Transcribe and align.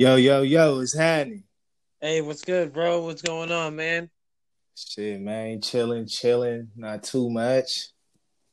Yo, 0.00 0.14
yo, 0.14 0.42
yo, 0.42 0.78
it's 0.78 0.96
happening. 0.96 1.42
Hey, 2.00 2.20
what's 2.20 2.44
good, 2.44 2.72
bro? 2.72 3.04
What's 3.04 3.20
going 3.20 3.50
on, 3.50 3.74
man? 3.74 4.08
Shit, 4.76 5.20
man, 5.20 5.60
chilling, 5.60 6.06
chilling, 6.06 6.68
not 6.76 7.02
too 7.02 7.28
much. 7.28 7.88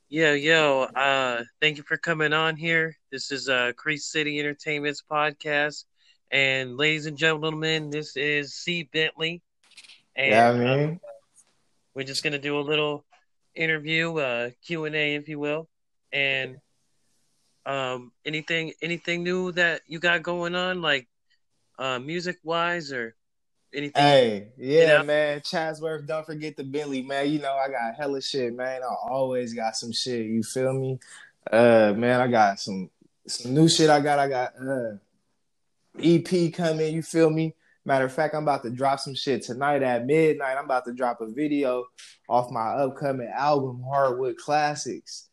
Yo, 0.10 0.34
yo, 0.34 0.88
uh, 0.96 1.44
thank 1.62 1.78
you 1.78 1.84
for 1.84 1.97
coming 1.97 2.34
on 2.34 2.55
here. 2.55 2.97
This 3.12 3.31
is 3.31 3.47
uh 3.47 3.73
Crease 3.78 4.08
City 4.08 4.39
Entertainment's 4.39 5.04
podcast. 5.04 5.84
And 6.31 6.78
ladies 6.78 7.05
and 7.05 7.15
gentlemen, 7.15 7.91
this 7.91 8.17
is 8.17 8.55
C 8.55 8.89
Bentley. 8.91 9.43
And 10.15 10.31
yeah, 10.31 10.49
I 10.49 10.53
mean, 10.57 10.89
um, 10.89 10.99
we're 11.93 12.05
just 12.05 12.23
gonna 12.23 12.39
do 12.39 12.57
a 12.57 12.62
little 12.62 13.05
interview, 13.53 14.17
uh 14.17 14.49
Q 14.65 14.85
and 14.85 14.96
A, 14.96 15.13
if 15.13 15.29
you 15.29 15.37
will. 15.37 15.69
And 16.12 16.57
um 17.67 18.13
anything 18.25 18.73
anything 18.81 19.23
new 19.23 19.52
that 19.52 19.81
you 19.85 19.99
got 19.99 20.23
going 20.23 20.55
on, 20.55 20.81
like 20.81 21.07
uh 21.77 21.99
music 21.99 22.38
wise 22.44 22.91
or 22.91 23.16
anything? 23.73 24.02
hey, 24.02 24.48
yeah, 24.58 24.81
you 24.81 24.88
know? 24.88 25.04
man, 25.04 25.41
Chatsworth, 25.44 26.08
don't 26.08 26.26
forget 26.26 26.55
the 26.55 26.63
Billy, 26.63 27.02
man. 27.02 27.30
You 27.30 27.40
know, 27.40 27.54
I 27.54 27.70
got 27.70 27.95
hella 27.95 28.22
shit, 28.22 28.55
man. 28.55 28.81
I 28.84 29.09
always 29.09 29.54
got 29.54 29.76
some 29.76 29.91
shit. 29.91 30.26
You 30.26 30.44
feel 30.44 30.73
me? 30.73 31.00
Uh, 31.52 31.94
man, 31.95 32.22
I 32.22 32.27
got 32.27 32.59
some 32.59 32.90
some 33.27 33.53
new 33.53 33.67
shit. 33.67 33.90
I 33.90 34.00
got, 34.00 34.20
I 34.20 34.27
got 34.27 34.53
uh 34.59 34.98
EP 36.02 36.53
coming. 36.53 36.94
You 36.94 37.02
feel 37.02 37.30
me? 37.30 37.55
Matter 37.88 38.05
of 38.05 38.14
fact, 38.14 38.34
I'm 38.34 38.44
about 38.44 38.64
to 38.64 38.72
drop 38.72 39.00
some 39.00 39.14
shit 39.14 39.44
tonight 39.44 39.84
at 39.84 40.08
midnight. 40.08 40.58
I'm 40.58 40.66
about 40.66 40.86
to 40.86 40.94
drop 40.94 41.22
a 41.22 41.28
video 41.28 41.86
off 42.28 42.50
my 42.50 42.70
upcoming 42.70 43.31
album, 43.31 43.84
Hardwood 43.88 44.38
Classics. 44.38 45.30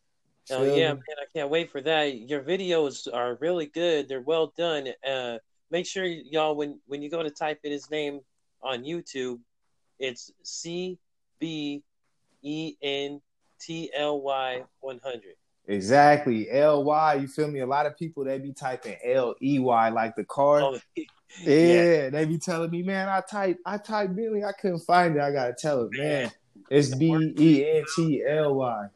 Oh 0.50 0.58
Feel 0.58 0.76
yeah, 0.76 0.92
me? 0.92 1.00
man, 1.08 1.16
I 1.18 1.24
can't 1.34 1.50
wait 1.50 1.70
for 1.70 1.80
that. 1.80 2.28
Your 2.28 2.42
videos 2.42 3.08
are 3.12 3.38
really 3.40 3.66
good. 3.66 4.08
They're 4.08 4.20
well 4.20 4.52
done. 4.56 4.88
Uh 5.06 5.38
make 5.72 5.86
sure 5.86 6.04
y'all 6.04 6.54
when 6.54 6.78
when 6.86 7.02
you 7.02 7.10
go 7.10 7.22
to 7.22 7.30
type 7.30 7.58
in 7.64 7.72
his 7.72 7.90
name 7.90 8.20
on 8.62 8.84
YouTube, 8.84 9.40
it's 9.98 10.30
C 10.44 10.98
B 11.40 11.82
E 12.42 12.74
N 12.80 13.20
T 13.60 13.90
L 13.96 14.20
Y 14.20 14.62
100. 14.80 15.22
Exactly. 15.66 16.50
L 16.50 16.84
Y. 16.84 17.14
You 17.14 17.26
feel 17.26 17.48
me? 17.48 17.60
A 17.60 17.66
lot 17.66 17.86
of 17.86 17.96
people 17.96 18.24
they 18.24 18.38
be 18.38 18.52
typing 18.52 18.96
L 19.04 19.34
E 19.42 19.58
Y 19.58 19.88
like 19.88 20.14
the 20.14 20.24
car. 20.24 20.60
Oh, 20.60 20.78
yeah, 21.42 22.10
they 22.10 22.26
be 22.26 22.38
telling 22.38 22.70
me, 22.70 22.82
man, 22.82 23.08
I 23.08 23.22
type 23.22 23.58
I 23.64 23.78
type 23.78 24.14
Billy, 24.14 24.44
I 24.44 24.52
couldn't 24.52 24.80
find 24.80 25.16
it. 25.16 25.22
I 25.22 25.32
gotta 25.32 25.54
tell 25.58 25.82
it, 25.82 25.92
man. 25.92 26.30
It's 26.70 26.94
B 26.94 27.12
E 27.38 27.66
N 27.66 27.84
T 27.96 28.22
L 28.28 28.54
Y. 28.54 28.86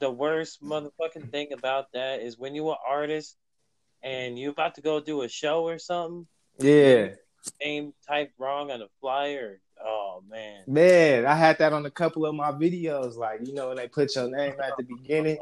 the 0.00 0.10
worst 0.10 0.62
motherfucking 0.62 1.30
thing 1.30 1.52
about 1.52 1.92
that 1.92 2.20
is 2.20 2.38
when 2.38 2.54
you're 2.54 2.72
an 2.72 2.78
artist 2.86 3.36
and 4.04 4.38
you're 4.38 4.52
about 4.52 4.74
to 4.76 4.82
go 4.82 5.00
do 5.00 5.22
a 5.22 5.28
show 5.28 5.66
or 5.66 5.78
something, 5.78 6.26
Yeah. 6.58 7.14
name 7.60 7.92
type 8.06 8.32
wrong 8.38 8.70
on 8.70 8.82
a 8.82 8.88
flyer. 9.00 9.60
Oh 9.84 10.22
man. 10.28 10.62
Man, 10.66 11.26
I 11.26 11.34
had 11.34 11.58
that 11.58 11.72
on 11.72 11.84
a 11.84 11.90
couple 11.90 12.24
of 12.26 12.34
my 12.34 12.52
videos. 12.52 13.16
Like, 13.16 13.40
you 13.46 13.54
know, 13.54 13.68
when 13.68 13.76
they 13.78 13.88
put 13.88 14.14
your 14.14 14.30
name 14.30 14.54
at 14.62 14.76
the 14.76 14.84
beginning, 14.84 15.38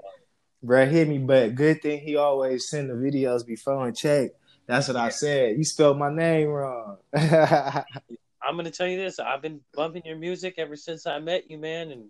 bruh 0.65 0.89
hit 0.91 1.09
me. 1.09 1.19
But 1.19 1.55
good 1.55 1.83
thing 1.83 2.01
he 2.01 2.17
always 2.17 2.69
send 2.69 2.89
the 2.89 2.95
videos 2.95 3.45
before 3.47 3.87
and 3.87 3.97
check. 3.97 4.31
That's 4.67 4.89
what 4.89 4.97
I 4.97 5.11
said. 5.11 5.59
You 5.59 5.65
spelled 5.65 5.99
my 5.99 6.13
name 6.13 6.49
wrong. 6.49 6.97
I'm 7.15 8.57
gonna 8.57 8.71
tell 8.71 8.87
you 8.87 8.97
this. 8.97 9.19
I've 9.19 9.43
been 9.43 9.61
bumping 9.75 10.03
your 10.05 10.17
music 10.17 10.55
ever 10.59 10.77
since 10.77 11.07
I 11.07 11.19
met 11.19 11.51
you, 11.51 11.59
man, 11.59 11.91
and 11.91 12.05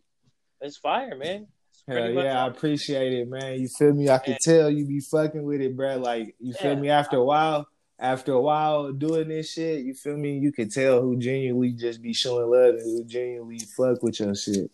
it's 0.61 0.77
fire, 0.77 1.17
man. 1.17 1.47
Hell 1.89 2.11
yeah, 2.11 2.45
I 2.45 2.47
appreciate 2.49 3.13
it, 3.13 3.29
man. 3.29 3.61
You 3.61 3.69
feel 3.69 3.93
me? 3.93 4.09
I 4.09 4.19
can 4.19 4.37
tell 4.41 4.71
you 4.71 4.87
be 4.87 5.01
fucking 5.01 5.43
with 5.43 5.61
it, 5.61 5.77
bro. 5.77 5.97
Like, 5.97 6.35
you 6.39 6.53
feel 6.53 6.75
Yeah. 6.75 6.81
me? 6.81 6.91
After 6.91 7.17
a 7.17 7.25
while, 7.25 7.67
after 7.99 8.33
a 8.33 8.41
while 8.41 8.93
doing 8.93 9.29
this 9.29 9.53
shit, 9.53 9.85
you 9.85 9.95
feel 9.95 10.17
me? 10.17 10.39
You 10.39 10.53
can 10.53 10.69
tell 10.69 11.01
who 11.01 11.17
genuinely 11.17 11.73
just 11.73 12.01
be 12.01 12.13
showing 12.13 12.49
love 12.51 12.77
and 12.77 12.83
who 12.83 13.05
genuinely 13.05 13.59
fuck 13.77 14.03
with 14.03 14.21
your 14.21 14.35
shit. 14.35 14.71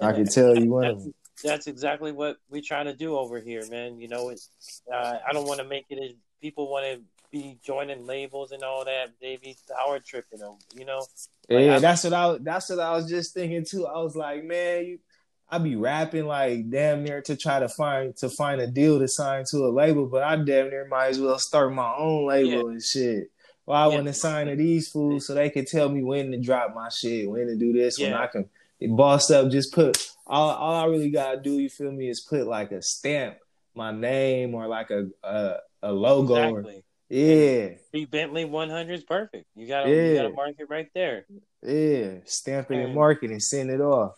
I 0.00 0.12
can 0.12 0.26
tell 0.26 0.54
you 0.56 0.70
one 0.70 0.84
of 0.84 0.94
that's, 0.96 1.04
them. 1.04 1.14
that's 1.44 1.66
exactly 1.66 2.12
what 2.12 2.36
we're 2.50 2.62
trying 2.62 2.86
to 2.86 2.94
do 2.94 3.16
over 3.16 3.40
here, 3.40 3.66
man. 3.70 3.98
You 3.98 4.08
know, 4.08 4.28
it's 4.28 4.50
uh, 4.92 5.18
I 5.26 5.32
don't 5.32 5.46
want 5.46 5.60
to 5.60 5.66
make 5.66 5.86
it 5.88 5.98
as 6.02 6.12
people 6.42 6.70
want 6.70 6.84
to 6.86 7.02
be 7.30 7.58
joining 7.64 8.06
labels 8.06 8.52
and 8.52 8.62
all 8.62 8.84
that. 8.84 9.10
They 9.20 9.36
be 9.36 9.56
power 9.68 9.98
tripping 9.98 10.40
them, 10.40 10.56
you 10.74 10.84
know. 10.84 11.06
Like, 11.48 11.64
yeah, 11.64 11.76
I- 11.76 11.78
that's 11.80 12.04
what 12.04 12.12
I 12.12 12.36
that's 12.40 12.68
what 12.68 12.80
I 12.80 12.92
was 12.92 13.08
just 13.08 13.34
thinking 13.34 13.64
too. 13.64 13.86
I 13.86 13.98
was 14.02 14.14
like, 14.16 14.44
man, 14.44 14.84
you, 14.86 14.98
I 15.50 15.58
be 15.58 15.76
rapping 15.76 16.26
like 16.26 16.70
damn 16.70 17.02
near 17.04 17.20
to 17.22 17.36
try 17.36 17.58
to 17.60 17.68
find 17.68 18.16
to 18.18 18.28
find 18.28 18.60
a 18.60 18.66
deal 18.66 18.98
to 18.98 19.08
sign 19.08 19.44
to 19.50 19.58
a 19.66 19.70
label, 19.70 20.06
but 20.06 20.22
I 20.22 20.36
damn 20.36 20.70
near 20.70 20.86
might 20.86 21.08
as 21.08 21.20
well 21.20 21.38
start 21.38 21.72
my 21.74 21.92
own 21.96 22.26
label 22.28 22.68
and 22.68 22.82
shit. 22.82 23.30
Well, 23.66 23.76
I 23.76 23.88
Yeah. 23.88 23.94
want 23.96 24.06
to 24.06 24.12
sign 24.12 24.46
to 24.48 24.56
these 24.56 24.88
fools 24.88 25.26
so 25.26 25.34
they 25.34 25.50
can 25.50 25.64
tell 25.64 25.88
me 25.88 26.02
when 26.02 26.30
to 26.32 26.38
drop 26.40 26.74
my 26.74 26.88
shit, 26.88 27.28
when 27.30 27.46
to 27.46 27.56
do 27.56 27.72
this, 27.72 27.98
when 27.98 28.14
I 28.14 28.26
can 28.26 28.48
boss 28.96 29.30
up. 29.30 29.50
Just 29.50 29.72
put 29.74 29.98
all 30.26 30.50
all 30.50 30.74
I 30.74 30.86
really 30.86 31.10
gotta 31.10 31.40
do. 31.40 31.58
You 31.58 31.68
feel 31.68 31.90
me? 31.92 32.08
Is 32.08 32.20
put 32.20 32.46
like 32.46 32.70
a 32.72 32.80
stamp, 32.82 33.36
my 33.74 33.90
name 33.92 34.54
or 34.54 34.66
like 34.68 34.90
a 34.90 35.08
a, 35.22 35.56
a 35.82 35.92
logo 35.92 36.52
or 36.52 36.64
yeah. 37.08 37.70
B 37.92 38.04
Bentley 38.04 38.44
100 38.44 38.92
is 38.94 39.02
perfect. 39.02 39.44
You 39.56 39.66
got 39.66 39.82
to 39.82 39.90
Yeah. 39.90 40.02
you 40.10 40.14
got 40.16 40.22
to 40.28 40.30
mark 40.30 40.54
it 40.60 40.70
right 40.70 40.88
there. 40.94 41.26
Yeah, 41.60 42.18
stamp 42.24 42.70
it 42.70 42.74
and 42.76 42.84
And- 42.86 42.94
mark 42.94 43.24
it 43.24 43.30
and 43.30 43.42
send 43.42 43.68
it 43.70 43.80
off. 43.80 44.14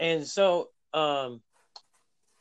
And 0.00 0.26
so, 0.26 0.68
um, 0.94 1.40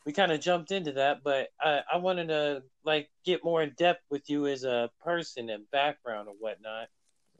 we 0.05 0.13
kind 0.13 0.31
of 0.31 0.39
jumped 0.39 0.71
into 0.71 0.93
that, 0.93 1.21
but 1.21 1.49
I, 1.59 1.81
I 1.93 1.97
wanted 1.97 2.29
to 2.29 2.63
like 2.85 3.09
get 3.25 3.43
more 3.43 3.61
in 3.61 3.73
depth 3.77 4.03
with 4.09 4.29
you 4.29 4.47
as 4.47 4.63
a 4.63 4.89
person 5.03 5.49
and 5.49 5.69
background 5.71 6.29
and 6.29 6.37
whatnot. 6.39 6.87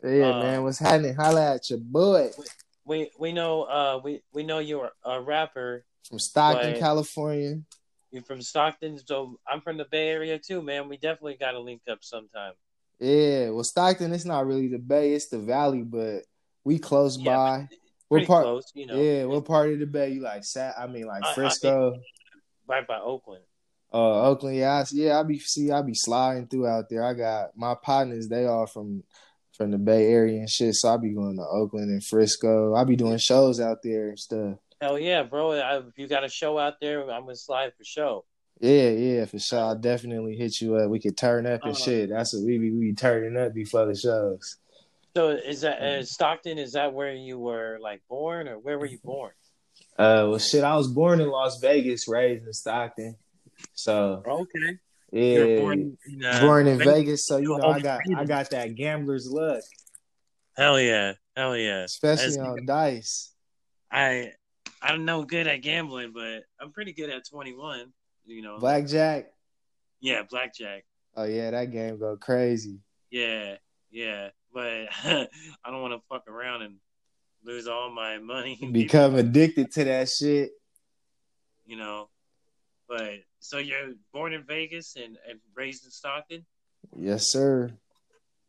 Yeah, 0.04 0.32
Uh, 0.36 0.40
man. 0.42 0.64
What's 0.64 0.80
happening? 0.80 1.16
Holla 1.16 1.56
at 1.56 1.70
your 1.70 1.80
boy 1.80 2.32
We 2.84 3.10
we 3.18 3.32
know 3.32 3.64
uh 3.64 4.02
we 4.04 4.22
we 4.34 4.44
know 4.44 4.60
you're 4.60 4.92
a 5.06 5.22
rapper. 5.22 5.86
from 6.10 6.20
Stockton, 6.20 6.78
California. 6.78 7.62
You're 8.12 8.24
from 8.24 8.42
Stockton, 8.42 9.00
so 9.00 9.40
I'm 9.48 9.62
from 9.62 9.78
the 9.78 9.86
Bay 9.86 10.10
Area 10.10 10.38
too, 10.38 10.62
man. 10.62 10.90
We 10.90 10.98
definitely 10.98 11.38
got 11.40 11.52
to 11.52 11.60
link 11.60 11.82
up 11.90 12.00
sometime. 12.02 12.54
Yeah, 13.00 13.52
well, 13.52 13.64
Stockton, 13.64 14.12
it's 14.14 14.26
not 14.26 14.46
really 14.46 14.68
the 14.68 14.80
Bay, 14.80 15.14
it's 15.14 15.28
the 15.28 15.40
Valley, 15.40 15.84
but 15.84 16.24
we 16.66 16.80
close 16.80 17.18
Yeah, 17.18 17.36
by. 17.36 17.70
We're 18.10 18.26
part. 18.26 18.44
close, 18.44 18.72
you 18.74 18.86
know. 18.86 18.96
Yeah, 18.96 19.26
we're 19.26 19.42
part 19.42 19.72
of 19.72 19.80
the 19.80 19.86
Bay. 19.86 20.12
You 20.12 20.22
like 20.22 20.44
Sat? 20.46 20.76
I 20.78 20.88
mean, 20.88 21.06
like 21.08 21.24
I- 21.26 21.32
I 21.32 21.34
Frisco, 21.34 22.00
right 22.68 22.88
by 22.88 23.00
Oakland. 23.00 23.44
uh, 23.94 24.30
Oakland. 24.30 24.58
Yeah, 24.58 24.72
I, 24.72 24.86
yeah. 24.92 25.20
I 25.20 25.24
be 25.24 25.40
see, 25.40 25.72
I 25.72 25.82
be 25.82 25.94
sliding 25.94 26.48
through 26.48 26.68
out 26.68 26.90
there. 26.90 27.04
I 27.04 27.14
got 27.14 27.58
my 27.58 27.76
partners. 27.76 28.28
They 28.28 28.46
all 28.46 28.66
from 28.68 29.04
from 29.54 29.72
the 29.72 29.78
Bay 29.78 30.08
Area 30.12 30.40
and 30.40 30.50
shit. 30.50 30.76
So 30.76 30.90
I 30.94 30.98
be 30.98 31.10
going 31.14 31.36
to 31.38 31.44
Oakland 31.44 31.90
and 31.90 32.04
Frisco. 32.04 32.76
I 32.76 32.84
be 32.84 32.96
doing 32.96 33.18
shows 33.18 33.60
out 33.60 33.80
there 33.84 34.10
and 34.10 34.20
stuff. 34.20 34.58
Hell 34.80 35.00
yeah, 35.00 35.24
bro! 35.24 35.54
I, 35.54 35.78
if 35.80 35.98
you 35.98 36.08
got 36.08 36.24
a 36.24 36.30
show 36.30 36.58
out 36.60 36.76
there, 36.80 37.02
I'm 37.10 37.24
gonna 37.24 37.36
slide 37.36 37.74
for 37.78 37.84
show. 37.84 38.26
Yeah, 38.60 38.90
yeah, 38.90 39.26
for 39.26 39.38
sure. 39.40 39.60
I'll 39.60 39.76
definitely 39.78 40.36
hit 40.36 40.62
you 40.62 40.76
up. 40.76 40.90
We 40.90 41.00
could 41.00 41.18
turn 41.18 41.46
up 41.46 41.64
and 41.64 41.72
Uh-huh. 41.74 41.84
shit. 41.84 42.10
That's 42.10 42.34
what 42.34 42.44
we 42.46 42.58
be 42.58 42.72
we 42.72 42.88
be 42.88 42.94
turning 42.94 43.36
up 43.42 43.54
before 43.54 43.86
the 43.86 43.96
shows. 43.96 44.58
So 45.18 45.30
is 45.30 45.62
that 45.62 45.82
uh, 45.82 46.06
Stockton? 46.06 46.60
Is 46.60 46.74
that 46.74 46.94
where 46.94 47.12
you 47.12 47.40
were 47.40 47.80
like 47.82 48.04
born, 48.08 48.48
or 48.48 48.60
where 48.60 48.78
were 48.78 48.86
you 48.86 49.00
born? 49.04 49.32
Uh, 49.98 50.30
well, 50.30 50.38
shit, 50.38 50.64
I 50.64 50.76
was 50.76 50.88
born 50.88 51.20
in 51.20 51.28
Las 51.28 51.60
Vegas, 51.60 52.08
raised 52.08 52.46
in 52.46 52.54
Stockton. 52.54 53.16
So 53.74 54.22
Okay, 54.28 54.78
yeah, 55.12 55.22
you 55.24 55.56
were 55.56 55.62
born 55.62 55.98
in, 56.08 56.24
uh, 56.24 56.40
born 56.42 56.68
in 56.68 56.78
Vegas? 56.78 56.94
Vegas. 56.94 57.28
So 57.28 57.38
you 57.38 57.58
know, 57.58 57.64
I 57.68 57.80
got 57.80 58.02
freedom. 58.06 58.20
I 58.20 58.26
got 58.26 58.52
that 58.52 58.76
gambler's 58.76 59.28
luck, 59.28 59.64
Hell 60.56 60.80
yeah, 60.80 61.14
hell 61.36 61.58
yeah. 61.58 61.80
especially 61.86 62.36
That's- 62.36 62.38
on 62.60 62.66
dice. 62.68 63.34
I 63.92 64.34
I'm 64.84 65.04
no 65.04 65.24
good 65.24 65.48
at 65.48 65.64
gambling, 65.64 66.12
but 66.14 66.44
I'm 66.62 66.72
pretty 66.72 66.94
good 66.94 67.10
at 67.10 67.28
21. 67.28 67.92
You 68.28 68.44
know, 68.44 68.60
Blackjack. 68.60 69.32
yeah, 70.00 70.22
blackjack. 70.30 70.86
Oh 71.16 71.24
yeah, 71.24 71.50
that 71.50 71.72
game 71.72 71.98
go 71.98 72.18
crazy. 72.18 72.82
Yeah, 73.10 73.56
yeah, 73.90 74.30
but 74.58 74.88
I 75.04 75.70
don't 75.70 75.84
want 75.84 75.94
to 75.94 76.02
fuck 76.10 76.28
around 76.28 76.64
and 76.64 76.78
lose 77.46 77.68
all 77.68 77.92
my 77.92 78.18
money. 78.18 78.58
Become 78.72 79.14
addicted 79.24 79.72
to 79.74 79.84
that 79.84 80.10
shit. 80.10 80.50
you 81.68 81.78
know. 81.78 82.10
But 82.90 83.20
so 83.40 83.60
you're 83.60 83.94
born 84.14 84.34
in 84.34 84.44
Vegas 84.44 84.96
and, 84.96 85.18
and 85.30 85.40
raised 85.54 85.86
in 85.86 85.92
Stockton. 85.92 86.44
Yes, 86.96 87.30
sir. 87.30 87.72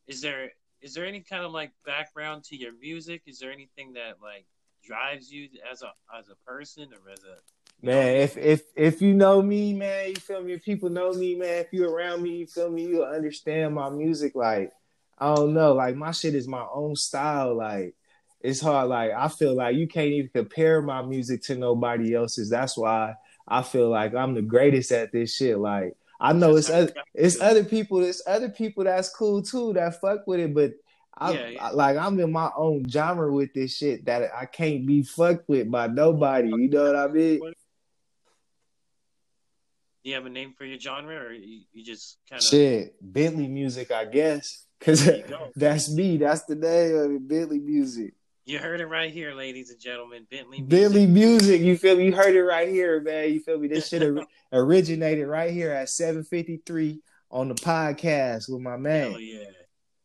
Is 0.06 0.22
there 0.22 0.52
is 0.80 0.94
there 0.94 1.04
any 1.04 1.20
kind 1.20 1.44
of 1.44 1.52
like 1.52 1.72
background 1.84 2.44
to 2.44 2.56
your 2.56 2.72
music? 2.72 3.22
Is 3.26 3.38
there 3.38 3.52
anything 3.52 3.92
that 3.94 4.14
like 4.22 4.46
drives 4.82 5.30
you 5.30 5.48
as 5.70 5.82
a 5.82 5.92
as 6.16 6.30
a 6.30 6.36
person 6.50 6.88
or 6.94 7.12
as 7.12 7.18
a 7.18 7.36
you 7.82 7.90
know, 7.90 7.96
Man, 8.00 8.16
if 8.16 8.38
if 8.38 8.62
if 8.76 9.02
you 9.02 9.12
know 9.12 9.42
me, 9.42 9.74
man, 9.74 10.08
you 10.08 10.16
feel 10.16 10.42
me. 10.42 10.54
If 10.54 10.64
people 10.64 10.88
know 10.88 11.12
me, 11.12 11.34
man, 11.34 11.58
if 11.58 11.72
you 11.72 11.86
around 11.86 12.22
me, 12.22 12.30
you 12.38 12.46
feel 12.46 12.70
me. 12.70 12.86
You'll 12.86 13.04
understand 13.04 13.74
my 13.74 13.90
music. 13.90 14.34
Like 14.34 14.72
I 15.20 15.34
don't 15.34 15.54
know, 15.54 15.74
like 15.74 15.96
my 15.96 16.12
shit 16.12 16.34
is 16.34 16.48
my 16.48 16.64
own 16.72 16.96
style. 16.96 17.54
Like 17.54 17.94
it's 18.40 18.60
hard. 18.60 18.88
Like 18.88 19.12
I 19.12 19.28
feel 19.28 19.54
like 19.54 19.76
you 19.76 19.88
can't 19.88 20.08
even 20.08 20.30
compare 20.32 20.80
my 20.80 21.02
music 21.02 21.42
to 21.44 21.56
nobody 21.56 22.14
else's. 22.14 22.50
That's 22.50 22.76
why 22.76 23.14
I 23.46 23.62
feel 23.62 23.88
like 23.88 24.14
I'm 24.14 24.34
the 24.34 24.42
greatest 24.42 24.92
at 24.92 25.12
this 25.12 25.34
shit. 25.34 25.58
Like 25.58 25.96
I 26.20 26.32
know 26.32 26.56
it's 26.56 26.70
other, 26.70 26.92
it's 27.14 27.40
other 27.40 27.64
people. 27.64 28.02
It's 28.02 28.22
other 28.26 28.48
people 28.48 28.84
that's 28.84 29.08
cool 29.08 29.42
too 29.42 29.72
that 29.74 30.00
fuck 30.00 30.26
with 30.26 30.40
it, 30.40 30.54
but 30.54 30.72
I, 31.16 31.32
yeah, 31.32 31.48
yeah. 31.48 31.64
I, 31.64 31.70
like 31.70 31.96
I'm 31.96 32.18
in 32.20 32.30
my 32.30 32.50
own 32.56 32.88
genre 32.88 33.32
with 33.32 33.52
this 33.54 33.76
shit 33.76 34.04
that 34.06 34.30
I 34.34 34.46
can't 34.46 34.86
be 34.86 35.02
fucked 35.02 35.48
with 35.48 35.70
by 35.70 35.88
nobody. 35.88 36.48
You 36.48 36.68
know 36.68 36.84
what 36.84 36.96
I 36.96 37.08
mean? 37.08 37.40
Do 37.40 40.10
you 40.10 40.14
have 40.14 40.26
a 40.26 40.30
name 40.30 40.54
for 40.56 40.64
your 40.64 40.78
genre, 40.78 41.16
or 41.16 41.32
you, 41.32 41.62
you 41.72 41.84
just 41.84 42.18
kind 42.30 42.40
of 42.40 42.46
shit 42.46 42.94
Bentley 43.00 43.48
music, 43.48 43.90
I 43.90 44.04
guess, 44.04 44.64
because 44.78 45.10
that's 45.56 45.90
me. 45.90 46.16
That's 46.16 46.44
the 46.44 46.54
name 46.54 46.96
of 46.96 47.10
it, 47.10 47.28
Bentley 47.28 47.58
music. 47.58 48.14
You 48.44 48.58
heard 48.58 48.80
it 48.80 48.86
right 48.86 49.12
here, 49.12 49.34
ladies 49.34 49.70
and 49.70 49.78
gentlemen. 49.78 50.26
Bentley 50.30 50.62
music. 50.62 50.70
Bentley 50.70 51.06
music. 51.06 51.60
You 51.60 51.76
feel 51.76 51.96
me? 51.96 52.06
You 52.06 52.14
heard 52.14 52.34
it 52.34 52.42
right 52.42 52.68
here, 52.68 53.00
man. 53.00 53.30
You 53.32 53.40
feel 53.40 53.58
me? 53.58 53.68
This 53.68 53.88
shit 53.88 54.02
originated 54.52 55.26
right 55.26 55.52
here 55.52 55.70
at 55.70 55.90
753 55.90 57.02
on 57.30 57.48
the 57.48 57.54
podcast 57.54 58.50
with 58.50 58.62
my 58.62 58.78
man. 58.78 59.10
Hell 59.10 59.20
yeah. 59.20 59.44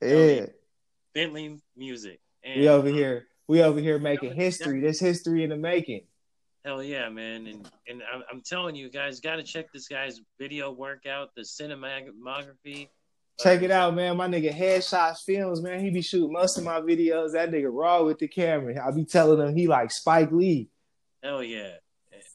Yeah. 0.01 0.45
Bentley 1.13 1.61
Music. 1.77 2.19
And, 2.43 2.59
we 2.59 2.67
over 2.67 2.89
uh, 2.89 2.91
here, 2.91 3.27
we 3.47 3.61
over 3.61 3.79
here 3.79 3.99
making 3.99 4.33
history. 4.35 4.81
This 4.81 4.99
history 4.99 5.43
in 5.43 5.49
the 5.49 5.55
making. 5.55 6.01
Hell 6.65 6.83
yeah, 6.83 7.09
man! 7.09 7.47
And 7.47 7.69
and 7.87 8.01
I'm, 8.13 8.23
I'm 8.31 8.41
telling 8.41 8.75
you 8.75 8.89
guys, 8.89 9.19
got 9.19 9.35
to 9.35 9.43
check 9.43 9.71
this 9.73 9.87
guy's 9.87 10.21
video 10.39 10.71
workout, 10.71 11.35
the 11.35 11.41
cinematography. 11.41 12.89
Check 13.39 13.61
it 13.63 13.71
out, 13.71 13.95
man. 13.95 14.17
My 14.17 14.27
nigga 14.27 14.53
Headshots 14.53 15.23
Films, 15.25 15.61
man. 15.61 15.79
He 15.79 15.89
be 15.89 16.01
shooting 16.01 16.31
most 16.31 16.57
of 16.57 16.63
my 16.63 16.79
videos. 16.81 17.33
That 17.33 17.51
nigga 17.51 17.69
raw 17.71 18.03
with 18.03 18.19
the 18.19 18.27
camera. 18.27 18.75
I 18.85 18.91
be 18.91 19.05
telling 19.05 19.45
him 19.45 19.55
he 19.55 19.67
like 19.67 19.91
Spike 19.91 20.31
Lee. 20.31 20.69
Hell 21.23 21.43
yeah! 21.43 21.71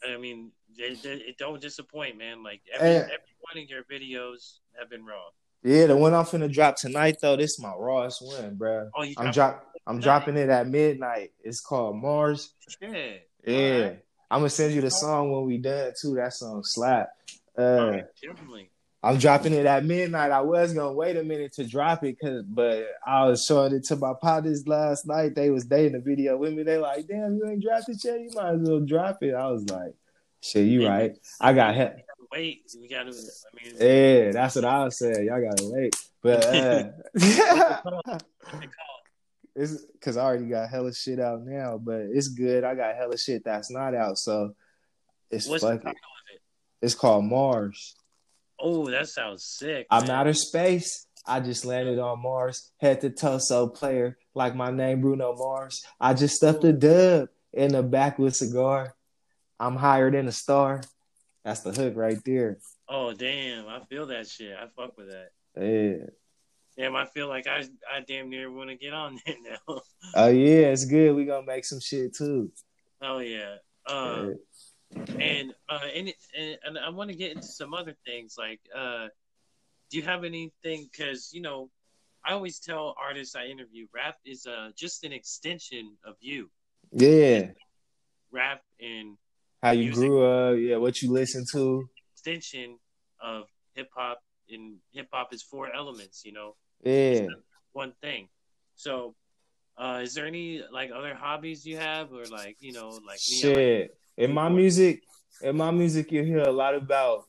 I 0.07 0.17
mean, 0.17 0.51
it, 0.77 1.05
it 1.05 1.39
don't 1.39 1.61
disappoint, 1.61 2.19
man. 2.19 2.43
Like 2.43 2.63
every, 2.75 2.89
and, 2.89 3.05
every 3.05 3.37
one 3.41 3.63
of 3.63 3.71
your 3.71 3.85
videos 3.85 4.59
have 4.79 4.91
been 4.91 5.05
raw. 5.05 5.29
Yeah, 5.63 5.87
the 5.87 5.97
one 5.97 6.15
I'm 6.15 6.25
finna 6.25 6.53
drop 6.53 6.77
tonight 6.77 7.17
though, 7.21 7.37
this 7.37 7.53
is 7.53 7.61
my 7.61 7.75
rawest 7.77 8.23
one, 8.25 8.55
bro. 8.55 8.91
Oh, 8.97 9.03
you 9.03 9.15
I'm 9.19 9.33
drop 9.33 9.65
I'm 9.87 10.01
dropping 10.01 10.37
it 10.37 10.51
at 10.51 10.69
midnight. 10.69 11.33
It's 11.43 11.61
called 11.61 11.97
Mars. 11.97 12.55
Yeah. 12.81 13.15
Yeah. 13.47 13.81
Right. 13.81 14.03
I'm 14.31 14.41
gonna 14.41 14.51
send 14.51 14.75
you 14.75 14.81
the 14.81 14.91
song 14.91 15.33
when 15.33 15.47
we 15.47 15.59
done 15.59 15.93
too. 16.01 16.15
That 16.15 16.35
song 16.35 16.63
slap. 16.63 17.09
Uh, 17.59 17.91
right, 17.91 18.05
definitely. 18.23 18.71
I'm 19.03 19.19
dropping 19.19 19.53
it 19.53 19.65
at 19.65 19.85
midnight. 19.85 20.33
I 20.33 20.41
was 20.41 20.73
gonna 20.73 20.93
wait 20.93 21.17
a 21.17 21.23
minute 21.23 21.53
to 21.55 21.65
drop 21.65 22.03
it, 22.03 22.19
cause 22.21 22.43
but 22.43 22.85
I 23.07 23.27
was 23.27 23.45
showing 23.45 23.73
it 23.73 23.85
to 23.85 23.97
my 23.97 24.13
partners 24.21 24.67
last 24.67 25.07
night. 25.07 25.37
They 25.37 25.51
was 25.51 25.65
dating 25.67 25.93
the 25.93 26.01
video 26.01 26.37
with 26.37 26.53
me. 26.53 26.65
They 26.65 26.79
like, 26.79 27.07
damn, 27.07 27.37
you 27.37 27.49
ain't 27.49 27.63
dropped 27.63 27.89
it 27.89 28.03
yet. 28.03 28.21
You 28.21 28.31
might 28.35 28.55
as 28.55 28.69
well 28.69 28.81
drop 28.81 29.23
it. 29.23 29.35
I 29.35 29.47
was 29.51 29.69
like, 29.71 29.95
shit, 30.41 30.67
you 30.67 30.89
right. 30.89 31.17
I 31.41 31.53
got 31.53 31.77
he- 31.77 32.03
wait. 32.33 32.63
We 32.81 32.89
gotta. 32.89 33.11
I 33.11 33.65
mean, 33.65 33.75
yeah, 33.79 34.33
that's 34.33 34.57
what 34.57 34.65
I 34.65 34.85
was 34.85 34.99
saying. 34.99 35.27
Y'all 35.27 35.43
gotta 35.43 35.71
wait, 35.71 35.95
but 36.23 36.45
uh, 36.45 36.91
it's 39.55 39.85
because 39.85 40.17
I 40.17 40.25
already 40.25 40.47
got 40.47 40.71
hella 40.71 40.93
shit 40.93 41.21
out 41.21 41.43
now. 41.43 41.79
But 41.79 42.07
it's 42.13 42.29
good. 42.29 42.65
I 42.65 42.75
got 42.75 42.97
hella 42.97 43.17
shit 43.17 43.45
that's 43.45 43.71
not 43.71 43.95
out, 43.95 44.19
so 44.19 44.55
it's 45.31 45.47
What's 45.47 45.63
fucking. 45.63 45.91
It? 45.91 45.97
It's 46.83 46.95
called 46.95 47.25
Mars. 47.25 47.95
Oh, 48.61 48.89
that 48.91 49.09
sounds 49.09 49.45
sick. 49.45 49.87
I'm 49.91 50.03
man. 50.07 50.11
outer 50.11 50.35
space. 50.35 51.07
I 51.27 51.41
just 51.41 51.65
landed 51.67 51.99
on 51.99 52.23
Mars, 52.23 52.71
head 52.79 53.03
to 53.03 53.11
toe 53.11 53.39
so 53.39 53.69
player, 53.69 54.17
like 54.35 54.55
my 54.55 54.71
name 54.71 55.03
Bruno 55.03 55.35
Mars. 55.37 55.85
I 56.01 56.15
just 56.15 56.37
stuffed 56.37 56.65
a 56.65 56.73
dub 56.73 57.29
in 57.53 57.73
the 57.73 57.83
back 57.83 58.19
with 58.19 58.35
cigar. 58.35 58.95
I'm 59.61 59.77
higher 59.77 60.11
than 60.11 60.27
a 60.27 60.33
star. 60.33 60.81
That's 61.45 61.61
the 61.61 61.73
hook 61.73 61.95
right 61.97 62.19
there. 62.25 62.59
Oh 62.89 63.13
damn, 63.13 63.69
I 63.69 63.81
feel 63.91 64.07
that 64.07 64.27
shit. 64.27 64.57
I 64.57 64.69
fuck 64.75 64.97
with 64.97 65.11
that. 65.11 65.31
Yeah. 65.61 66.07
Damn, 66.77 66.97
I 66.97 67.07
feel 67.07 67.29
like 67.29 67.47
I 67.47 67.65
I 67.93 68.01
damn 68.07 68.31
near 68.31 68.51
want 68.51 68.71
to 68.71 68.77
get 68.77 68.95
on 68.95 69.19
there 69.27 69.37
now. 69.43 69.81
oh 70.15 70.29
yeah, 70.29 70.69
it's 70.69 70.85
good. 70.87 71.15
We 71.15 71.27
gonna 71.27 71.47
make 71.47 71.65
some 71.65 71.81
shit 71.81 72.15
too. 72.17 72.51
Oh 73.03 73.19
yeah. 73.19 73.57
Um, 73.87 74.29
yeah. 74.29 74.35
And 74.95 75.55
uh, 75.69 75.81
and, 75.95 76.13
and 76.37 76.59
and 76.65 76.79
I 76.79 76.89
want 76.91 77.11
to 77.11 77.17
get 77.17 77.33
into 77.33 77.47
some 77.47 77.75
other 77.75 77.95
things 78.07 78.37
like 78.39 78.61
uh, 78.75 79.09
do 79.91 79.97
you 79.97 80.03
have 80.03 80.25
anything? 80.25 80.89
Because 80.91 81.31
you 81.33 81.41
know, 81.41 81.71
I 82.25 82.33
always 82.33 82.59
tell 82.59 82.95
artists 83.01 83.35
I 83.37 83.47
interview, 83.47 83.87
rap 83.95 84.17
is 84.25 84.47
uh 84.47 84.71
just 84.77 85.05
an 85.05 85.13
extension 85.13 85.97
of 86.05 86.15
you. 86.21 86.51
Yeah. 86.93 87.51
Rap 88.31 88.63
and 88.81 89.17
how 89.63 89.73
you 89.73 89.87
music, 89.87 89.97
grew 89.97 90.25
up, 90.25 90.59
yeah, 90.59 90.77
what 90.77 91.03
you 91.03 91.11
listen 91.11 91.45
to. 91.53 91.89
Extension 92.15 92.79
of 93.21 93.47
hip 93.75 93.89
hop, 93.95 94.23
and 94.51 94.77
hip 94.93 95.09
hop 95.13 95.33
is 95.33 95.43
four 95.43 95.75
elements, 95.75 96.23
you 96.25 96.33
know. 96.33 96.55
Yeah. 96.83 97.27
One 97.73 97.93
thing. 98.01 98.29
So, 98.77 99.15
uh, 99.77 100.01
is 100.03 100.15
there 100.15 100.27
any 100.27 100.63
like 100.73 100.91
other 100.95 101.15
hobbies 101.15 101.67
you 101.67 101.77
have, 101.79 102.13
or 102.13 102.25
like 102.27 102.57
you 102.61 102.73
know, 102.73 103.01
like 103.07 103.19
shit 103.19 103.91
like, 103.91 103.98
in 104.19 104.33
my 104.33 104.51
music? 104.51 105.03
In 105.41 105.57
my 105.57 105.71
music, 105.71 106.13
you 106.13 106.23
hear 106.23 106.41
a 106.41 106.53
lot 106.53 106.75
about 106.75 107.25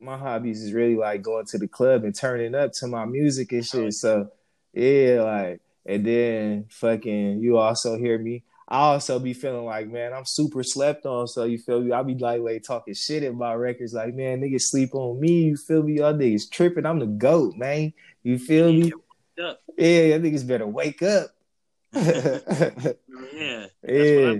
my 0.00 0.16
hobbies 0.16 0.62
is 0.62 0.72
really 0.72 0.94
like 0.94 1.22
going 1.22 1.46
to 1.46 1.58
the 1.58 1.66
club 1.66 2.04
and 2.04 2.14
turning 2.14 2.54
up 2.54 2.72
to 2.74 2.86
my 2.86 3.04
music 3.04 3.50
and 3.50 3.66
shit. 3.66 3.94
So, 3.94 4.30
yeah, 4.72 5.22
like, 5.22 5.60
and 5.84 6.06
then 6.06 6.66
fucking, 6.68 7.40
you 7.40 7.58
also 7.58 7.98
hear 7.98 8.16
me 8.18 8.44
I 8.70 8.80
also 8.80 9.18
be 9.18 9.32
feeling 9.32 9.64
like, 9.64 9.88
man, 9.88 10.12
I'm 10.12 10.26
super 10.26 10.62
slept 10.62 11.06
on. 11.06 11.26
So 11.26 11.44
you 11.44 11.56
feel 11.56 11.80
me? 11.80 11.90
I 11.90 12.02
be 12.02 12.14
lightweight 12.14 12.64
talking 12.64 12.92
shit 12.92 13.22
about 13.22 13.58
records. 13.58 13.94
Like, 13.94 14.14
man, 14.14 14.42
niggas 14.42 14.62
sleep 14.62 14.94
on 14.94 15.18
me. 15.18 15.44
You 15.44 15.56
feel 15.56 15.82
me? 15.82 15.94
Y'all 15.94 16.12
niggas 16.12 16.50
tripping. 16.50 16.84
I'm 16.84 16.98
the 16.98 17.06
goat, 17.06 17.56
man. 17.56 17.94
You 18.22 18.38
feel 18.38 18.70
me? 18.70 18.92
Yeah, 19.38 19.54
y'all 19.78 20.18
niggas 20.18 20.46
better 20.46 20.66
wake 20.66 21.02
up. 21.02 21.30
yeah. 21.94 23.66
Yeah. 23.82 24.34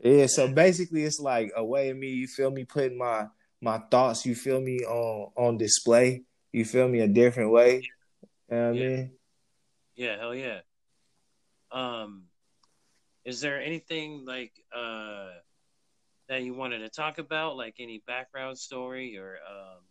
Yeah. 0.00 0.26
So 0.26 0.48
basically, 0.48 1.04
it's 1.04 1.20
like 1.20 1.52
a 1.56 1.64
way 1.64 1.90
of 1.90 1.96
me. 1.96 2.08
You 2.08 2.26
feel 2.26 2.50
me? 2.50 2.64
Putting 2.64 2.98
my 2.98 3.26
my 3.60 3.78
thoughts. 3.90 4.26
You 4.26 4.34
feel 4.34 4.60
me 4.60 4.80
on 4.80 5.32
on 5.36 5.58
display. 5.58 6.24
You 6.52 6.64
feel 6.64 6.88
me? 6.88 7.00
A 7.00 7.08
different 7.08 7.50
way. 7.50 7.82
You 8.50 8.56
know 8.56 8.66
what 8.68 8.76
yeah. 8.76 8.84
I 8.84 8.88
mean? 8.88 9.10
Yeah. 9.94 10.18
Hell 10.18 10.34
yeah. 10.34 10.60
Um 11.70 12.24
is 13.24 13.40
there 13.40 13.60
anything 13.60 14.24
like 14.24 14.52
uh, 14.74 15.28
that 16.28 16.42
you 16.42 16.54
wanted 16.54 16.78
to 16.78 16.88
talk 16.88 17.18
about, 17.18 17.56
like 17.56 17.74
any 17.78 18.02
background 18.06 18.58
story 18.58 19.16
or 19.18 19.38
um, 19.48 19.82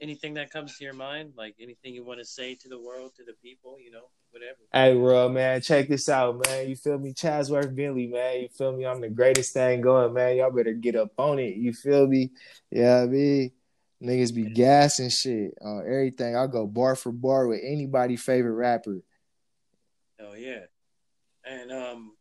anything 0.00 0.34
that 0.34 0.50
comes 0.50 0.76
to 0.78 0.84
your 0.84 0.94
mind, 0.94 1.34
like 1.36 1.54
anything 1.60 1.94
you 1.94 2.04
want 2.04 2.20
to 2.20 2.24
say 2.24 2.54
to 2.54 2.68
the 2.68 2.78
world, 2.78 3.12
to 3.16 3.24
the 3.24 3.34
people, 3.42 3.76
you 3.78 3.90
know, 3.90 4.08
whatever. 4.32 4.58
Hey, 4.72 4.94
bro, 4.94 5.28
man, 5.28 5.60
check 5.60 5.88
this 5.88 6.08
out, 6.08 6.44
man. 6.46 6.68
You 6.68 6.76
feel 6.76 6.98
me, 6.98 7.12
Chatsworth 7.12 7.74
Bentley, 7.74 8.08
man. 8.08 8.42
You 8.42 8.48
feel 8.48 8.72
me? 8.72 8.86
I'm 8.86 9.00
the 9.00 9.08
greatest 9.08 9.52
thing 9.52 9.80
going, 9.80 10.12
man. 10.12 10.36
Y'all 10.36 10.50
better 10.50 10.72
get 10.72 10.96
up 10.96 11.12
on 11.18 11.38
it. 11.38 11.56
You 11.56 11.72
feel 11.72 12.06
me? 12.06 12.30
Yeah, 12.70 13.06
mean. 13.06 13.52
Niggas 14.02 14.34
be 14.34 14.50
gassing 14.50 15.10
shit 15.10 15.54
on 15.62 15.84
everything. 15.86 16.36
I'll 16.36 16.48
go 16.48 16.66
bar 16.66 16.96
for 16.96 17.12
bar 17.12 17.46
with 17.46 17.60
anybody 17.62 18.16
favorite 18.16 18.54
rapper. 18.54 19.00
Oh 20.20 20.34
yeah. 20.34 20.64
And 21.44 21.70
um 21.70 22.12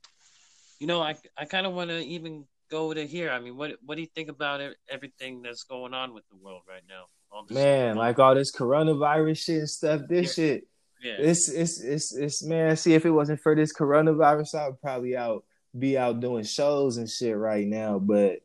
you 0.80 0.86
know, 0.86 1.02
I 1.02 1.16
I 1.36 1.46
kind 1.46 1.66
of 1.66 1.74
want 1.74 1.90
to 1.90 1.98
even 2.00 2.46
go 2.70 2.94
to 2.94 3.06
here. 3.06 3.32
I 3.32 3.40
mean, 3.40 3.58
what 3.58 3.78
what 3.84 3.96
do 3.96 4.02
you 4.02 4.08
think 4.08 4.30
about 4.30 4.62
everything 4.90 5.42
that's 5.42 5.64
going 5.64 5.96
on 5.96 6.14
with 6.14 6.24
the 6.30 6.36
world 6.36 6.62
right 6.70 6.84
now? 6.88 7.06
man, 7.50 7.96
like 7.96 8.20
all 8.20 8.36
this 8.36 8.52
coronavirus 8.52 9.38
shit 9.38 9.60
and 9.60 9.70
stuff. 9.70 10.02
This 10.08 10.38
yeah. 10.38 10.46
shit, 10.46 10.68
yeah, 11.02 11.16
it's 11.18 11.50
it's 11.50 11.82
it's 11.82 12.16
it's 12.16 12.44
man. 12.44 12.76
See, 12.78 12.94
if 12.94 13.06
it 13.06 13.12
wasn't 13.12 13.42
for 13.42 13.56
this 13.56 13.74
coronavirus, 13.74 14.56
I 14.56 14.68
would 14.68 14.82
probably 14.82 15.18
out 15.18 15.44
be 15.78 15.98
out 15.98 16.20
doing 16.20 16.44
shows 16.44 16.98
and 16.98 17.10
shit 17.10 17.36
right 17.36 17.66
now. 17.66 18.00
But 18.00 18.42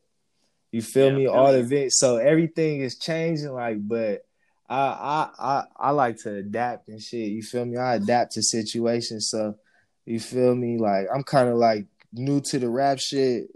you 0.73 0.83
feel 0.83 1.11
yeah, 1.11 1.17
me? 1.17 1.27
All 1.27 1.53
the 1.53 1.61
events, 1.61 1.99
so 1.99 2.17
everything 2.17 2.81
is 2.81 2.99
changing. 2.99 3.53
Like, 3.53 3.77
but 3.87 4.27
I 4.69 4.79
I 4.79 5.31
I 5.39 5.65
I 5.77 5.91
like 5.91 6.19
to 6.19 6.37
adapt 6.37 6.89
and 6.89 7.01
shit. 7.01 7.31
You 7.31 7.43
feel 7.43 7.65
me? 7.65 7.77
I 7.77 7.97
adapt 7.97 8.33
to 8.33 8.43
situations. 8.43 9.29
So 9.31 9.57
you 10.05 10.21
feel 10.21 10.55
me? 10.55 10.79
Like 10.79 11.07
I'm 11.15 11.23
kind 11.23 11.49
of 11.49 11.57
like 11.57 11.87
new 12.13 12.41
to 12.41 12.59
the 12.59 12.69
rap 12.69 12.99
shit, 12.99 13.49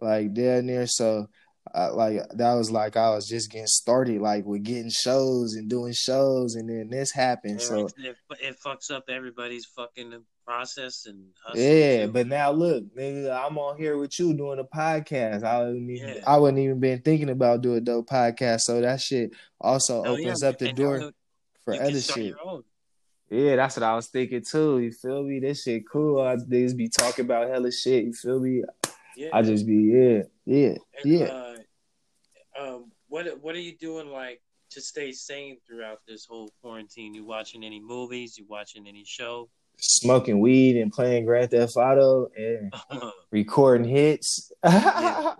like 0.00 0.34
down 0.34 0.66
there. 0.66 0.86
So, 0.86 1.28
uh, 1.74 1.94
like 1.94 2.20
that 2.34 2.54
was 2.54 2.70
like 2.70 2.96
I 2.96 3.10
was 3.10 3.26
just 3.26 3.50
getting 3.50 3.66
started, 3.66 4.20
like 4.20 4.44
with 4.44 4.62
getting 4.62 4.90
shows 4.90 5.54
and 5.54 5.68
doing 5.68 5.92
shows, 5.92 6.54
and 6.54 6.68
then 6.68 6.88
this 6.90 7.12
happened. 7.12 7.60
Yeah, 7.60 7.66
so 7.66 7.86
it, 7.98 8.16
it, 8.40 8.56
fucks 8.64 8.90
up 8.90 9.04
everybody's 9.08 9.66
fucking 9.66 10.22
process 10.46 11.06
and 11.06 11.24
yeah. 11.54 12.06
Too. 12.06 12.12
But 12.12 12.28
now 12.28 12.52
look, 12.52 12.84
nigga, 12.96 13.44
I'm 13.44 13.58
on 13.58 13.76
here 13.76 13.96
with 13.98 14.18
you 14.18 14.34
doing 14.34 14.58
a 14.58 14.64
podcast. 14.64 15.42
I 15.42 15.64
wouldn't 15.64 15.90
even, 15.90 16.08
yeah. 16.08 16.24
I 16.26 16.36
wouldn't 16.36 16.62
even 16.62 16.80
been 16.80 17.02
thinking 17.02 17.30
about 17.30 17.62
doing 17.62 17.78
a 17.78 17.80
dope 17.80 18.08
podcast. 18.08 18.60
So 18.60 18.80
that 18.80 19.00
shit 19.00 19.32
also 19.60 20.02
oh, 20.04 20.12
opens 20.12 20.42
yeah. 20.42 20.48
up 20.48 20.58
the 20.58 20.72
door 20.72 21.12
for 21.64 21.74
other 21.74 22.00
shit. 22.00 22.34
Yeah, 23.28 23.56
that's 23.56 23.76
what 23.76 23.82
I 23.82 23.94
was 23.96 24.06
thinking 24.06 24.44
too. 24.48 24.78
You 24.78 24.92
feel 24.92 25.24
me? 25.24 25.40
This 25.40 25.64
shit 25.64 25.88
cool. 25.90 26.20
I 26.20 26.36
just 26.36 26.76
be 26.76 26.88
talking 26.88 27.24
about 27.24 27.48
hella 27.48 27.72
shit. 27.72 28.04
You 28.04 28.12
feel 28.12 28.38
me? 28.38 28.62
Yeah. 29.16 29.30
I 29.32 29.42
just 29.42 29.66
be 29.66 29.74
yeah, 29.74 30.22
yeah, 30.44 30.74
yeah. 31.04 31.26
Uh, 31.26 31.45
what 33.16 33.40
what 33.42 33.54
are 33.54 33.60
you 33.60 33.74
doing 33.78 34.08
like 34.08 34.42
to 34.70 34.80
stay 34.80 35.10
sane 35.10 35.56
throughout 35.66 36.00
this 36.06 36.26
whole 36.28 36.50
quarantine? 36.60 37.14
You 37.14 37.24
watching 37.24 37.64
any 37.64 37.80
movies? 37.80 38.36
You 38.36 38.44
watching 38.46 38.86
any 38.86 39.04
show? 39.06 39.48
Smoking 39.78 40.38
weed 40.40 40.76
and 40.76 40.92
playing 40.92 41.24
Grand 41.24 41.50
Theft 41.50 41.76
Auto 41.76 42.28
and 42.36 42.72
recording 43.30 43.88
hits. 43.88 44.52
Yeah. 44.64 45.34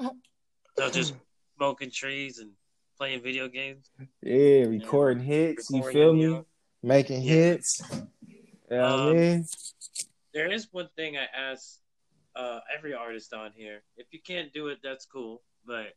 so 0.78 0.90
just 0.90 1.14
smoking 1.56 1.90
trees 1.90 2.38
and 2.38 2.52
playing 2.96 3.22
video 3.22 3.46
games. 3.48 3.90
Yeah, 4.22 4.64
recording 4.66 5.22
hits. 5.22 5.68
You 5.70 5.76
Recording, 5.78 5.98
feel 6.00 6.12
me? 6.14 6.32
yeah. 6.32 6.40
Making 6.82 7.22
Yeah. 7.22 7.32
hits. 7.34 7.82
You 7.92 8.76
know 8.76 8.80
what 8.80 9.00
I 9.00 9.10
Um, 9.10 9.16
mean? 9.16 9.46
There 10.32 10.50
is 10.50 10.68
one 10.72 10.88
thing 10.96 11.16
I 11.18 11.26
ask 11.34 11.78
uh, 12.34 12.60
every 12.76 12.92
artist 12.94 13.32
on 13.34 13.52
here. 13.54 13.82
If 13.96 14.06
you 14.12 14.20
can't 14.20 14.52
do 14.52 14.68
it, 14.68 14.78
that's 14.82 15.04
cool. 15.06 15.42
But 15.66 15.94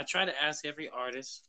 I 0.00 0.02
try 0.02 0.24
to 0.24 0.42
ask 0.42 0.64
every 0.64 0.88
artist, 0.88 1.42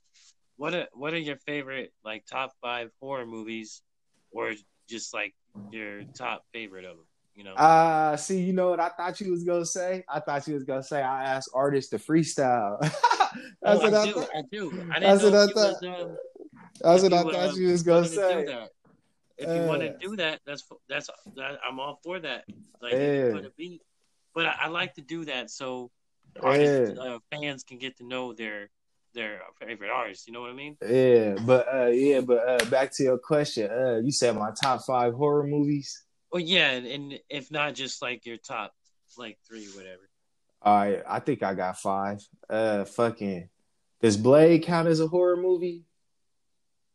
what 0.57 0.73
are 0.75 0.87
what 0.93 1.13
are 1.13 1.17
your 1.19 1.37
favorite 1.37 1.93
like 2.03 2.25
top 2.25 2.51
five 2.61 2.89
horror 2.99 3.25
movies, 3.25 3.81
or 4.29 4.51
just 4.89 5.13
like 5.13 5.33
your 5.71 6.03
top 6.17 6.43
favorite 6.53 6.83
of 6.83 6.97
them? 6.97 7.05
You 7.33 7.45
know. 7.45 7.55
Uh 7.55 8.17
see, 8.17 8.41
you 8.41 8.51
know 8.51 8.69
what 8.71 8.81
I 8.81 8.89
thought 8.89 9.21
you 9.21 9.31
was 9.31 9.45
gonna 9.45 9.65
say? 9.65 10.03
I 10.09 10.19
thought 10.19 10.45
you 10.49 10.53
was 10.55 10.65
gonna 10.65 10.83
say 10.83 11.01
I 11.01 11.23
asked 11.23 11.49
artists 11.53 11.91
to 11.91 11.97
freestyle. 11.97 12.77
Oh, 13.63 13.79
That's 13.79 13.81
what 13.81 13.93
I 13.93 14.01
I 14.01 14.05
do. 14.07 14.13
thought. 14.19 14.29
I 14.35 14.41
do. 14.51 14.83
I 14.93 14.99
That's 14.99 15.23
what 15.23 15.33
I 15.33 15.43
if 15.43 15.49
you 15.49 15.55
was, 15.55 15.83
thought. 15.83 16.01
um, 16.01 16.17
That's 16.81 17.03
what 17.03 17.13
I 17.13 17.23
thought 17.23 17.49
um, 17.51 17.59
you 17.61 17.67
was 17.71 17.83
gonna 17.83 18.01
wanted 18.01 18.09
to 18.09 18.15
do 18.15 18.45
say. 18.51 18.67
If 19.37 19.55
you 19.55 19.67
want 19.69 19.81
to 19.83 19.89
Uh, 19.89 19.93
do 20.01 20.15
that, 20.17 20.41
that's 20.45 20.63
that's 20.89 21.09
that, 21.37 21.59
I'm 21.65 21.79
all 21.79 21.97
for 22.03 22.19
that. 22.19 22.43
Like 22.81 22.97
Yeah. 22.99 23.31
put 23.31 23.45
a 23.45 23.51
beat, 23.57 23.81
but 24.35 24.47
I, 24.47 24.55
I 24.63 24.67
like 24.67 24.95
to 24.95 25.01
do 25.01 25.23
that 25.25 25.49
so 25.49 25.91
artists, 26.41 26.99
uh, 26.99 27.19
fans 27.31 27.63
can 27.63 27.77
get 27.77 27.97
to 27.97 28.05
know 28.05 28.33
their 28.33 28.69
their 29.13 29.41
favorite 29.59 29.89
artists. 29.89 30.27
You 30.27 30.33
know 30.33 30.41
what 30.41 30.51
I 30.51 30.53
mean? 30.53 30.77
Yeah, 30.81 31.35
but 31.45 31.67
uh 31.73 31.87
yeah, 31.87 32.21
but 32.21 32.47
uh 32.47 32.65
back 32.69 32.91
to 32.93 33.03
your 33.03 33.17
question. 33.17 33.69
Uh 33.69 33.97
you 33.97 34.11
said 34.11 34.35
my 34.35 34.51
top 34.51 34.83
five 34.85 35.13
horror 35.13 35.45
movies. 35.45 36.03
Well, 36.31 36.41
yeah, 36.41 36.71
and, 36.71 36.87
and 36.87 37.19
if 37.29 37.51
not, 37.51 37.75
just 37.75 38.01
like 38.01 38.25
your 38.25 38.37
top 38.37 38.73
like 39.17 39.37
three, 39.47 39.67
whatever. 39.75 40.09
All 40.61 40.77
right, 40.77 41.03
I 41.07 41.19
think 41.19 41.43
I 41.43 41.53
got 41.53 41.79
five. 41.79 42.25
Uh 42.49 42.85
fucking 42.85 43.49
does 44.01 44.17
Blade 44.17 44.63
count 44.63 44.87
as 44.87 44.99
a 44.99 45.07
horror 45.07 45.37
movie? 45.37 45.83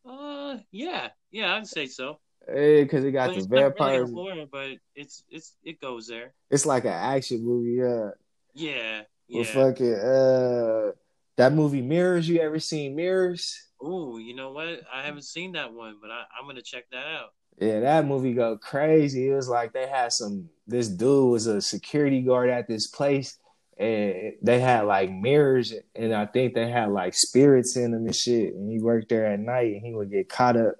Uh, 0.04 0.58
yeah, 0.70 1.08
yeah, 1.30 1.54
I'd 1.54 1.66
say 1.66 1.86
so. 1.86 2.18
Yeah, 2.48 2.82
because 2.82 3.04
it 3.04 3.12
got 3.12 3.28
But 3.28 3.34
the 3.34 3.38
it's 3.40 3.48
not 3.48 3.92
really 3.92 4.12
horror, 4.12 4.46
but 4.50 4.70
it's 4.94 5.24
it's 5.28 5.56
it 5.64 5.80
goes 5.80 6.06
there. 6.06 6.32
It's 6.50 6.66
like 6.66 6.84
an 6.84 6.92
action 6.92 7.44
movie, 7.44 7.72
yeah. 7.72 8.10
Yeah, 8.54 9.02
yeah. 9.28 9.38
With 9.40 9.48
fucking 9.48 9.94
uh 9.94 10.92
that 11.36 11.52
movie 11.52 11.82
Mirrors, 11.82 12.28
you 12.28 12.40
ever 12.40 12.58
seen 12.58 12.96
Mirrors? 12.96 13.54
Ooh, 13.82 14.18
you 14.18 14.34
know 14.34 14.52
what? 14.52 14.80
I 14.92 15.02
haven't 15.02 15.24
seen 15.24 15.52
that 15.52 15.72
one, 15.72 15.96
but 16.00 16.10
I, 16.10 16.24
I'm 16.38 16.46
gonna 16.46 16.62
check 16.62 16.84
that 16.92 17.06
out. 17.06 17.30
Yeah, 17.58 17.80
that 17.80 18.06
movie 18.06 18.34
go 18.34 18.56
crazy. 18.58 19.28
It 19.28 19.34
was 19.34 19.48
like 19.48 19.72
they 19.72 19.86
had 19.86 20.12
some 20.12 20.48
this 20.66 20.88
dude 20.88 21.30
was 21.30 21.46
a 21.46 21.60
security 21.60 22.20
guard 22.22 22.50
at 22.50 22.68
this 22.68 22.86
place 22.88 23.38
and 23.78 24.32
they 24.42 24.60
had 24.60 24.82
like 24.82 25.10
mirrors 25.10 25.72
and 25.94 26.14
I 26.14 26.26
think 26.26 26.54
they 26.54 26.70
had 26.70 26.90
like 26.90 27.14
spirits 27.14 27.76
in 27.76 27.92
them 27.92 28.06
and 28.06 28.14
shit. 28.16 28.54
And 28.54 28.70
he 28.70 28.78
worked 28.80 29.08
there 29.10 29.26
at 29.26 29.40
night 29.40 29.72
and 29.74 29.84
he 29.84 29.94
would 29.94 30.10
get 30.10 30.28
caught 30.28 30.56
up 30.56 30.74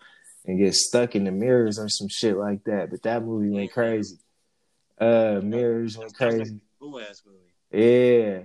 and 0.45 0.59
get 0.59 0.75
stuck 0.75 1.15
in 1.15 1.25
the 1.25 1.33
mirrors 1.33 1.79
or 1.79 1.89
some 1.89 2.09
shit 2.09 2.37
like 2.37 2.65
that. 2.65 2.91
But 2.91 3.03
that 3.03 3.23
movie 3.25 3.51
went 3.51 3.73
crazy. 3.73 4.17
Uh 4.99 5.41
mirrors 5.43 5.97
went 5.99 6.13
That 6.13 6.19
sounds 6.19 6.33
like 6.33 6.47
crazy. 6.47 6.61
cool 6.81 7.01
ass 7.01 7.23
movie. 7.27 7.46
Yeah. 7.77 8.41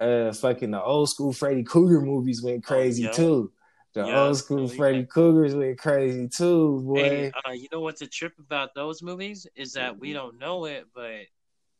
Uh 0.00 0.32
fucking 0.32 0.72
the 0.72 0.82
old 0.82 1.08
school 1.08 1.32
Freddy 1.32 1.62
Krueger 1.62 2.00
movies 2.00 2.42
went 2.42 2.64
crazy 2.64 3.04
yeah. 3.04 3.10
too. 3.12 3.52
The 3.94 4.06
Yeah, 4.06 4.24
old 4.24 4.36
school 4.38 4.64
oh. 4.64 4.68
Freddy 4.68 5.04
Kruegers 5.04 5.56
went 5.56 5.78
crazy 5.78 6.28
too, 6.28 6.80
boy. 6.80 6.94
Hey, 7.02 7.32
uh, 7.46 7.52
you 7.52 7.68
know 7.70 7.80
what's 7.80 8.00
a 8.00 8.06
trip 8.06 8.32
about 8.38 8.74
those 8.74 9.02
movies 9.02 9.46
is 9.54 9.74
that 9.74 9.98
we 9.98 10.12
don't 10.12 10.38
know 10.38 10.64
it, 10.64 10.86
but 10.94 11.26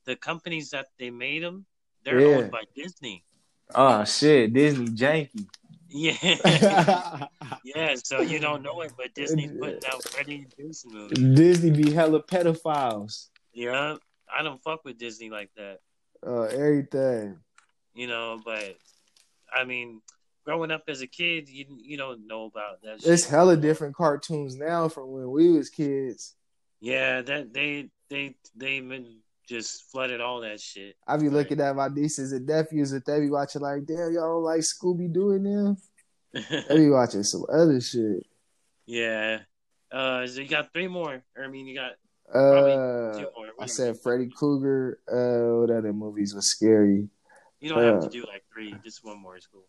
the 0.05 0.15
companies 0.17 0.71
that 0.71 0.87
they 0.99 1.11
made 1.11 1.43
them, 1.43 1.65
they're 2.05 2.21
Yeah. 2.21 2.37
owned 2.37 2.51
by 2.51 2.65
Disney. 2.77 3.25
Oh 3.75 4.05
shit, 4.05 4.53
Disney 4.53 4.89
janky. 4.89 5.47
Yeah, 5.89 6.17
yeah. 7.65 7.95
So 8.03 8.21
you 8.21 8.39
don't 8.39 8.63
know 8.63 8.81
it, 8.83 8.93
but 8.97 9.15
Disney 9.15 9.49
putting 9.49 9.85
out 9.93 10.03
Freddy 10.09 10.37
and 10.37 10.55
Jason 10.59 10.93
movies. 10.93 11.19
Disney 11.19 11.71
be 11.71 11.93
hella 11.93 12.23
pedophiles. 12.23 13.29
Yeah, 13.53 13.97
I 14.35 14.43
don't 14.43 14.63
fuck 14.63 14.85
with 14.85 14.99
Disney 14.99 15.29
like 15.31 15.51
that, 15.57 15.81
Uh, 16.27 16.43
everything. 16.43 17.39
you 17.95 18.07
know. 18.07 18.41
But 18.45 18.77
I 19.55 19.65
mean, 19.65 20.01
growing 20.45 20.71
up 20.71 20.85
as 20.89 21.03
a 21.03 21.07
kid, 21.07 21.49
you 21.49 21.67
you 21.83 21.97
don't 21.97 22.27
know 22.27 22.45
about 22.45 22.83
that. 22.83 23.05
It's 23.05 23.25
shit. 23.25 23.31
hella 23.31 23.57
different 23.57 23.95
cartoons 23.97 24.57
now 24.57 24.89
from 24.89 25.11
when 25.11 25.31
we 25.31 25.51
was 25.51 25.69
kids. 25.69 26.35
Yeah, 26.81 27.23
that 27.23 27.53
they 27.53 27.91
they 28.11 28.35
they 28.57 28.81
been 28.81 29.17
just 29.49 29.91
flooded 29.91 30.21
all 30.21 30.41
that 30.41 30.61
shit. 30.61 30.97
I 31.07 31.17
be 31.17 31.29
looking 31.29 31.61
at 31.61 31.77
my 31.77 31.89
nieces 31.89 32.33
and 32.33 32.47
nephews 32.47 32.93
and 32.93 33.03
they 33.07 33.21
be 33.21 33.31
watching 33.31 33.63
like, 33.63 33.85
damn, 33.85 34.13
y'all 34.13 34.37
don't 34.37 34.45
like 34.45 34.61
Scooby 34.61 35.13
Doo 35.13 35.33
and 35.33 35.47
them. 35.47 35.77
They 36.69 36.77
be 36.77 36.91
watching 36.91 37.23
some 37.25 37.45
other 37.53 37.81
shit. 37.81 38.25
yeah. 38.87 39.41
Uh, 39.91 40.27
so 40.27 40.41
you 40.41 40.49
got 40.49 40.73
three 40.73 40.89
more. 40.89 41.23
Or, 41.37 41.45
I 41.45 41.49
mean, 41.49 41.67
you 41.67 41.75
got 41.75 41.93
Uh, 42.35 43.19
two 43.19 43.27
more. 43.37 43.49
I 43.61 43.67
said 43.67 43.97
Freddy 44.03 44.29
Krueger. 44.29 45.01
Uh, 45.11 45.61
what 45.61 45.71
other 45.71 45.93
movies 45.93 46.35
was 46.35 46.51
scary? 46.51 47.09
you 47.63 47.69
don't 47.69 47.83
have 47.83 47.97
uh, 47.97 48.01
to 48.01 48.09
do 48.09 48.25
like 48.27 48.43
three. 48.53 48.75
Just 48.85 49.05
one 49.05 49.21
more 49.21 49.37
is 49.37 49.47
cool. 49.47 49.67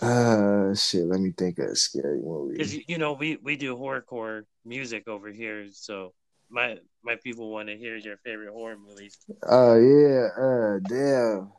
Uh, 0.00 0.74
shit. 0.74 1.06
Let 1.06 1.20
me 1.20 1.32
think 1.36 1.58
of 1.58 1.70
a 1.70 1.76
scary 1.76 2.20
movie. 2.22 2.56
Because 2.56 2.76
you, 2.86 2.98
know 2.98 3.12
we 3.14 3.36
we 3.42 3.56
do 3.56 3.76
horrorcore 3.76 4.42
music 4.64 5.08
over 5.08 5.30
here, 5.30 5.66
so 5.72 6.12
my 6.48 6.76
my 7.02 7.16
people 7.16 7.50
want 7.50 7.68
to 7.68 7.76
hear 7.76 7.96
your 7.96 8.16
favorite 8.18 8.52
horror 8.52 8.76
movies. 8.78 9.18
Oh 9.42 9.76
yeah, 9.76 10.28
uh 10.38 10.78
damn. 10.88 11.52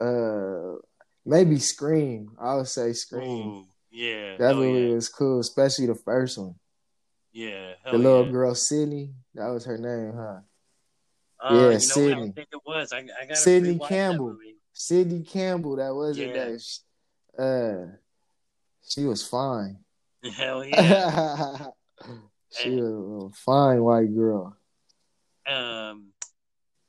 Uh 0.00 0.78
maybe 1.24 1.58
Scream. 1.58 2.30
I 2.38 2.54
would 2.54 2.68
say 2.68 2.92
Scream. 2.92 3.48
Ooh, 3.48 3.66
yeah, 3.90 4.36
that 4.36 4.54
hell 4.54 4.56
movie 4.56 4.88
yeah, 4.88 4.94
was 4.94 5.08
cool, 5.08 5.40
especially 5.40 5.86
the 5.86 5.96
first 5.96 6.38
one. 6.38 6.54
Yeah, 7.36 7.74
the 7.84 7.98
little 7.98 8.24
yeah. 8.24 8.32
girl 8.32 8.54
Sydney. 8.54 9.10
That 9.34 9.48
was 9.48 9.66
her 9.66 9.76
name, 9.76 10.14
huh? 10.16 10.40
Uh, 11.38 11.54
yeah, 11.54 11.58
know 11.58 11.68
what? 11.68 12.18
I 12.18 12.30
think 12.32 12.48
it 12.50 12.60
was. 12.66 12.92
I, 12.94 12.98
I 13.20 13.26
got 13.26 13.36
Sydney 13.36 13.78
Campbell. 13.78 14.38
Sydney 14.72 15.22
Campbell, 15.22 15.76
that 15.76 15.94
wasn't 15.94 16.34
Yeah. 16.34 17.44
uh 17.44 17.86
she 18.88 19.04
was 19.04 19.26
fine. 19.26 19.78
Hell 20.36 20.64
yeah. 20.64 21.66
she 22.50 22.70
was 22.70 23.32
a 23.32 23.36
fine 23.36 23.82
white 23.82 24.14
girl. 24.14 24.56
um, 25.46 26.12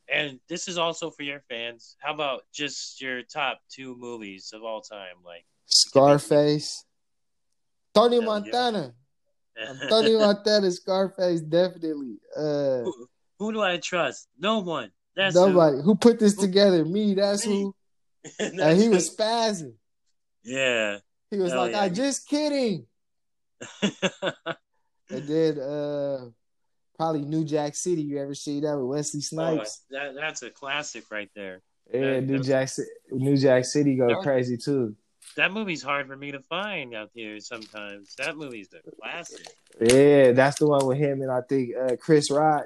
and 0.10 0.40
this 0.48 0.70
is 0.70 0.78
also 0.78 1.12
for 1.12 1.24
your 1.24 1.42
fans. 1.50 1.98
How 2.00 2.14
about 2.14 2.44
just 2.54 3.02
your 3.02 3.22
top 3.24 3.60
two 3.70 3.98
movies 3.98 4.52
of 4.54 4.64
all 4.64 4.80
time? 4.80 5.18
Like, 5.26 5.44
Scarface. 5.66 6.86
Tony 7.94 8.22
Montana. 8.22 8.80
yeah. 8.80 9.07
Montana. 9.66 9.90
Tony 9.90 10.18
Montana, 10.18 10.72
Scarface, 10.72 11.42
definitely. 11.42 12.18
Uh 12.36 12.84
who, 12.84 13.08
who 13.40 13.54
do 13.54 13.62
I 13.62 13.78
trust? 13.78 14.28
No 14.40 14.60
one. 14.60 14.92
That's. 15.16 15.36
Nobody. 15.36 15.82
Who 15.82 15.96
put 15.96 16.20
this 16.20 16.36
Who- 16.36 16.42
together? 16.44 16.86
Me. 16.86 17.14
That's 17.16 17.46
Me. 17.48 17.62
who. 17.64 17.76
That's 18.40 18.58
And 18.60 18.80
he 18.82 18.90
was 18.90 19.16
spazzing. 19.16 19.74
yeah. 20.44 20.98
He 21.32 21.38
was 21.38 21.52
Hell 21.52 21.62
like, 21.64 21.72
yeah. 21.72 21.82
"I 21.82 21.90
just 21.90 22.28
kidding." 22.28 22.86
And 25.10 25.24
then 25.26 25.58
uh 25.60 26.26
probably 26.98 27.22
New 27.24 27.46
Jack 27.46 27.76
City. 27.76 28.02
You 28.02 28.20
ever 28.20 28.36
see 28.36 28.60
that 28.62 28.76
with 28.78 28.86
Wesley 28.88 29.20
Oh, 29.20 29.22
Snipes? 29.22 29.84
that, 29.92 30.16
that's 30.16 30.42
a 30.44 30.50
classic 30.50 31.06
right 31.12 31.30
there. 31.36 31.62
yeah, 31.94 32.16
that- 32.16 32.24
New 32.26 32.40
Jack 32.44 32.70
New 33.12 33.38
Jack 33.38 33.66
City 33.66 33.96
go 33.96 34.22
crazy 34.22 34.58
too. 34.58 34.96
That 35.38 35.54
movie's 35.54 35.84
hard 35.84 36.08
for 36.08 36.16
me 36.18 36.32
to 36.32 36.42
find 36.42 36.94
out 36.94 37.12
here 37.14 37.40
sometimes. 37.40 38.16
That 38.18 38.36
movie's 38.36 38.70
a 38.74 38.92
classic. 39.02 39.48
Yeah, 39.80 40.32
that's 40.34 40.60
the 40.60 40.68
one 40.68 40.86
with 40.86 40.98
him 40.98 41.22
and 41.22 41.32
I 41.32 41.42
think 41.48 41.70
uh 41.76 41.96
Chris 41.96 42.30
Rock. 42.32 42.66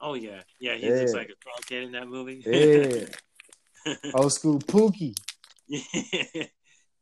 Oh 0.00 0.14
yeah, 0.14 0.42
yeah. 0.58 0.74
He 0.74 0.88
Yeah. 0.88 0.94
looks 0.94 1.14
like 1.14 1.30
a 1.30 1.72
crackhead 1.72 1.86
in 1.86 1.92
that 1.92 2.08
movie. 2.08 2.42
Yeah, 2.44 3.94
old 4.14 4.32
school 4.32 4.58
Pookie. 4.58 5.14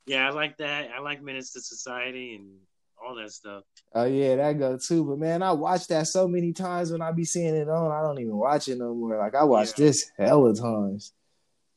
yeah, 0.07 0.27
I 0.29 0.31
like 0.31 0.59
that. 0.59 0.91
I 0.95 1.01
like 1.01 1.23
Menace 1.23 1.53
to 1.53 1.61
Society 1.61 2.35
and 2.35 2.59
all 3.03 3.15
that 3.15 3.31
stuff. 3.31 3.65
Oh 3.95 4.05
yeah, 4.05 4.37
that 4.37 4.59
go 4.59 4.77
too. 4.77 5.05
But 5.05 5.19
man, 5.19 5.43
I 5.43 5.53
watched 5.53 5.89
that 5.89 6.09
so 6.09 6.29
many 6.29 6.53
times 6.53 6.93
when 6.93 7.01
I 7.01 7.13
be 7.13 7.25
seeing 7.25 7.55
it 7.55 7.69
on. 7.69 7.91
I 7.91 8.03
don't 8.03 8.21
even 8.21 8.37
watch 8.37 8.69
it 8.69 8.77
no 8.77 8.95
more. 8.95 9.17
Like 9.17 9.35
I 9.35 9.45
watched 9.45 9.79
Yeah. 9.79 9.87
this 9.87 10.11
hella 10.19 10.55
times. 10.55 11.13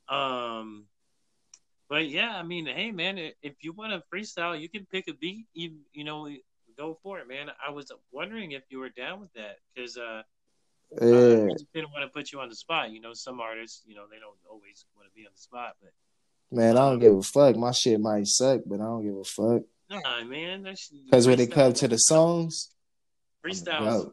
Um, 0.10 0.88
but 1.91 2.07
yeah, 2.07 2.38
I 2.38 2.43
mean, 2.43 2.67
hey 2.67 2.91
man, 2.91 3.17
if 3.41 3.55
you 3.60 3.74
want 3.74 3.91
to 3.91 4.01
freestyle, 4.10 4.57
you 4.57 4.69
can 4.69 4.88
pick 4.89 5.10
a 5.10 5.13
beat. 5.13 5.48
You 5.53 5.74
you 5.91 6.05
know, 6.05 6.29
go 6.77 6.98
for 7.03 7.19
it, 7.19 7.27
man. 7.27 7.51
I 7.67 7.69
was 7.71 7.91
wondering 8.13 8.53
if 8.53 8.63
you 8.69 8.79
were 8.79 8.88
down 8.88 9.19
with 9.19 9.33
that 9.33 9.57
because 9.75 9.98
uh, 9.98 10.21
uh, 11.01 11.45
I 11.45 11.51
just 11.51 11.74
didn't 11.74 11.91
want 11.91 12.03
to 12.03 12.07
put 12.07 12.31
you 12.31 12.39
on 12.39 12.48
the 12.48 12.55
spot. 12.55 12.91
You 12.91 13.01
know, 13.01 13.13
some 13.13 13.41
artists, 13.41 13.81
you 13.86 13.95
know, 13.95 14.05
they 14.10 14.19
don't 14.19 14.38
always 14.50 14.86
want 14.95 15.10
to 15.10 15.13
be 15.13 15.25
on 15.25 15.33
the 15.36 15.41
spot, 15.41 15.75
but 15.81 15.91
Man, 16.53 16.77
I 16.77 16.89
don't 16.89 17.00
give 17.00 17.15
a 17.15 17.21
fuck. 17.21 17.55
My 17.55 17.71
shit 17.71 18.00
might 18.00 18.27
suck, 18.27 18.62
but 18.65 18.81
I 18.81 18.83
don't 18.83 19.03
give 19.03 19.15
a 19.15 19.24
fuck. 19.24 19.63
Nah, 19.89 20.24
man. 20.25 20.63
Because 21.05 21.27
when 21.27 21.39
it 21.39 21.51
comes 21.51 21.79
to 21.79 21.88
the 21.88 21.98
songs, 21.98 22.71
freestyle. 23.45 24.12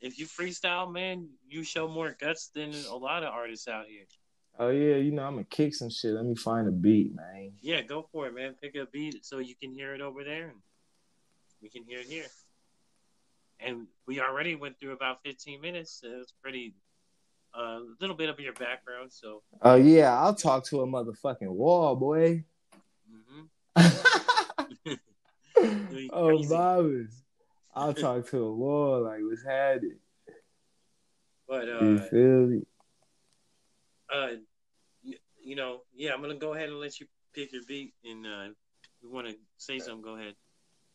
If 0.00 0.18
you 0.18 0.26
freestyle, 0.26 0.92
man, 0.92 1.28
you 1.48 1.62
show 1.62 1.88
more 1.88 2.16
guts 2.18 2.50
than 2.54 2.74
a 2.90 2.96
lot 2.96 3.22
of 3.22 3.32
artists 3.32 3.68
out 3.68 3.86
here. 3.86 4.04
Oh 4.58 4.68
yeah, 4.68 4.96
you 4.96 5.12
know 5.12 5.24
I'm 5.24 5.34
gonna 5.34 5.44
kick 5.44 5.74
some 5.74 5.90
shit. 5.90 6.12
Let 6.12 6.24
me 6.24 6.34
find 6.34 6.68
a 6.68 6.70
beat, 6.70 7.14
man. 7.14 7.52
Yeah, 7.60 7.82
go 7.82 8.08
for 8.12 8.26
it, 8.26 8.34
man. 8.34 8.54
Pick 8.60 8.74
a 8.76 8.86
beat 8.86 9.24
so 9.24 9.38
you 9.38 9.54
can 9.54 9.72
hear 9.72 9.94
it 9.94 10.00
over 10.00 10.24
there, 10.24 10.48
and 10.48 10.58
we 11.62 11.68
can 11.68 11.84
hear 11.84 12.00
it 12.00 12.06
here. 12.06 12.26
And 13.60 13.86
we 14.06 14.20
already 14.20 14.54
went 14.56 14.78
through 14.80 14.92
about 14.92 15.22
15 15.24 15.60
minutes. 15.60 16.00
So 16.02 16.08
it's 16.20 16.32
pretty, 16.42 16.74
a 17.54 17.60
uh, 17.60 17.80
little 18.00 18.16
bit 18.16 18.28
of 18.28 18.40
your 18.40 18.52
background. 18.54 19.12
So. 19.12 19.42
Oh 19.62 19.76
yeah, 19.76 20.18
I'll 20.18 20.34
talk 20.34 20.64
to 20.66 20.82
a 20.82 20.86
motherfucking 20.86 21.48
wall, 21.48 21.96
boy. 21.96 22.44
Mm-hmm. 23.10 23.86
oh, 26.12 26.38
Bobbers. 26.38 27.22
I'll 27.74 27.94
talk 27.94 28.28
to 28.28 28.38
a 28.38 28.52
wall 28.52 29.02
like 29.04 29.20
what's 29.22 29.44
happening. 29.44 29.98
But 31.48 31.68
uh, 31.68 31.84
you 31.84 31.98
feel 31.98 32.46
me? 32.46 32.62
Uh, 34.12 34.28
you, 35.42 35.56
know, 35.56 35.80
yeah, 35.94 36.12
I'm 36.12 36.20
gonna 36.20 36.34
go 36.34 36.54
ahead 36.54 36.68
and 36.68 36.78
let 36.78 37.00
you 37.00 37.06
pick 37.34 37.52
your 37.52 37.62
beat, 37.66 37.94
and 38.04 38.26
uh, 38.26 38.50
if 38.50 39.02
you 39.02 39.10
want 39.10 39.26
to 39.28 39.34
say 39.56 39.78
something, 39.78 40.02
go 40.02 40.16
ahead. 40.16 40.34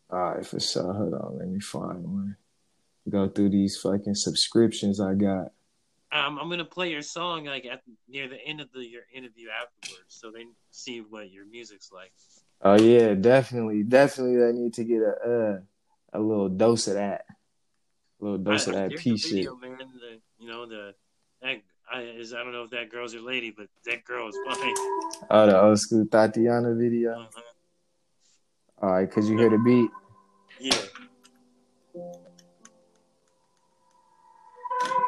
All 0.09 0.19
right, 0.19 0.45
for 0.45 0.59
sure. 0.59 0.93
Hold 0.93 1.13
on, 1.13 1.37
let 1.39 1.47
me 1.47 1.59
find 1.59 2.03
one. 2.03 2.37
Go 3.09 3.27
through 3.27 3.49
these 3.49 3.77
fucking 3.77 4.15
subscriptions 4.15 4.99
I 4.99 5.13
got. 5.13 5.51
Um, 6.11 6.39
I'm 6.39 6.49
gonna 6.49 6.63
play 6.63 6.91
your 6.91 7.01
song 7.01 7.45
like 7.45 7.65
at 7.65 7.81
near 8.07 8.29
the 8.29 8.39
end 8.45 8.61
of 8.61 8.71
the 8.71 8.79
your 8.79 9.03
interview 9.13 9.49
afterwards, 9.49 10.05
so 10.07 10.31
they 10.31 10.45
see 10.71 10.99
what 11.01 11.31
your 11.31 11.45
music's 11.45 11.91
like. 11.91 12.13
Oh 12.61 12.79
yeah, 12.79 13.13
definitely, 13.13 13.83
definitely. 13.83 14.43
I 14.43 14.51
need 14.51 14.73
to 14.75 14.83
get 14.85 15.01
a 15.01 15.59
uh, 16.13 16.17
a 16.17 16.19
little 16.19 16.47
dose 16.47 16.87
of 16.87 16.93
that, 16.93 17.25
a 18.21 18.23
little 18.23 18.37
dose 18.37 18.67
I, 18.67 18.71
of 18.71 18.75
that 18.91 18.99
piece 18.99 19.27
shit. 19.27 19.47
Man, 19.61 19.77
the, 19.77 20.19
you 20.39 20.49
know 20.49 20.65
the 20.65 20.93
that 21.41 21.61
I 21.91 22.01
is 22.01 22.33
I 22.33 22.43
don't 22.43 22.51
know 22.51 22.63
if 22.63 22.71
that 22.71 22.89
girl's 22.89 23.13
your 23.13 23.23
lady, 23.23 23.51
but 23.51 23.67
that 23.85 24.03
girl 24.03 24.27
is 24.27 24.37
fine. 24.45 24.73
Oh, 25.29 25.45
the 25.45 25.61
old 25.61 25.79
school 25.79 26.05
Tatiana 26.05 26.73
video. 26.75 27.13
Uh-huh. 27.13 27.41
All 28.81 28.91
right, 28.91 29.09
cause 29.09 29.29
you 29.29 29.37
hear 29.37 29.49
the 29.49 29.57
beat. 29.57 29.89
Yeah. 30.59 30.77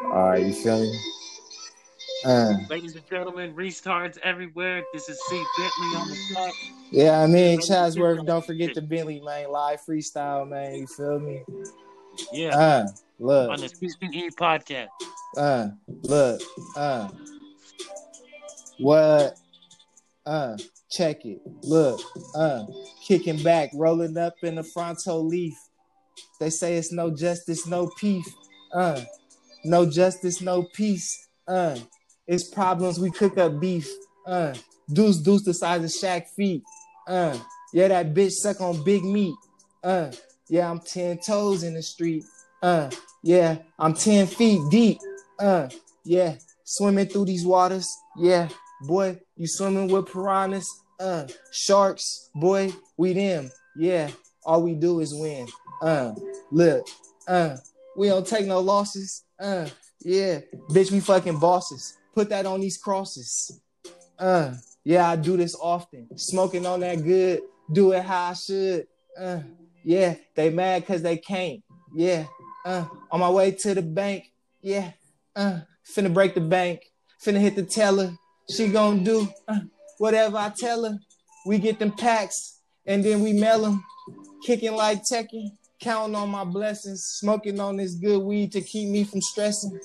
All 0.05 0.29
right, 0.29 0.43
you 0.43 0.53
feel 0.53 0.79
me? 0.79 0.99
Uh, 2.25 2.53
Ladies 2.69 2.95
and 2.95 3.07
gentlemen, 3.09 3.53
restarts 3.53 4.17
everywhere. 4.19 4.83
This 4.93 5.07
is 5.07 5.21
C 5.27 5.43
Bentley 5.57 5.97
on 5.97 6.09
the 6.09 6.17
track. 6.33 6.53
Yeah, 6.91 7.21
I 7.21 7.27
mean 7.27 7.61
Chatsworth. 7.61 8.25
Don't 8.25 8.45
forget 8.45 8.73
the 8.73 8.81
Bentley 8.81 9.21
man, 9.21 9.51
live 9.51 9.81
freestyle 9.87 10.47
man. 10.47 10.75
You 10.75 10.87
feel 10.87 11.19
me? 11.19 11.43
Yeah. 12.33 12.57
Uh, 12.57 12.87
look 13.19 13.51
on 13.51 13.59
the 13.59 13.67
CCE 13.67 14.33
podcast. 14.35 14.87
Uh, 15.37 15.69
look. 16.03 16.41
Uh, 16.75 17.09
what? 18.79 19.37
Uh, 20.25 20.57
check 20.89 21.25
it. 21.25 21.39
Look. 21.63 22.01
Uh, 22.35 22.65
kicking 23.05 23.41
back, 23.43 23.71
rolling 23.73 24.17
up 24.17 24.35
in 24.43 24.55
the 24.55 24.63
fronto 24.63 25.19
leaf. 25.19 25.53
They 26.39 26.49
say 26.49 26.75
it's 26.75 26.91
no 26.91 27.09
justice, 27.15 27.67
no 27.67 27.89
peace. 27.97 28.29
Uh, 28.73 29.01
no 29.65 29.89
justice, 29.89 30.41
no 30.41 30.63
peace. 30.73 31.27
Uh, 31.47 31.77
it's 32.27 32.49
problems. 32.49 32.99
We 32.99 33.11
cook 33.11 33.37
up 33.37 33.59
beef. 33.59 33.89
Uh, 34.25 34.53
deuce, 34.91 35.17
deuce 35.17 35.43
the 35.43 35.53
size 35.53 35.83
of 35.83 35.89
Shaq 35.89 36.27
feet. 36.35 36.63
Uh, 37.07 37.37
yeah, 37.73 37.87
that 37.87 38.13
bitch 38.13 38.31
suck 38.31 38.61
on 38.61 38.83
big 38.83 39.03
meat. 39.03 39.35
Uh, 39.83 40.11
yeah, 40.47 40.69
I'm 40.69 40.79
ten 40.79 41.19
toes 41.19 41.63
in 41.63 41.73
the 41.73 41.81
street. 41.81 42.23
Uh, 42.61 42.89
yeah, 43.23 43.57
I'm 43.77 43.93
ten 43.93 44.27
feet 44.27 44.61
deep. 44.69 44.99
Uh, 45.39 45.69
yeah, 46.03 46.35
swimming 46.63 47.07
through 47.07 47.25
these 47.25 47.45
waters. 47.45 47.89
Yeah, 48.17 48.49
boy, 48.81 49.19
you 49.35 49.47
swimming 49.47 49.87
with 49.87 50.11
piranhas. 50.11 50.69
Uh, 50.99 51.27
sharks, 51.51 52.29
boy, 52.35 52.73
we 52.97 53.13
them. 53.13 53.49
Yeah, 53.77 54.09
all 54.43 54.63
we 54.63 54.75
do 54.75 54.99
is 54.99 55.13
win. 55.15 55.47
Uh, 55.81 56.13
look, 56.51 56.85
uh, 57.27 57.55
we 57.95 58.07
don't 58.07 58.27
take 58.27 58.45
no 58.45 58.59
losses. 58.59 59.23
Uh, 59.39 59.69
yeah, 60.01 60.39
bitch, 60.69 60.91
we 60.91 60.99
fucking 60.99 61.39
bosses. 61.39 61.97
Put 62.13 62.29
that 62.29 62.45
on 62.45 62.59
these 62.59 62.77
crosses. 62.77 63.61
Uh, 64.17 64.53
yeah, 64.83 65.09
I 65.09 65.15
do 65.15 65.37
this 65.37 65.55
often. 65.55 66.07
Smoking 66.17 66.65
on 66.65 66.81
that 66.81 67.03
good, 67.03 67.41
do 67.71 67.93
it 67.93 68.03
how 68.03 68.31
I 68.31 68.33
should. 68.33 68.87
Uh, 69.17 69.39
yeah, 69.83 70.15
they 70.35 70.49
mad 70.49 70.85
cause 70.85 71.01
they 71.01 71.17
can't. 71.17 71.63
Yeah, 71.95 72.25
uh, 72.65 72.85
on 73.09 73.21
my 73.21 73.29
way 73.29 73.51
to 73.51 73.73
the 73.73 73.81
bank. 73.81 74.25
Yeah, 74.61 74.91
uh, 75.39 75.59
finna 75.89 76.13
break 76.13 76.35
the 76.35 76.41
bank. 76.41 76.81
Finna 77.25 77.39
hit 77.39 77.55
the 77.55 77.63
teller. 77.63 78.13
She 78.49 78.67
gonna 78.67 79.03
do 79.03 79.27
uh, 79.47 79.59
whatever 79.97 80.37
I 80.37 80.49
tell 80.49 80.83
her. 80.83 80.99
We 81.45 81.57
get 81.57 81.79
them 81.79 81.91
packs 81.91 82.59
and 82.85 83.03
then 83.03 83.21
we 83.21 83.33
mail 83.33 83.61
them. 83.61 83.83
Kicking 84.45 84.73
like 84.73 85.03
Tekken 85.03 85.51
counting 85.79 86.15
on 86.15 86.29
my 86.29 86.43
blessings, 86.43 87.03
smoking 87.03 87.59
on 87.59 87.77
this 87.77 87.95
good 87.95 88.21
weed 88.21 88.51
to 88.51 88.61
keep 88.61 88.89
me 88.89 89.03
from 89.03 89.21
stressing. 89.21 89.79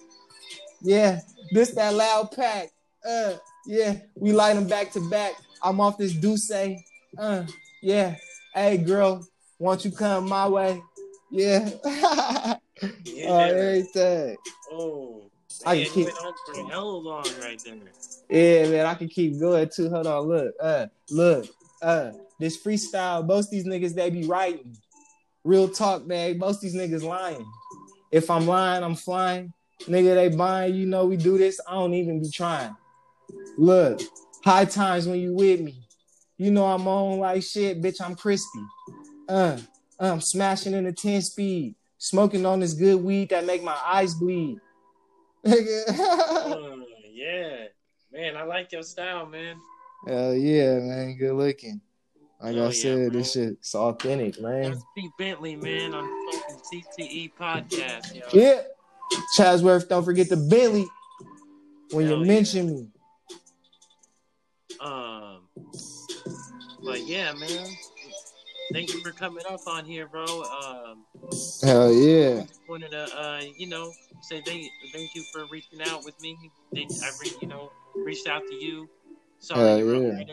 Yeah, 0.83 1.21
this 1.53 1.71
that 1.73 1.95
loud 1.95 2.33
pack. 2.33 2.71
Uh, 3.07 3.35
yeah, 3.67 3.97
we 4.17 4.33
light 4.33 4.55
them 4.55 4.67
back 4.67 4.93
to 4.93 5.11
back. 5.11 5.35
I'm 5.63 5.81
off 5.81 5.99
this 5.99 6.13
Douce. 6.13 6.51
Uh, 7.17 7.47
yeah. 7.83 8.17
Hey, 8.55 8.77
girl, 8.79 9.27
won't 9.59 9.85
you 9.85 9.91
come 9.91 10.29
my 10.29 10.49
way? 10.49 10.83
Yeah. 11.31 11.69
yeah. 13.05 13.27
Oh, 13.29 13.39
everything. 13.39 14.37
Oh. 14.73 15.31
I 15.65 15.83
can 15.83 15.93
keep 15.93 16.09
on 16.09 16.35
for 16.47 16.71
hell 16.71 17.03
long 17.03 17.25
right 17.41 17.61
there. 17.65 17.75
Yeah, 18.29 18.71
man, 18.71 18.87
I 18.87 18.95
can 18.95 19.09
keep 19.09 19.39
going 19.39 19.69
too. 19.69 19.91
Hold 19.91 20.07
on, 20.07 20.23
look, 20.27 20.55
uh, 20.61 20.87
look, 21.11 21.47
uh, 21.83 22.13
this 22.41 22.63
freestyle. 22.63 23.27
Most 23.27 23.51
these 23.51 23.67
niggas 23.67 23.95
they 23.95 24.11
be 24.11 24.27
writing. 24.27 24.77
Real 25.45 25.69
talk, 25.69 26.07
man. 26.07 26.39
Most 26.39 26.61
these 26.61 26.75
niggas 26.75 27.03
lying. 27.03 27.47
If 28.11 28.31
I'm 28.31 28.47
lying, 28.47 28.83
I'm 28.83 28.95
flying. 28.95 29.53
Nigga, 29.83 30.15
they 30.15 30.29
buying, 30.35 30.75
you 30.75 30.87
know, 30.87 31.05
we 31.05 31.17
do 31.17 31.37
this. 31.37 31.61
I 31.69 31.73
don't 31.73 31.95
even 31.95 32.23
be 32.23 32.31
trying. 32.31 32.75
Look, 33.59 34.01
high 34.45 34.65
times 34.65 35.07
when 35.07 35.21
you 35.21 35.35
with 35.35 35.61
me. 35.61 35.85
You 36.37 36.51
know 36.51 36.67
I'm 36.67 36.87
on 36.89 37.21
like 37.21 37.43
shit, 37.43 37.83
bitch. 37.83 38.01
I'm 38.01 38.15
crispy. 38.15 38.65
Uh, 39.29 39.59
I'm 39.99 40.21
smashing 40.21 40.75
in 40.75 40.87
a 40.87 40.93
10 40.93 41.23
speed, 41.23 41.77
smoking 41.99 42.45
on 42.45 42.61
this 42.61 42.75
good 42.75 43.03
weed 43.03 43.31
that 43.31 43.47
make 43.47 43.63
my 43.63 43.79
eyes 43.85 44.15
bleed. 44.15 44.59
uh, 45.47 46.77
yeah, 47.11 47.67
man, 48.11 48.37
I 48.37 48.45
like 48.45 48.73
your 48.73 48.83
style, 48.83 49.27
man. 49.27 49.57
Hell 50.07 50.35
yeah, 50.35 50.79
man, 50.79 51.17
good 51.19 51.35
looking. 51.35 51.81
Like 52.41 52.57
oh, 52.57 52.69
I 52.69 52.71
said, 52.73 52.99
yeah, 52.99 53.09
this 53.11 53.33
shit's 53.33 53.75
authentic, 53.75 54.41
man. 54.41 54.73
That's 54.73 54.85
Pete 54.97 55.11
Bentley, 55.19 55.57
man, 55.57 55.95
on 55.95 56.33
fucking 56.33 56.83
CCE 56.99 57.33
podcast. 57.39 58.15
Yo. 58.15 58.23
Yeah. 58.33 58.63
Chatsworth, 59.37 59.89
don't 59.89 60.05
forget 60.05 60.29
the 60.29 60.37
Bentley 60.37 60.87
when 61.91 62.07
Hell 62.07 62.17
you 62.17 62.25
yeah. 62.25 62.27
mention 62.27 62.75
me. 62.75 62.89
Um, 64.81 65.41
but 66.83 67.07
yeah, 67.07 67.33
man. 67.35 67.67
Thank 68.73 68.93
you 68.93 69.01
for 69.01 69.13
coming 69.13 69.45
up 69.49 69.61
on 69.67 69.85
here, 69.85 70.07
bro. 70.07 70.25
Um, 70.25 71.05
Hell 71.63 71.93
yeah. 71.93 72.45
Wanted 72.69 72.91
to, 72.93 73.19
uh, 73.19 73.43
you 73.57 73.69
know, 73.69 73.93
say 74.23 74.41
thank, 74.41 74.71
thank 74.93 75.15
you 75.15 75.23
for 75.33 75.45
reaching 75.51 75.83
out 75.83 76.05
with 76.05 76.21
me. 76.21 76.37
I, 76.77 77.11
re- 77.21 77.37
you 77.43 77.49
know, 77.49 77.71
reached 77.95 78.27
out 78.27 78.43
to 78.49 78.55
you. 78.55 78.89
Saw 79.39 79.57
Hell 79.57 79.79
yeah 79.79 80.25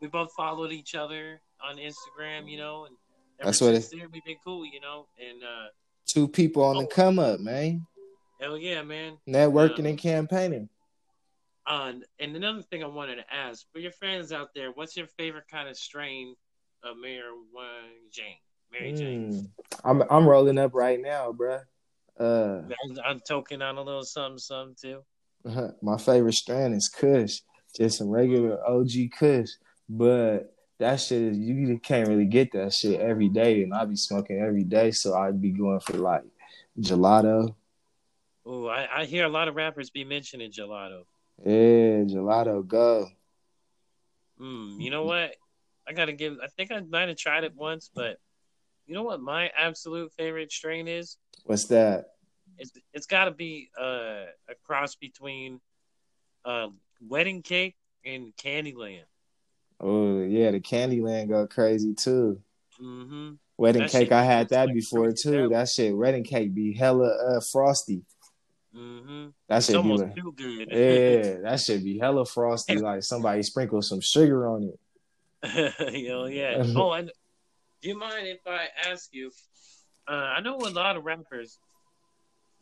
we 0.00 0.08
both 0.08 0.32
followed 0.32 0.72
each 0.72 0.94
other 0.94 1.40
on 1.62 1.76
Instagram, 1.76 2.48
you 2.48 2.58
know, 2.58 2.86
and 2.86 2.96
that's 3.38 3.60
what 3.60 3.74
it's 3.74 3.88
there. 3.88 4.08
We've 4.12 4.24
been 4.24 4.36
cool, 4.44 4.64
you 4.64 4.80
know, 4.80 5.06
and 5.18 5.42
uh, 5.42 5.68
two 6.06 6.28
people 6.28 6.64
on 6.64 6.76
oh, 6.76 6.80
the 6.82 6.86
come 6.86 7.18
up, 7.18 7.40
man. 7.40 7.86
Hell 8.40 8.56
yeah, 8.56 8.82
man! 8.82 9.18
Networking 9.28 9.80
um, 9.80 9.86
and 9.86 9.98
campaigning. 9.98 10.68
Uh, 11.66 11.92
and 12.18 12.34
another 12.34 12.62
thing 12.62 12.82
I 12.82 12.86
wanted 12.86 13.16
to 13.16 13.34
ask 13.34 13.66
for 13.72 13.78
your 13.78 13.92
fans 13.92 14.32
out 14.32 14.54
there, 14.54 14.70
what's 14.70 14.96
your 14.96 15.06
favorite 15.18 15.44
kind 15.50 15.68
of 15.68 15.76
strain 15.76 16.34
of 16.82 16.96
marijuana 16.96 17.88
Jane? 18.10 18.36
Mary 18.70 18.92
Jane. 18.92 19.32
Mm, 19.32 19.48
I'm 19.84 20.02
I'm 20.10 20.28
rolling 20.28 20.58
up 20.58 20.74
right 20.74 21.00
now, 21.00 21.32
bruh. 21.32 21.62
Uh, 22.18 22.62
I'm 23.04 23.20
toking 23.20 23.62
on 23.62 23.76
a 23.76 23.82
little 23.82 24.02
something, 24.02 24.38
something 24.38 24.76
too. 24.80 25.72
My 25.82 25.96
favorite 25.96 26.34
strain 26.34 26.72
is 26.72 26.88
Kush, 26.88 27.40
just 27.76 27.98
some 27.98 28.08
regular 28.08 28.58
OG 28.66 28.90
Kush. 29.16 29.50
But 29.88 30.54
that 30.78 30.96
shit 31.00 31.22
is 31.22 31.38
you 31.38 31.78
can't 31.78 32.08
really 32.08 32.26
get 32.26 32.52
that 32.52 32.72
shit 32.74 33.00
every 33.00 33.28
day, 33.28 33.62
and 33.62 33.74
I 33.74 33.84
be 33.84 33.96
smoking 33.96 34.38
every 34.40 34.64
day, 34.64 34.90
so 34.90 35.14
I'd 35.14 35.40
be 35.40 35.50
going 35.50 35.80
for 35.80 35.94
like 35.94 36.24
gelato. 36.78 37.54
Oh, 38.44 38.66
I, 38.66 39.00
I 39.00 39.04
hear 39.04 39.24
a 39.24 39.28
lot 39.28 39.48
of 39.48 39.56
rappers 39.56 39.90
be 39.90 40.04
mentioning 40.04 40.50
gelato. 40.50 41.02
Yeah, 41.44 42.04
gelato, 42.04 42.66
go. 42.66 43.08
Mm, 44.40 44.80
you 44.80 44.90
know 44.90 45.04
what? 45.04 45.34
I 45.88 45.92
gotta 45.92 46.12
give. 46.12 46.36
I 46.42 46.48
think 46.48 46.70
I 46.70 46.80
might 46.80 47.08
have 47.08 47.16
tried 47.16 47.44
it 47.44 47.54
once, 47.56 47.90
but 47.94 48.18
you 48.86 48.94
know 48.94 49.02
what? 49.02 49.20
My 49.20 49.50
absolute 49.56 50.12
favorite 50.12 50.52
strain 50.52 50.86
is. 50.88 51.16
What's 51.44 51.66
that? 51.66 52.06
It's 52.58 52.72
it's 52.92 53.06
got 53.06 53.26
to 53.26 53.30
be 53.30 53.70
uh, 53.80 54.24
a 54.48 54.54
cross 54.64 54.96
between 54.96 55.60
uh, 56.44 56.68
wedding 57.00 57.42
cake 57.42 57.76
and 58.04 58.34
Candyland. 58.36 59.04
Oh 59.80 60.22
yeah, 60.22 60.50
the 60.50 60.60
Candyland 60.60 61.28
go 61.28 61.46
crazy 61.46 61.94
too. 61.94 62.40
Mm-hmm. 62.80 63.32
Wedding 63.56 63.82
That 63.82 63.90
cake, 63.90 64.12
I 64.12 64.22
had 64.22 64.48
that 64.50 64.66
like 64.66 64.74
before 64.74 65.12
too. 65.12 65.48
That 65.48 65.68
shit, 65.68 65.96
wedding 65.96 66.24
cake 66.24 66.54
be 66.54 66.74
hella 66.74 67.08
uh, 67.08 67.40
frosty. 67.52 68.02
Mm-hmm. 68.74 69.28
That 69.48 69.64
shit 69.64 69.74
be 69.74 69.76
almost 69.78 70.02
like, 70.04 70.16
too 70.16 70.32
good. 70.36 70.68
yeah, 70.70 71.34
that 71.42 71.60
should 71.60 71.84
be 71.84 71.98
hella 71.98 72.24
frosty. 72.24 72.78
Like 72.78 73.02
somebody 73.02 73.42
sprinkled 73.42 73.84
some 73.84 74.00
sugar 74.00 74.48
on 74.48 74.64
it. 74.64 74.78
Hell 75.44 76.28
yeah. 76.28 76.64
Oh, 76.76 76.92
and 76.92 77.10
do 77.80 77.88
you 77.88 77.98
mind 77.98 78.26
if 78.26 78.40
I 78.46 78.68
ask 78.90 79.08
you? 79.12 79.30
Uh, 80.06 80.34
I 80.36 80.40
know 80.40 80.56
a 80.56 80.70
lot 80.70 80.96
of 80.96 81.04
rappers. 81.04 81.58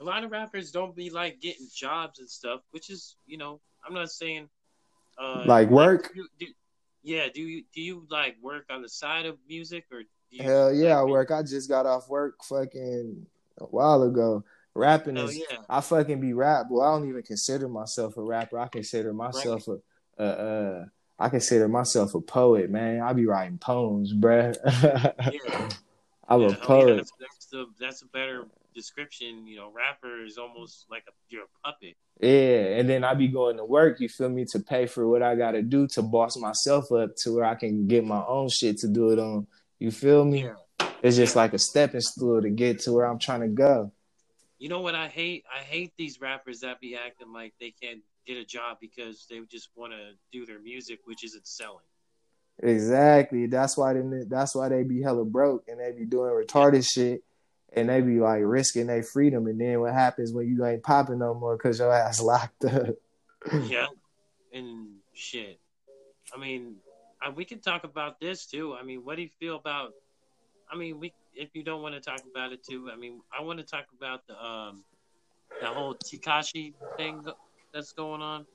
A 0.01 0.05
lot 0.05 0.25
of 0.25 0.31
rappers 0.31 0.71
don't 0.71 0.95
be 0.95 1.09
like 1.09 1.41
getting 1.41 1.69
jobs 1.75 2.19
and 2.19 2.29
stuff, 2.29 2.61
which 2.71 2.91
is, 2.91 3.17
you 3.27 3.39
know, 3.39 3.61
I'm 3.87 3.95
not 3.95 4.11
saying. 4.11 4.49
Uh, 5.19 5.45
Like 5.47 5.71
work? 5.71 6.13
do- 6.15 6.29
do- 6.39 6.53
yeah. 7.03 7.29
Do 7.33 7.41
you 7.41 7.65
do 7.75 7.81
you 7.81 8.07
like 8.11 8.37
work 8.43 8.67
on 8.69 8.83
the 8.83 8.89
side 8.89 9.25
of 9.27 9.39
music 9.49 9.87
or? 9.91 10.01
Do 10.01 10.37
you, 10.37 10.43
Hell 10.43 10.75
yeah, 10.75 11.01
I 11.01 11.05
work. 11.05 11.31
I 11.31 11.43
just 11.43 11.69
got 11.69 11.87
off 11.87 12.09
work 12.11 12.43
fucking 12.45 13.27
a 13.59 13.65
while 13.65 14.03
ago. 14.03 14.45
Rapping 14.75 15.17
is 15.17 15.39
yeah. 15.39 15.59
I 15.71 15.81
fucking 15.81 16.21
be 16.21 16.35
rap. 16.35 16.67
Well, 16.69 16.83
I 16.83 16.99
don't 16.99 17.09
even 17.09 17.23
consider 17.23 17.69
myself 17.69 18.19
a 18.19 18.23
rapper. 18.23 18.59
I 18.59 18.69
consider 18.69 19.15
myself 19.15 19.67
a 19.69 19.79
uh 20.19 20.23
uh 20.23 20.85
I 21.19 21.29
consider 21.29 21.69
myself 21.69 22.15
a 22.15 22.21
poet, 22.21 22.71
man. 22.71 23.01
I 23.01 23.13
be 23.13 23.27
writing 23.27 23.59
poems, 23.59 24.13
bruh. 24.13 24.57
Yeah. 25.33 25.69
I'm 26.29 26.41
Yeah, 26.41 26.47
a 26.49 26.51
oh, 26.51 26.51
yeah, 26.51 26.57
poet. 26.57 26.97
that's, 26.97 27.13
that's 27.21 27.47
the 27.47 27.67
that's 27.79 28.03
a 28.03 28.07
better 28.07 28.47
description. 28.75 29.47
You 29.47 29.57
know, 29.59 29.71
rapper 29.73 30.25
is 30.25 30.39
almost 30.39 30.87
like 30.91 31.05
a 31.09 31.13
you're 31.29 31.45
a 31.45 31.47
puppet. 31.65 31.97
Yeah, 32.21 32.79
and 32.79 32.89
then 32.89 33.05
I 33.05 33.15
be 33.15 33.29
going 33.29 33.59
to 33.59 33.65
work, 33.65 34.01
you 34.01 34.09
feel 34.09 34.29
me, 34.29 34.45
to 34.47 34.59
pay 34.59 34.87
for 34.87 35.07
what 35.09 35.23
I 35.23 35.37
gotta 35.37 35.63
do 35.63 35.87
to 35.89 36.03
boss 36.03 36.37
myself 36.37 36.91
up 36.93 37.15
to 37.19 37.35
where 37.37 37.45
I 37.45 37.55
can 37.55 37.87
get 37.87 38.05
my 38.05 38.25
own 38.27 38.49
shit 38.49 38.79
to 38.79 38.89
do 38.89 39.11
it 39.11 39.19
on. 39.19 39.47
You 39.79 39.91
feel 39.91 40.25
me? 40.25 40.45
Yeah. 40.45 40.89
It's 41.03 41.17
just 41.17 41.37
like 41.37 41.53
a 41.53 41.59
stepping 41.59 42.01
stool 42.01 42.43
to 42.43 42.51
get 42.51 42.81
to 42.81 42.93
where 42.93 43.07
I'm 43.07 43.19
trying 43.19 43.43
to 43.43 43.49
go. 43.49 43.93
You 44.59 44.69
know 44.69 44.81
what 44.81 44.95
I 44.95 45.09
hate? 45.09 45.45
I 45.55 45.61
hate 45.61 45.93
these 45.99 46.21
rappers 46.21 46.61
that 46.61 46.81
be 46.81 46.97
acting 46.97 47.33
like 47.33 47.53
they 47.61 47.73
can't 47.81 48.01
get 48.27 48.37
a 48.37 48.45
job 48.45 48.79
because 48.81 49.27
they 49.31 49.41
just 49.51 49.69
want 49.77 49.93
to 49.93 50.13
do 50.33 50.45
their 50.45 50.59
music, 50.59 51.01
which 51.05 51.25
isn't 51.25 51.47
selling. 51.47 51.85
Exactly. 52.63 53.47
That's 53.47 53.77
why 53.77 53.93
they 53.93 54.23
that's 54.29 54.55
why 54.55 54.69
they 54.69 54.83
be 54.83 55.03
hella 55.03 55.25
broke 55.25 55.65
and 55.69 55.79
they 55.79 55.93
be 55.93 56.07
doing 56.07 56.31
retarded 56.31 56.89
shit 56.89 57.23
and 57.73 57.89
they 57.89 58.01
be 58.01 58.19
like 58.19 58.41
risking 58.43 58.87
their 58.87 59.03
freedom. 59.03 59.47
And 59.47 59.61
then 59.61 59.81
what 59.81 59.93
happens 59.93 60.33
when 60.33 60.49
you 60.49 60.65
ain't 60.65 60.83
popping 60.83 61.19
no 61.19 61.35
more 61.35 61.57
because 61.57 61.79
your 61.79 61.93
ass 61.93 62.21
locked 62.23 62.65
up? 62.65 62.95
yeah, 63.65 63.87
and 64.53 64.89
shit. 65.13 65.61
I 66.35 66.39
mean, 66.39 66.77
uh, 67.25 67.31
we 67.31 67.45
can 67.45 67.61
talk 67.61 67.85
about 67.85 68.21
this 68.21 68.47
too. 68.47 68.75
I 68.75 68.83
mean, 68.83 69.05
what 69.05 69.17
do 69.17 69.23
you 69.23 69.31
feel 69.39 69.57
about? 69.57 69.93
I 70.71 70.77
mean, 70.77 70.99
we 70.99 71.13
if 71.35 71.51
you 71.53 71.63
don't 71.63 71.83
want 71.83 71.95
to 71.95 72.01
talk 72.01 72.23
about 72.31 72.53
it 72.53 72.65
too. 72.65 72.91
I 72.91 72.97
mean, 72.97 73.21
I 73.39 73.43
want 73.43 73.59
to 73.59 73.65
talk 73.65 73.85
about 73.97 74.27
the 74.27 74.43
um 74.43 74.83
the 75.61 75.67
whole 75.67 75.95
Tekashi 75.95 76.73
thing 76.97 77.25
that's 77.77 77.93
going 77.93 78.23
on. 78.23 78.47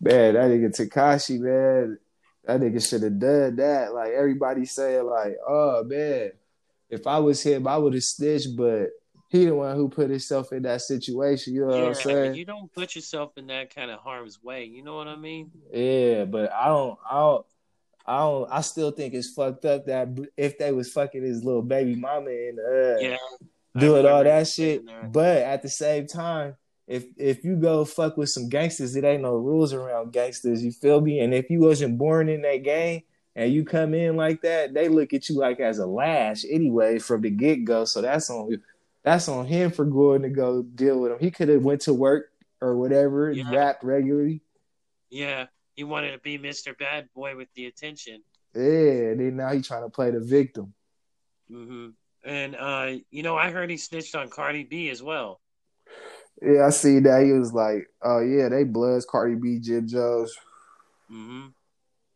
Man, 0.00 0.34
that 0.34 0.50
nigga 0.50 0.70
Tekashi, 0.70 1.38
man, 1.38 1.98
that 2.44 2.60
nigga 2.60 2.88
should 2.88 3.02
have 3.02 3.18
done 3.18 3.56
that. 3.56 3.92
Like 3.92 4.12
everybody 4.12 4.64
saying, 4.64 5.04
like, 5.04 5.36
oh 5.46 5.84
man, 5.84 6.30
if 6.88 7.06
I 7.06 7.18
was 7.18 7.42
him, 7.42 7.68
I 7.68 7.76
would 7.76 7.92
have 7.92 8.02
snitched, 8.02 8.56
but 8.56 8.88
he 9.28 9.44
the 9.44 9.54
one 9.54 9.76
who 9.76 9.90
put 9.90 10.08
himself 10.08 10.52
in 10.52 10.62
that 10.62 10.80
situation. 10.80 11.54
You 11.54 11.66
know 11.66 11.66
what 11.66 11.88
I'm 11.88 11.94
saying? 11.94 12.34
you 12.36 12.46
don't 12.46 12.72
put 12.72 12.94
yourself 12.94 13.36
in 13.36 13.48
that 13.48 13.74
kind 13.74 13.90
of 13.90 14.00
harm's 14.00 14.42
way. 14.42 14.64
You 14.64 14.82
know 14.82 14.96
what 14.96 15.08
I 15.08 15.16
mean? 15.16 15.50
Yeah, 15.70 16.24
but 16.24 16.50
I 16.50 16.68
don't, 16.68 16.98
I 17.08 17.14
don't, 17.16 17.46
I 18.06 18.18
don't, 18.20 18.50
I 18.50 18.60
still 18.62 18.92
think 18.92 19.12
it's 19.12 19.34
fucked 19.34 19.66
up 19.66 19.84
that 19.86 20.08
if 20.38 20.56
they 20.56 20.72
was 20.72 20.90
fucking 20.90 21.22
his 21.22 21.44
little 21.44 21.60
baby 21.60 21.94
mama 21.96 22.30
and 22.30 22.58
uh, 22.58 22.98
Yeah. 22.98 23.16
Doing 23.76 24.06
all 24.06 24.24
that 24.24 24.48
shit. 24.48 24.82
But 25.12 25.42
at 25.42 25.60
the 25.60 25.68
same 25.68 26.06
time, 26.06 26.56
if 26.88 27.04
if 27.18 27.44
you 27.44 27.54
go 27.56 27.84
fuck 27.84 28.16
with 28.16 28.30
some 28.30 28.48
gangsters, 28.48 28.96
it 28.96 29.04
ain't 29.04 29.22
no 29.22 29.36
rules 29.36 29.72
around 29.74 30.12
gangsters. 30.12 30.64
You 30.64 30.72
feel 30.72 31.00
me? 31.00 31.20
And 31.20 31.34
if 31.34 31.50
you 31.50 31.60
wasn't 31.60 31.98
born 31.98 32.28
in 32.30 32.42
that 32.42 32.64
game 32.64 33.02
and 33.36 33.52
you 33.52 33.64
come 33.64 33.92
in 33.92 34.16
like 34.16 34.40
that, 34.42 34.72
they 34.72 34.88
look 34.88 35.12
at 35.12 35.28
you 35.28 35.36
like 35.36 35.60
as 35.60 35.78
a 35.78 35.86
lash 35.86 36.44
anyway 36.50 36.98
from 36.98 37.20
the 37.20 37.30
get 37.30 37.64
go. 37.64 37.84
So 37.84 38.00
that's 38.00 38.30
on 38.30 38.62
that's 39.04 39.28
on 39.28 39.46
him 39.46 39.70
for 39.70 39.84
going 39.84 40.22
to 40.22 40.30
go 40.30 40.62
deal 40.62 40.98
with 41.00 41.12
him. 41.12 41.18
He 41.20 41.30
could 41.30 41.48
have 41.50 41.62
went 41.62 41.82
to 41.82 41.92
work 41.94 42.32
or 42.60 42.76
whatever, 42.76 43.32
Yeah. 43.32 43.44
rapped 43.52 43.84
regularly. 43.84 44.40
Yeah, 45.10 45.46
he 45.74 45.84
wanted 45.84 46.12
to 46.12 46.18
be 46.18 46.38
Mr. 46.38 46.76
Bad 46.76 47.08
Boy 47.14 47.36
with 47.36 47.48
the 47.54 47.66
attention. 47.66 48.22
Yeah, 48.54 48.62
and 49.12 49.20
then 49.20 49.36
now 49.36 49.52
he 49.52 49.60
trying 49.62 49.82
to 49.82 49.90
play 49.90 50.10
the 50.10 50.20
victim. 50.20 50.72
hmm 51.48 51.90
And 52.24 52.56
uh, 52.56 52.96
you 53.10 53.22
know, 53.22 53.36
I 53.36 53.50
heard 53.50 53.70
he 53.70 53.76
snitched 53.76 54.14
on 54.14 54.30
Cardi 54.30 54.64
B 54.64 54.88
as 54.88 55.02
well. 55.02 55.40
Yeah, 56.40 56.66
I 56.66 56.70
see 56.70 57.00
that. 57.00 57.24
He 57.24 57.32
was 57.32 57.52
like, 57.52 57.88
"Oh 58.02 58.20
yeah, 58.20 58.48
they 58.48 58.64
bloods, 58.64 59.06
Cardi 59.08 59.34
B, 59.34 59.58
Jim 59.58 59.88
Jones." 59.88 60.36
Mm-hmm. 61.10 61.48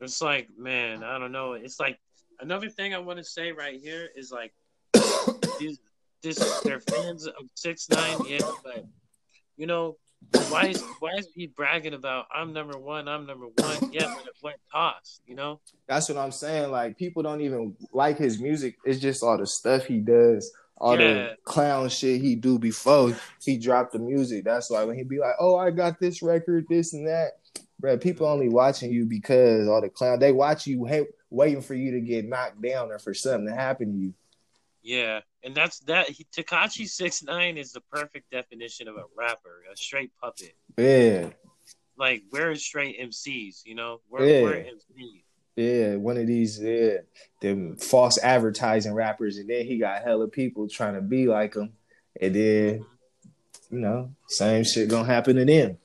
It's 0.01 0.21
like, 0.21 0.49
man, 0.59 1.03
I 1.05 1.19
don't 1.19 1.33
know. 1.33 1.53
It's 1.55 1.81
like 1.81 1.99
another 2.41 2.69
thing 2.69 2.95
I 2.95 2.99
want 2.99 3.19
to 3.19 3.25
say 3.25 3.53
right 3.53 3.81
here 3.81 4.09
is 4.17 4.33
like, 4.33 4.53
these, 5.59 5.79
this 6.23 6.61
they're 6.63 6.81
fans 6.81 7.27
of 7.27 7.35
six 7.55 7.89
nine, 7.89 8.19
yeah, 8.27 8.41
but 8.65 8.85
you 9.57 9.67
know, 9.67 9.97
why 10.49 10.67
is 10.67 10.83
why 11.01 11.13
is 11.19 11.29
he 11.35 11.47
bragging 11.47 11.95
about 11.95 12.27
I'm 12.35 12.53
number 12.53 12.79
one, 12.79 13.09
I'm 13.09 13.27
number 13.27 13.47
one? 13.47 13.93
Yeah, 13.93 14.13
but 14.15 14.27
at 14.27 14.35
what 14.41 14.57
cost? 14.71 15.23
You 15.27 15.35
know? 15.35 15.61
That's 15.89 16.09
what 16.09 16.19
I'm 16.19 16.33
saying. 16.33 16.71
Like 16.71 16.97
people 16.97 17.23
don't 17.23 17.41
even 17.41 17.77
like 17.93 18.19
his 18.19 18.41
music. 18.41 18.77
It's 18.85 19.01
just 19.01 19.23
all 19.23 19.39
the 19.39 19.47
stuff 19.47 19.87
he 19.87 19.99
does, 19.99 20.53
all 20.79 20.99
Yeah. 20.99 21.13
the 21.15 21.37
clown 21.45 21.89
shit 21.89 22.21
he 22.21 22.35
do 22.35 22.59
before 22.59 23.17
he 23.43 23.57
dropped 23.59 23.93
the 23.93 23.99
music. 23.99 24.45
That's 24.45 24.71
why 24.71 24.85
when 24.85 24.97
he 24.97 25.05
be 25.05 25.19
like, 25.19 25.35
"Oh, 25.39 25.57
I 25.57 25.71
got 25.71 26.01
this 26.01 26.23
record, 26.23 26.67
this 26.69 26.93
and 26.93 27.07
that," 27.07 27.39
bro. 27.79 27.97
People 27.99 28.27
only 28.27 28.49
watching 28.49 28.93
you 28.93 29.05
because 29.07 29.69
all 29.69 29.81
the 29.81 29.89
clown. 29.89 30.19
They 30.19 30.33
watch 30.33 30.67
you, 30.67 30.85
hey, 30.85 31.07
waiting 31.31 31.63
for 31.63 31.75
you 31.75 31.93
to 31.93 32.01
get 32.01 32.25
knocked 32.27 32.61
down 32.61 32.91
or 32.91 32.99
for 32.99 33.15
something 33.15 33.47
to 33.47 33.55
happen 33.55 33.93
to 33.93 33.99
you. 33.99 34.15
Yeah, 34.83 35.21
and 35.45 35.55
that's 35.55 35.79
that. 35.81 36.09
Tekashi 36.37 36.89
six 36.89 37.23
nine 37.23 37.57
is 37.57 37.73
the 37.73 37.81
perfect 37.83 38.31
definition 38.33 38.89
of 38.89 38.97
a 38.97 39.05
rapper, 39.17 39.63
a 39.73 39.77
straight 39.77 40.11
puppet. 40.21 40.55
Yeah, 40.77 41.31
Like 41.97 42.25
we're 42.33 42.57
straight 42.57 42.99
MCs, 42.99 43.63
you 43.65 43.77
know. 43.77 44.01
We're, 44.11 44.27
Yeah. 44.27 44.43
we're 44.43 44.55
MCs. 44.65 45.22
Yeah. 45.57 45.97
One 45.97 46.17
of 46.17 46.27
these, 46.27 46.61
yeah, 46.61 46.99
them 47.41 47.77
false 47.77 48.19
advertising 48.23 48.95
rappers, 48.95 49.39
and 49.39 49.49
then 49.49 49.65
he 49.67 49.79
got 49.79 50.03
hella 50.03 50.29
people 50.29 50.69
trying 50.69 50.95
to 50.95 51.01
be 51.03 51.27
like 51.27 51.55
him, 51.55 51.73
and 52.21 52.35
then 52.35 52.87
you 53.71 53.79
know, 53.79 54.11
same 54.29 54.65
shit 54.65 54.89
gonna 54.89 55.07
happen 55.07 55.37
to 55.37 55.45
them. 55.45 55.79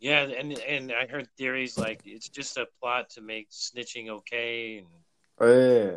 Yeah, 0.00 0.22
and 0.22 0.52
and 0.58 0.92
I 0.92 1.06
heard 1.06 1.28
theories 1.38 1.78
like 1.78 2.00
it's 2.04 2.28
just 2.28 2.56
a 2.58 2.66
plot 2.80 3.10
to 3.10 3.20
make 3.22 3.50
snitching 3.50 4.08
okay, 4.08 4.78
and 4.78 4.86
oh, 5.40 5.46
Yeah. 5.86 5.96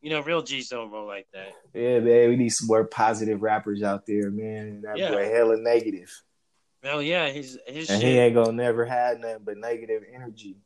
you 0.00 0.10
know, 0.10 0.20
real 0.22 0.42
G's 0.42 0.68
don't 0.68 0.90
roll 0.90 1.06
like 1.06 1.26
that. 1.34 1.52
Yeah, 1.74 1.98
man, 1.98 2.28
we 2.30 2.36
need 2.36 2.50
some 2.50 2.68
more 2.68 2.84
positive 2.84 3.42
rappers 3.42 3.82
out 3.82 4.06
there, 4.06 4.30
man. 4.30 4.82
That 4.82 4.98
Yeah. 4.98 5.10
boy 5.10 5.28
hella 5.28 5.56
negative. 5.58 6.10
Hell 6.82 7.02
yeah, 7.02 7.28
his 7.28 7.58
his 7.66 7.90
And 7.90 8.00
shit. 8.00 8.10
he 8.12 8.18
ain't 8.18 8.34
gonna 8.34 8.52
never 8.52 8.84
have 8.84 9.18
nothing 9.18 9.42
but 9.44 9.56
negative 9.58 10.02
energy. 10.12 10.56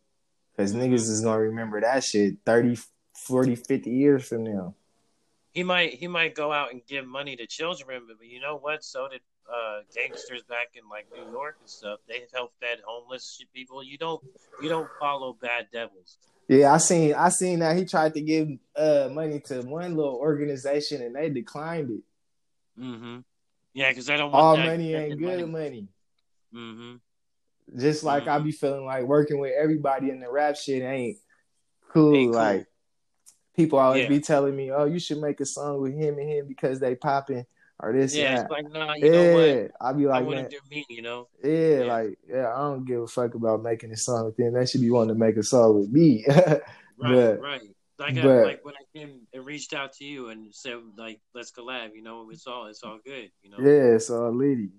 Cause 0.56 0.72
niggas 0.72 1.10
is 1.10 1.20
gonna 1.20 1.40
remember 1.40 1.80
that 1.80 2.02
shit 2.02 2.36
30, 2.46 2.78
40, 3.14 3.56
50 3.56 3.90
years 3.90 4.26
from 4.28 4.44
now. 4.44 4.74
he 5.52 5.62
might 5.62 5.94
he 5.94 6.06
might 6.08 6.34
go 6.34 6.50
out 6.52 6.72
and 6.72 6.80
give 6.86 7.06
money 7.06 7.36
to 7.36 7.46
children, 7.46 8.02
but 8.06 8.26
you 8.26 8.40
know 8.40 8.56
what? 8.56 8.82
So 8.84 9.08
did 9.08 9.20
uh, 9.48 9.80
gangsters 9.94 10.42
back 10.42 10.68
in 10.74 10.88
like 10.88 11.06
New 11.14 11.30
York 11.30 11.56
and 11.60 11.68
stuff. 11.70 12.00
They 12.08 12.22
helped 12.34 12.58
fed 12.60 12.78
homeless 12.84 13.40
people. 13.54 13.82
You 13.84 13.96
don't 13.98 14.22
you 14.62 14.68
don't 14.68 14.88
follow 14.98 15.34
bad 15.40 15.68
devils. 15.72 16.18
Yeah, 16.48 16.72
I 16.72 16.78
seen 16.78 17.14
I 17.14 17.28
seen 17.28 17.58
that 17.60 17.76
he 17.76 17.84
tried 17.84 18.14
to 18.14 18.20
give 18.20 18.48
uh 18.76 19.08
money 19.12 19.40
to 19.40 19.60
one 19.62 19.94
little 19.94 20.16
organization 20.16 21.02
and 21.02 21.14
they 21.14 21.28
declined 21.30 21.90
it. 21.90 22.80
Mm-hmm. 22.82 23.18
Yeah, 23.74 23.90
because 23.90 24.08
I 24.08 24.16
don't 24.16 24.32
want 24.32 24.42
All 24.42 24.56
that 24.56 24.66
money 24.66 24.94
ain't 24.94 25.20
money. 25.20 25.36
good 25.42 25.50
money. 25.50 25.88
Mm-hmm. 26.54 26.96
Just 27.76 28.04
like 28.04 28.28
I 28.28 28.38
Mhm. 28.38 28.44
be 28.44 28.52
feeling 28.52 28.84
like 28.84 29.04
working 29.04 29.38
with 29.38 29.52
everybody 29.58 30.10
in 30.10 30.20
the 30.20 30.30
rap 30.30 30.56
shit 30.56 30.82
ain't 30.82 31.18
cool. 31.88 32.14
Ain't 32.14 32.32
cool. 32.32 32.40
Like 32.40 32.66
people 33.54 33.78
always 33.78 34.02
Yeah. 34.02 34.08
be 34.08 34.20
telling 34.20 34.54
me, 34.54 34.70
"Oh, 34.70 34.84
you 34.84 34.98
should 34.98 35.18
make 35.18 35.40
a 35.40 35.46
song 35.46 35.80
with 35.80 35.94
him 35.94 36.18
and 36.18 36.28
him 36.28 36.46
because 36.46 36.78
they 36.78 36.94
popping 36.94 37.44
or 37.80 37.92
this 37.92 38.14
Yeah, 38.14 38.42
it's 38.42 38.50
like 38.50 38.64
nah, 38.70 38.94
you 38.94 39.10
know 39.10 39.34
what? 39.34 39.40
yeah, 39.48 39.68
I 39.80 39.92
be 39.92 40.06
like, 40.06 40.26
man, 40.26 40.44
to 40.44 40.48
do 40.50 40.58
me, 40.70 40.84
you 40.88 41.02
know. 41.02 41.28
yeah, 41.42 41.50
Yeah. 41.80 41.84
like 41.84 42.18
yeah, 42.28 42.54
I 42.54 42.58
don't 42.58 42.84
give 42.84 43.02
a 43.02 43.06
fuck 43.06 43.34
about 43.34 43.62
making 43.62 43.90
a 43.92 43.96
song 43.96 44.26
with 44.26 44.36
them. 44.36 44.52
They 44.54 44.64
should 44.66 44.80
be 44.80 44.90
wanting 44.90 45.14
to 45.14 45.18
make 45.18 45.36
a 45.36 45.42
song 45.42 45.80
with 45.80 45.90
me. 45.90 46.24
Right, 46.98 47.12
But- 47.12 47.40
right. 47.40 47.60
Like 47.98 48.16
I, 48.18 48.42
like 48.42 48.64
when 48.64 48.74
I 48.74 48.98
came 48.98 49.26
and 49.32 49.44
reached 49.46 49.72
out 49.74 49.92
to 49.94 50.04
you 50.04 50.28
and 50.28 50.54
said 50.54 50.78
like 50.98 51.18
let's 51.34 51.50
collab, 51.50 51.94
you 51.94 52.02
know, 52.02 52.28
it's 52.30 52.46
all 52.46 52.66
it's 52.66 52.82
all 52.82 52.98
good, 53.04 53.30
you 53.42 53.50
know. 53.50 53.56
Yeah, 53.58 53.94
it's 53.96 54.10
all 54.10 54.30
litty. 54.32 54.70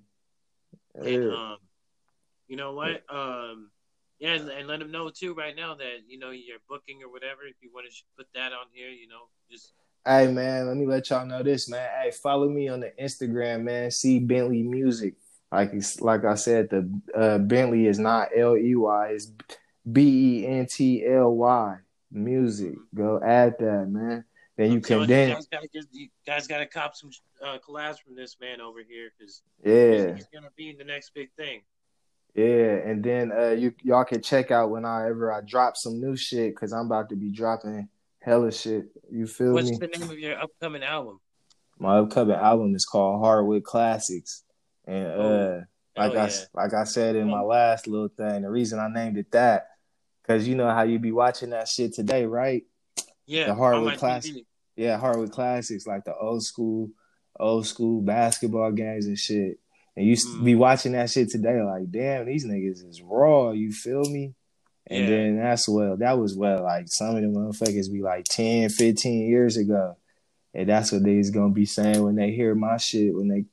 And 0.95 1.07
Yeah. 1.07 1.29
um, 1.29 1.57
you 2.47 2.55
know 2.55 2.73
what? 2.73 3.03
Um, 3.09 3.71
yeah, 4.19 4.33
and, 4.33 4.49
and 4.49 4.67
let 4.67 4.79
them 4.79 4.91
know 4.91 5.09
too 5.09 5.33
right 5.33 5.55
now 5.55 5.75
that 5.75 5.99
you 6.07 6.17
know 6.17 6.31
you're 6.31 6.57
booking 6.67 7.03
or 7.03 7.11
whatever. 7.11 7.41
If 7.47 7.55
you 7.61 7.69
want 7.73 7.87
to 7.87 8.03
put 8.17 8.27
that 8.33 8.51
on 8.51 8.67
here, 8.73 8.89
you 8.89 9.07
know, 9.07 9.27
just 9.51 9.73
Hey 10.07 10.27
man, 10.31 10.67
let 10.67 10.77
me 10.77 10.85
let 10.85 11.09
y'all 11.09 11.25
know 11.25 11.43
this, 11.43 11.67
man. 11.67 11.89
Hey, 12.01 12.11
follow 12.11 12.47
me 12.47 12.69
on 12.69 12.79
the 12.79 12.93
Instagram, 12.97 13.63
man. 13.63 13.91
See 13.91 14.19
Bentley 14.19 14.63
Music. 14.63 15.15
Like 15.51 15.71
it's, 15.73 15.99
like 15.99 16.23
I 16.23 16.35
said, 16.35 16.69
the 16.69 16.89
uh, 17.13 17.37
Bentley 17.39 17.87
is 17.87 17.99
not 17.99 18.29
L 18.33 18.55
E 18.55 18.73
Y, 18.73 19.07
it's 19.09 19.29
B 19.91 20.43
E 20.43 20.47
N 20.47 20.65
T 20.65 21.05
L 21.05 21.35
Y 21.35 21.77
music. 22.09 22.75
Go 22.95 23.19
add 23.21 23.55
that, 23.59 23.87
man. 23.89 24.23
Then 24.55 24.71
you 24.71 24.79
can 24.79 25.05
then 25.07 25.29
you 25.29 25.35
guys 25.35 25.47
gotta 25.47 25.67
get 25.67 25.85
you 25.91 26.07
guys 26.25 26.47
gotta 26.47 26.65
cop 26.65 26.95
some 26.95 27.11
uh, 27.45 27.57
collabs 27.57 27.99
from 27.99 28.15
this 28.15 28.37
man 28.39 28.61
over 28.61 28.79
here 28.87 29.11
because 29.17 29.41
yeah. 29.63 30.15
he's 30.15 30.27
gonna 30.33 30.51
be 30.55 30.73
the 30.73 30.85
next 30.85 31.13
big 31.13 31.31
thing. 31.37 31.63
Yeah, 32.37 32.75
and 32.85 33.03
then 33.03 33.31
uh, 33.31 33.49
you 33.49 33.73
y'all 33.81 34.05
can 34.05 34.21
check 34.21 34.51
out 34.51 34.69
whenever 34.69 35.33
I 35.33 35.41
drop 35.41 35.75
some 35.75 35.99
new 35.99 36.15
shit 36.15 36.53
because 36.53 36.71
I'm 36.71 36.85
about 36.85 37.09
to 37.09 37.15
be 37.15 37.31
dropping 37.31 37.89
hella 38.19 38.51
shit. 38.51 38.85
You 39.11 39.25
feel 39.25 39.53
What's 39.53 39.71
me? 39.71 39.77
What's 39.79 39.91
the 39.91 39.99
name 39.99 40.11
of 40.11 40.19
your 40.19 40.39
upcoming 40.39 40.83
album? 40.83 41.19
My 41.79 41.97
upcoming 41.97 42.35
album 42.35 42.75
is 42.75 42.85
called 42.85 43.23
Hardwood 43.23 43.63
Classics, 43.63 44.43
and 44.85 45.07
uh, 45.07 45.19
Oh, 45.97 46.01
like 46.01 46.13
hell 46.13 46.21
I 46.21 46.27
yeah. 46.27 46.45
like 46.53 46.73
I 46.75 46.83
said 46.83 47.15
in 47.15 47.27
my 47.27 47.41
last 47.41 47.87
little 47.87 48.09
thing, 48.09 48.43
the 48.43 48.51
reason 48.51 48.77
I 48.77 48.87
named 48.87 49.17
it 49.17 49.31
that 49.31 49.69
because 50.21 50.47
you 50.47 50.53
know 50.53 50.69
how 50.69 50.83
you 50.83 50.99
be 50.99 51.11
watching 51.11 51.49
that 51.49 51.67
shit 51.67 51.93
today, 51.95 52.25
right? 52.25 52.63
Yeah, 53.25 53.47
the 53.47 53.55
Hardwood 53.55 53.93
my 53.93 53.95
Classic. 53.95 54.35
TV. 54.35 54.45
Yeah, 54.75 54.99
Hardwood 54.99 55.31
Classics, 55.31 55.87
like 55.87 56.05
the 56.05 56.15
old 56.15 56.43
school, 56.43 56.91
old 57.39 57.65
school 57.65 58.01
basketball 58.01 58.71
games 58.73 59.07
and 59.07 59.17
shit. 59.17 59.57
And 59.97 60.05
you 60.05 60.15
Mm. 60.15 60.43
be 60.45 60.55
watching 60.55 60.91
that 60.91 61.09
shit 61.09 61.31
today, 61.31 61.59
like, 61.63 61.89
damn, 61.89 62.27
these 62.27 62.45
niggas 62.45 62.87
is 62.87 63.01
raw. 63.01 63.49
You 63.49 63.71
feel 63.73 64.03
me? 64.03 64.35
And 64.85 65.01
Yeah. 65.01 65.09
then 65.09 65.37
that's 65.37 65.67
well, 65.67 65.97
that 65.97 66.19
was 66.19 66.35
well, 66.35 66.61
like 66.63 66.87
some 66.87 67.15
of 67.15 67.21
them 67.21 67.33
motherfuckers 67.33 67.91
be 67.91 68.01
like 68.03 68.25
10, 68.25 68.69
15 68.69 69.27
years 69.27 69.57
ago. 69.57 69.97
And 70.53 70.69
that's 70.69 70.91
what 70.91 71.03
they's 71.03 71.31
gonna 71.31 71.51
be 71.53 71.65
saying 71.65 72.03
when 72.03 72.15
they 72.15 72.31
hear 72.31 72.53
my 72.53 72.77
shit, 72.77 73.13
when 73.13 73.27
they 73.27 73.45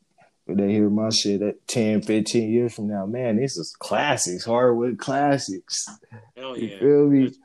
when 0.44 0.58
they 0.58 0.70
hear 0.70 0.90
my 0.90 1.08
shit 1.08 1.40
at 1.40 1.66
10, 1.66 2.02
15 2.02 2.50
years 2.52 2.74
from 2.74 2.88
now. 2.88 3.06
Man, 3.06 3.36
this 3.36 3.56
is 3.56 3.74
classics, 3.78 4.44
hardwood 4.44 4.98
classics. 4.98 5.88
Hell 6.36 6.58
You 6.58 6.68
yeah, 6.68 6.78
feel 6.78 7.06
me? 7.08 7.24
that's, 7.24 7.38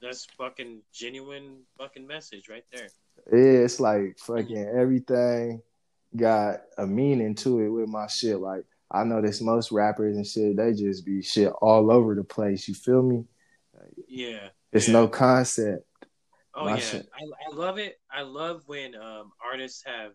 that's 0.00 0.24
fucking 0.38 0.80
genuine 0.90 1.58
fucking 1.76 2.06
message 2.06 2.48
right 2.48 2.64
there. 2.72 2.88
Yeah, 3.30 3.64
it's 3.64 3.78
like 3.78 4.18
fucking 4.18 4.56
everything 4.74 5.60
got 6.16 6.62
a 6.78 6.86
meaning 6.86 7.34
to 7.36 7.60
it 7.60 7.68
with 7.68 7.88
my 7.88 8.06
shit. 8.06 8.38
Like 8.38 8.64
I 8.90 9.04
know 9.04 9.16
notice 9.16 9.40
most 9.40 9.72
rappers 9.72 10.16
and 10.16 10.26
shit, 10.26 10.56
they 10.56 10.72
just 10.72 11.04
be 11.04 11.22
shit 11.22 11.52
all 11.60 11.90
over 11.90 12.14
the 12.14 12.24
place. 12.24 12.66
You 12.66 12.74
feel 12.74 13.02
me? 13.02 13.24
Yeah, 14.08 14.48
It's 14.72 14.88
yeah. 14.88 14.92
no 14.92 15.08
concept. 15.08 15.86
Oh 16.54 16.64
My 16.64 16.72
yeah, 16.72 16.80
shit. 16.80 17.08
I, 17.14 17.22
I 17.50 17.54
love 17.54 17.78
it. 17.78 18.00
I 18.12 18.22
love 18.22 18.62
when 18.66 18.94
um, 18.96 19.32
artists 19.44 19.82
have 19.86 20.12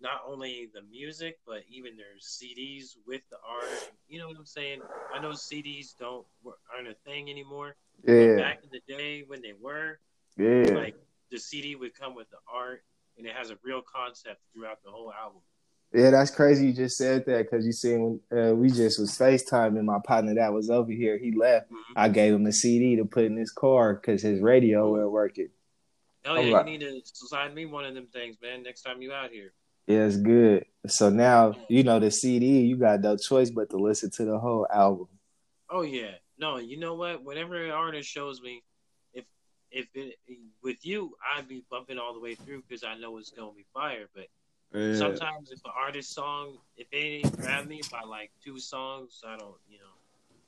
not 0.00 0.20
only 0.26 0.70
the 0.74 0.82
music 0.82 1.38
but 1.46 1.62
even 1.68 1.96
their 1.96 2.16
CDs 2.20 2.96
with 3.06 3.22
the 3.30 3.36
art. 3.48 3.90
You 4.08 4.18
know 4.18 4.28
what 4.28 4.36
I'm 4.36 4.46
saying? 4.46 4.80
I 5.14 5.20
know 5.20 5.30
CDs 5.30 5.96
don't 5.98 6.26
aren't 6.74 6.88
a 6.88 6.94
thing 7.04 7.30
anymore. 7.30 7.76
But 8.04 8.12
Yeah, 8.12 8.36
back 8.36 8.60
in 8.62 8.70
the 8.70 8.80
day 8.92 9.24
when 9.26 9.42
they 9.42 9.54
were, 9.60 9.98
yeah, 10.36 10.74
like 10.74 10.96
the 11.30 11.38
CD 11.38 11.76
would 11.76 11.98
come 11.98 12.14
with 12.14 12.30
the 12.30 12.38
art 12.52 12.82
and 13.18 13.26
it 13.26 13.34
has 13.34 13.50
a 13.50 13.58
real 13.62 13.82
concept 13.82 14.40
throughout 14.54 14.82
the 14.84 14.90
whole 14.90 15.12
album. 15.12 15.40
yeah. 15.92 16.10
That's 16.10 16.30
crazy. 16.30 16.66
You 16.68 16.72
just 16.72 16.96
said 16.96 17.24
that 17.26 17.50
because 17.50 17.66
you 17.66 17.72
seen 17.72 18.20
uh, 18.36 18.54
we 18.54 18.70
just 18.70 18.98
was 18.98 19.10
FaceTiming 19.18 19.84
my 19.84 19.98
partner 20.04 20.34
that 20.34 20.52
was 20.52 20.70
over 20.70 20.92
here. 20.92 21.18
He 21.18 21.32
left. 21.32 21.70
Mhm. 21.70 21.76
I 21.96 22.08
gave 22.08 22.32
him 22.34 22.44
the 22.44 22.52
CD 22.52 22.96
to 22.96 23.04
put 23.04 23.24
in 23.24 23.36
his 23.36 23.50
car 23.50 23.94
because 23.94 24.22
his 24.22 24.40
radio 24.40 24.90
wasn't 24.92 25.10
working. 25.10 25.48
Oh 26.26 26.38
yeah, 26.40 26.52
like- 26.58 26.66
you 26.68 26.78
need 26.78 26.84
to 26.86 27.00
sign 27.04 27.54
me 27.54 27.66
one 27.66 27.84
of 27.84 27.94
them 27.94 28.06
things, 28.12 28.36
man. 28.42 28.62
Next 28.62 28.82
time 28.82 29.00
you 29.02 29.12
out 29.12 29.30
here. 29.30 29.52
Yeah, 29.86 30.04
it's 30.04 30.16
good. 30.18 30.66
So 30.86 31.08
now 31.08 31.54
you 31.68 31.82
know 31.82 31.98
the 31.98 32.10
CD. 32.10 32.60
You 32.60 32.76
got 32.76 33.00
no 33.00 33.16
choice 33.16 33.50
but 33.50 33.70
to 33.70 33.76
listen 33.78 34.10
to 34.12 34.24
the 34.24 34.38
whole 34.38 34.66
album. 34.72 35.08
Oh 35.70 35.82
yeah, 35.82 36.12
no, 36.38 36.58
you 36.58 36.78
know 36.78 36.94
what? 36.94 37.24
Whenever 37.24 37.64
an 37.64 37.70
artist 37.70 38.08
shows 38.08 38.40
me, 38.42 38.62
if 39.70 39.86
it 39.94 40.18
with 40.62 40.84
you, 40.86 41.14
I'd 41.36 41.48
be 41.48 41.62
bumping 41.70 41.98
all 41.98 42.14
the 42.14 42.20
way 42.20 42.34
through 42.34 42.62
because 42.66 42.84
I 42.84 42.96
know 42.96 43.18
it's 43.18 43.30
gonna 43.30 43.52
be 43.52 43.66
fire. 43.74 44.06
But 44.14 44.26
sometimes 44.96 45.50
if 45.50 45.60
an 45.64 45.72
artist 45.78 46.14
song, 46.14 46.58
if 46.76 46.90
they 46.90 47.22
ain't 47.22 47.36
grab 47.36 47.66
me 47.66 47.80
by 47.90 48.02
like 48.02 48.30
two 48.44 48.58
songs, 48.58 49.20
I 49.26 49.36
don't, 49.36 49.54
you 49.68 49.78
know. 49.78 49.84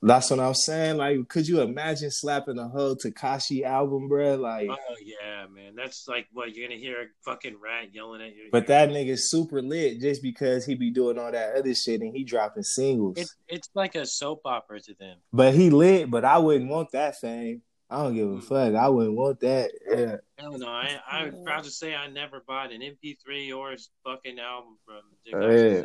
That's 0.03 0.31
what 0.31 0.41
I'm 0.41 0.55
saying. 0.55 0.97
Like, 0.97 1.29
could 1.29 1.47
you 1.47 1.61
imagine 1.61 2.11
slapping 2.11 2.59
a 2.59 2.67
whole 2.69 2.97
Tekashi 2.97 3.65
album, 3.65 4.09
bro? 4.09 4.37
Like, 4.37 4.71
Oh 4.71 4.95
yeah, 5.05 5.45
man, 5.55 5.75
that's 5.77 6.09
like 6.09 6.27
what 6.33 6.57
you're 6.57 6.67
gonna 6.67 6.81
hear 6.81 7.03
a 7.03 7.07
fucking 7.23 7.61
rat 7.63 7.95
yelling 7.95 8.23
at 8.23 8.35
you. 8.35 8.49
but 8.51 8.67
that 8.69 8.89
nigga's 8.89 9.31
super 9.31 9.61
lit 9.61 10.01
just 10.01 10.23
because 10.23 10.65
he 10.65 10.75
be 10.75 10.91
doing 10.91 11.19
all 11.19 11.31
that 11.31 11.55
other 11.55 11.75
shit 11.75 12.01
and 12.01 12.17
he 12.17 12.25
dropping 12.25 12.63
singles. 12.63 13.19
it's 13.19 13.37
it's 13.47 13.69
like 13.75 13.95
a 13.95 14.07
soap 14.07 14.41
opera 14.47 14.81
to 14.81 14.95
them. 14.95 15.19
but 15.35 15.53
he 15.53 15.69
lit. 15.69 16.11
But 16.11 16.25
I 16.25 16.39
wouldn't 16.39 16.71
want 16.71 16.93
that 16.93 17.21
fame. 17.21 17.61
I 17.91 18.03
don't 18.05 18.15
give 18.15 18.29
a 18.31 18.35
Mm. 18.37 18.43
fuck. 18.45 18.75
I 18.75 18.89
wouldn't 18.89 19.17
want 19.17 19.41
that. 19.41 19.71
Yeah. 19.87 20.17
Hell 20.39 20.59
no, 20.59 20.69
I 20.69 21.01
I'm 21.09 21.43
proud 21.45 21.65
to 21.65 21.71
say 21.71 21.95
I 21.95 22.07
never 22.07 22.41
bought 22.47 22.73
an 22.73 22.83
MP3 22.83 23.53
or 23.53 23.73
a 23.73 23.77
fucking 24.05 24.39
album 24.39 24.79
from 24.85 25.03
Dick 25.25 25.35
Oh, 25.35 25.51
yeah. 25.51 25.85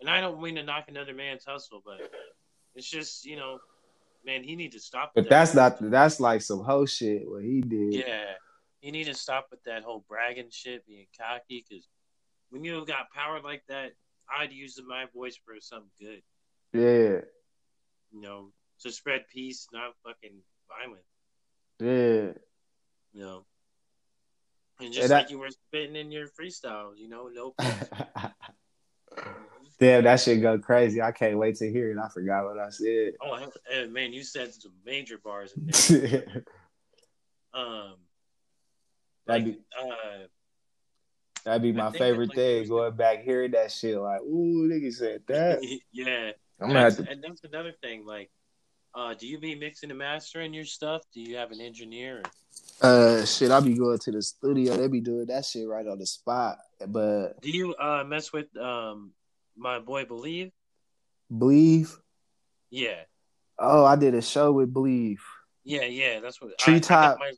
And 0.00 0.10
I 0.10 0.20
don't 0.20 0.42
mean 0.42 0.56
to 0.56 0.62
knock 0.64 0.86
another 0.88 1.14
man's 1.14 1.44
hustle, 1.44 1.80
but 1.84 2.10
it's 2.74 2.90
just 2.90 3.24
you 3.24 3.36
know, 3.36 3.60
man, 4.24 4.42
he 4.42 4.56
need 4.56 4.72
to 4.72 4.80
stop. 4.80 5.12
But 5.14 5.24
with 5.24 5.30
that's 5.30 5.54
not. 5.54 5.78
That's 5.80 6.18
like 6.20 6.42
some 6.42 6.64
hoe 6.64 6.86
shit. 6.86 7.28
What 7.28 7.44
he 7.44 7.60
did. 7.60 7.94
Yeah, 7.94 8.32
you 8.82 8.90
need 8.90 9.04
to 9.04 9.14
stop 9.14 9.46
with 9.50 9.62
that 9.64 9.84
whole 9.84 10.04
bragging 10.08 10.50
shit, 10.50 10.84
being 10.86 11.06
cocky. 11.16 11.64
Because 11.68 11.88
when 12.50 12.64
you 12.64 12.74
have 12.74 12.86
got 12.86 13.10
power 13.12 13.40
like 13.40 13.62
that, 13.68 13.92
I'd 14.28 14.52
use 14.52 14.78
my 14.84 15.06
voice 15.14 15.38
for 15.44 15.54
something 15.60 15.90
good. 16.00 16.22
Yeah. 16.72 17.20
You 18.10 18.20
know, 18.20 18.52
to 18.80 18.90
spread 18.90 19.24
peace, 19.32 19.68
not 19.72 19.94
fucking 20.04 20.42
violence. 20.68 21.04
Yeah. 21.80 22.32
You 23.12 23.24
know, 23.24 23.44
and 24.80 24.92
just 24.92 25.08
that- 25.08 25.22
like 25.22 25.30
you 25.30 25.38
were 25.38 25.50
spitting 25.50 25.96
in 25.96 26.10
your 26.10 26.28
freestyle, 26.28 26.96
you 26.96 27.08
know, 27.08 27.28
no. 27.28 27.54
Damn, 29.80 30.04
that 30.04 30.20
shit 30.20 30.40
go 30.40 30.58
crazy. 30.58 31.02
I 31.02 31.12
can't 31.12 31.36
wait 31.36 31.56
to 31.56 31.70
hear 31.70 31.90
it. 31.90 31.98
I 31.98 32.08
forgot 32.08 32.44
what 32.44 32.58
I 32.58 32.70
said. 32.70 33.14
Oh 33.20 33.50
eh, 33.72 33.86
man, 33.86 34.12
you 34.12 34.22
said 34.22 34.54
some 34.54 34.72
major 34.84 35.18
bars 35.18 35.52
in 35.56 35.66
there. 36.10 36.44
Um, 37.54 37.94
that'd 39.28 39.44
like, 39.46 39.54
be 39.54 39.60
uh, 39.80 40.26
that'd 41.44 41.62
be 41.62 41.70
my 41.72 41.92
favorite 41.92 42.30
like- 42.30 42.36
thing. 42.36 42.68
Going 42.68 42.96
back 42.96 43.22
hearing 43.22 43.52
that 43.52 43.70
shit, 43.70 43.96
like, 43.96 44.22
ooh, 44.22 44.68
nigga 44.68 44.92
said 44.92 45.22
that. 45.28 45.62
yeah, 45.92 46.32
I'm 46.60 46.66
gonna 46.66 46.80
have 46.80 46.96
to. 46.96 47.08
and 47.08 47.22
that's 47.22 47.44
another 47.44 47.72
thing. 47.80 48.04
Like, 48.04 48.32
uh, 48.94 49.14
do 49.14 49.26
you 49.26 49.38
be 49.38 49.54
mixing 49.54 49.90
and 49.90 49.98
mastering 49.98 50.54
your 50.54 50.64
stuff? 50.64 51.02
Do 51.12 51.20
you 51.20 51.36
have 51.36 51.50
an 51.50 51.60
engineer? 51.60 52.22
Uh, 52.80 53.24
shit, 53.24 53.50
I 53.50 53.60
be 53.60 53.74
going 53.74 53.98
to 53.98 54.10
the 54.12 54.22
studio. 54.22 54.76
They 54.76 54.88
be 54.88 55.00
doing 55.00 55.26
that 55.26 55.44
shit 55.44 55.66
right 55.68 55.86
on 55.86 55.98
the 55.98 56.06
spot. 56.06 56.58
But 56.86 57.40
Do 57.40 57.50
you 57.50 57.74
uh 57.74 58.04
mess 58.04 58.32
with 58.32 58.54
um 58.56 59.12
my 59.56 59.78
boy 59.78 60.04
Believe? 60.04 60.50
believe. 61.36 61.96
Yeah, 62.70 63.02
Oh, 63.58 63.84
I 63.84 63.94
did 63.96 64.14
a 64.14 64.22
show 64.22 64.50
with 64.52 64.72
believe. 64.72 65.22
yeah, 65.62 65.84
yeah. 65.84 66.20
That's 66.20 66.40
what 66.40 66.50
I- 66.50 66.54
I 66.54 66.56
Treetop. 66.64 67.18
my- 67.20 67.32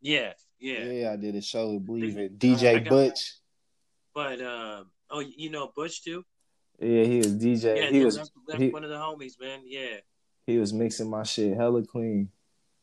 yeah, 0.00 0.32
Yeah. 0.58 0.84
yeah, 0.84 1.12
I 1.12 1.16
did 1.16 1.34
a 1.36 1.42
show 1.42 1.74
with 1.74 1.84
believe. 1.86 2.16
And 2.16 2.38
DJ 2.38 2.80
got 2.80 2.88
Butch. 2.88 3.34
But 4.14 4.40
um, 4.40 4.90
oh, 5.10 5.20
you 5.20 5.50
know 5.50 5.70
Butch 5.76 6.02
too? 6.02 6.24
Yeah, 6.80 7.04
he 7.04 7.18
was 7.18 7.34
DJ. 7.36 7.76
Yeah, 7.76 7.90
he 7.90 8.04
was 8.04 8.30
he, 8.56 8.68
one 8.70 8.82
of 8.84 8.90
the 8.90 8.96
homies, 8.96 9.38
man. 9.40 9.60
Yeah. 9.64 9.98
He 10.46 10.58
was 10.58 10.72
mixing 10.72 11.10
my 11.10 11.22
shit 11.22 11.56
hella 11.56 11.82
clean. 11.84 12.28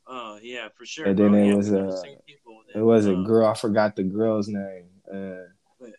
Oh 0.07 0.39
yeah, 0.41 0.69
for 0.75 0.85
sure. 0.85 1.05
And 1.05 1.17
then 1.17 1.31
bro. 1.31 1.39
it 1.39 1.47
yeah, 1.47 1.53
was, 1.55 1.69
we 1.69 1.77
know 1.77 1.91
the 1.91 2.77
uh, 2.77 2.79
It 2.79 2.81
was 2.81 3.05
a 3.07 3.15
uh, 3.15 3.23
girl. 3.23 3.47
I 3.47 3.53
forgot 3.53 3.95
the 3.95 4.03
girl's 4.03 4.47
name. 4.47 4.85
Uh, 5.11 5.43
But- 5.79 5.93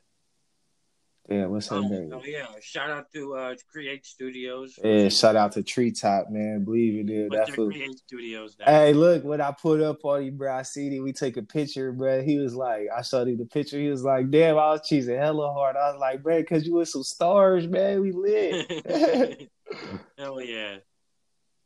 damn, 1.28 1.50
what's 1.52 1.68
her 1.68 1.76
Oh, 1.76 1.82
name? 1.82 2.10
oh 2.12 2.22
yeah! 2.24 2.46
Shout 2.60 2.90
out 2.90 3.06
to 3.12 3.36
uh, 3.36 3.54
Create 3.70 4.04
Studios. 4.04 4.76
Yeah, 4.82 5.08
shout 5.10 5.36
out 5.36 5.52
to 5.52 5.62
Treetop, 5.62 6.28
man. 6.30 6.64
Believe 6.64 6.98
it, 7.00 7.06
dude. 7.06 7.30
That's 7.30 7.50
That. 7.54 7.70
Create 7.70 7.98
Studios 7.98 8.56
now. 8.58 8.64
Hey, 8.66 8.92
look 8.94 9.22
what 9.22 9.40
I 9.40 9.52
put 9.52 9.80
up 9.80 10.04
on 10.04 10.24
you, 10.24 10.32
bro. 10.32 10.52
I 10.54 10.62
seen 10.62 10.92
it. 10.92 11.00
We 11.00 11.12
took 11.12 11.36
a 11.36 11.42
picture, 11.42 11.92
bro. 11.92 12.20
He 12.22 12.38
was 12.38 12.56
like, 12.56 12.88
I 12.96 13.02
showed 13.02 13.28
him 13.28 13.38
the 13.38 13.44
picture. 13.44 13.78
He 13.78 13.90
was 13.90 14.02
like, 14.02 14.28
damn, 14.30 14.56
I 14.58 14.70
was 14.70 14.80
cheesing 14.80 15.18
hella 15.18 15.52
hard. 15.52 15.76
I 15.76 15.92
was 15.92 16.00
like, 16.00 16.22
bro, 16.22 16.40
because 16.40 16.66
you 16.66 16.74
with 16.74 16.88
some 16.88 17.04
stars, 17.04 17.68
man. 17.68 18.00
We 18.00 18.10
lit. 18.10 18.82
Hell 20.18 20.40
yeah. 20.40 20.78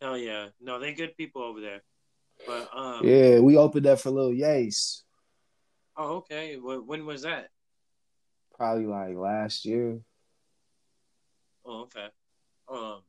Hell 0.01 0.19
yeah. 0.19 0.49
No, 0.61 0.79
they 0.79 0.93
good 0.95 1.17
people 1.17 1.43
over 1.43 1.61
there. 1.61 1.83
But 2.47 2.69
um, 2.77 3.07
Yeah, 3.07 3.39
we 3.41 3.57
opened 3.57 3.87
up 3.87 4.01
for 4.01 4.11
Lil 4.11 4.33
Yase 4.33 5.05
oh, 5.97 6.17
okay. 6.17 6.57
When 6.57 7.07
was 7.07 7.23
that? 7.23 7.49
probably 8.57 8.87
like 8.87 9.17
last 9.17 9.65
year. 9.65 9.99
Oh, 11.65 11.83
okay. 11.83 12.07
Um, 12.69 13.03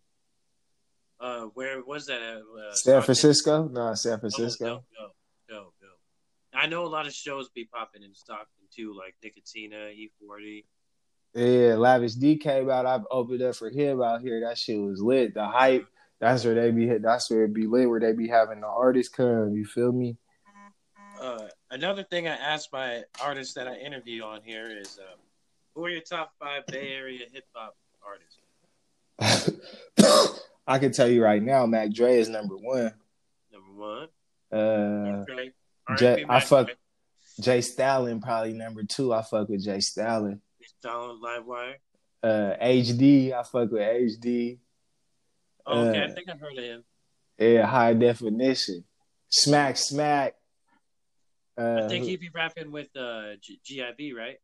uh, 1.19 1.41
where 1.53 1.83
was 1.83 2.07
that 2.07 2.21
at? 2.21 2.37
Uh, 2.37 2.73
San 2.73 3.01
Francisco? 3.03 3.67
No, 3.67 3.93
San 3.93 4.13
Oh, 4.13 4.19
Francisco. 4.19 4.65
no, 4.65 4.83
no, 4.99 5.07
no, 5.49 5.61
no. 5.81 6.59
I 6.59 6.65
know 6.67 6.85
a 6.85 6.87
lot 6.87 7.05
of 7.05 7.13
shows 7.13 7.49
be 7.49 7.65
popping 7.65 8.01
in 8.01 8.15
Stockton 8.15 8.65
too, 8.75 8.95
like 8.97 9.15
Nicotina, 9.23 9.93
E40. 9.93 10.63
Yeah, 11.35 11.75
Lavish 11.75 12.13
D 12.15 12.37
came 12.37 12.69
out. 12.69 12.85
I've 12.87 13.05
opened 13.11 13.41
up 13.43 13.55
for 13.55 13.69
him 13.69 14.01
out 14.01 14.21
here. 14.21 14.39
That 14.39 14.57
shit 14.57 14.79
was 14.79 15.01
lit. 15.01 15.33
The 15.35 15.45
hype. 15.45 15.85
That's 16.19 16.45
where 16.45 16.55
they 16.55 16.71
be. 16.71 16.87
Hit. 16.87 17.01
That's 17.01 17.29
where 17.29 17.43
it 17.43 17.53
be 17.53 17.67
lit. 17.67 17.89
Where 17.89 17.99
they 17.99 18.13
be 18.13 18.27
having 18.27 18.61
the 18.61 18.67
artists 18.67 19.13
come. 19.13 19.53
You 19.53 19.65
feel 19.65 19.91
me? 19.91 20.17
Uh, 21.21 21.47
another 21.71 22.03
thing 22.03 22.27
I 22.27 22.35
asked 22.35 22.71
my 22.73 23.03
artists 23.23 23.53
that 23.55 23.67
I 23.67 23.75
interview 23.77 24.23
on 24.23 24.41
here 24.43 24.67
is, 24.69 24.99
um, 24.99 25.19
who 25.73 25.85
are 25.85 25.89
your 25.89 26.01
top 26.01 26.33
five 26.39 26.65
Bay 26.67 26.93
Area 26.93 27.25
hip 27.31 27.45
hop 27.53 27.75
artists? 28.05 28.39
I 30.67 30.79
can 30.79 30.91
tell 30.91 31.07
you 31.07 31.23
right 31.23 31.41
now, 31.41 31.65
Mac 31.65 31.91
Dre 31.93 32.17
is 32.19 32.27
number 32.29 32.55
one. 32.57 32.93
Number 33.51 33.73
one, 33.73 34.07
Uh, 34.51 35.23
okay. 35.29 35.51
Jay- 35.97 36.25
I 36.27 36.39
fuck- 36.39 36.67
Dre, 36.67 36.75
Jay 37.39 37.61
Stalin 37.61 38.19
probably 38.21 38.53
number 38.53 38.83
two. 38.83 39.13
I 39.13 39.21
fuck 39.21 39.49
with 39.49 39.63
Jay 39.63 39.79
Stalin. 39.79 40.41
Stalin, 40.79 41.19
Livewire. 41.23 41.75
Uh, 42.23 42.55
HD. 42.61 43.31
I 43.33 43.43
fuck 43.43 43.71
with 43.71 43.81
HD. 43.81 44.57
Oh, 45.67 45.87
okay, 45.89 46.01
Uh, 46.01 46.05
I 46.05 46.11
think 46.11 46.29
I've 46.29 46.39
heard 46.39 46.57
of 46.57 46.63
him. 46.63 46.83
Yeah, 47.39 47.65
high 47.65 47.93
definition. 47.93 48.83
Smack, 49.29 49.77
smack. 49.77 50.35
Uh, 51.57 51.81
I 51.83 51.87
think 51.87 52.05
he'd 52.05 52.19
be 52.19 52.29
rapping 52.29 52.71
with 52.71 52.89
uh, 52.95 53.35
G- 53.41 53.59
GIB, 53.65 54.13
right? 54.15 54.37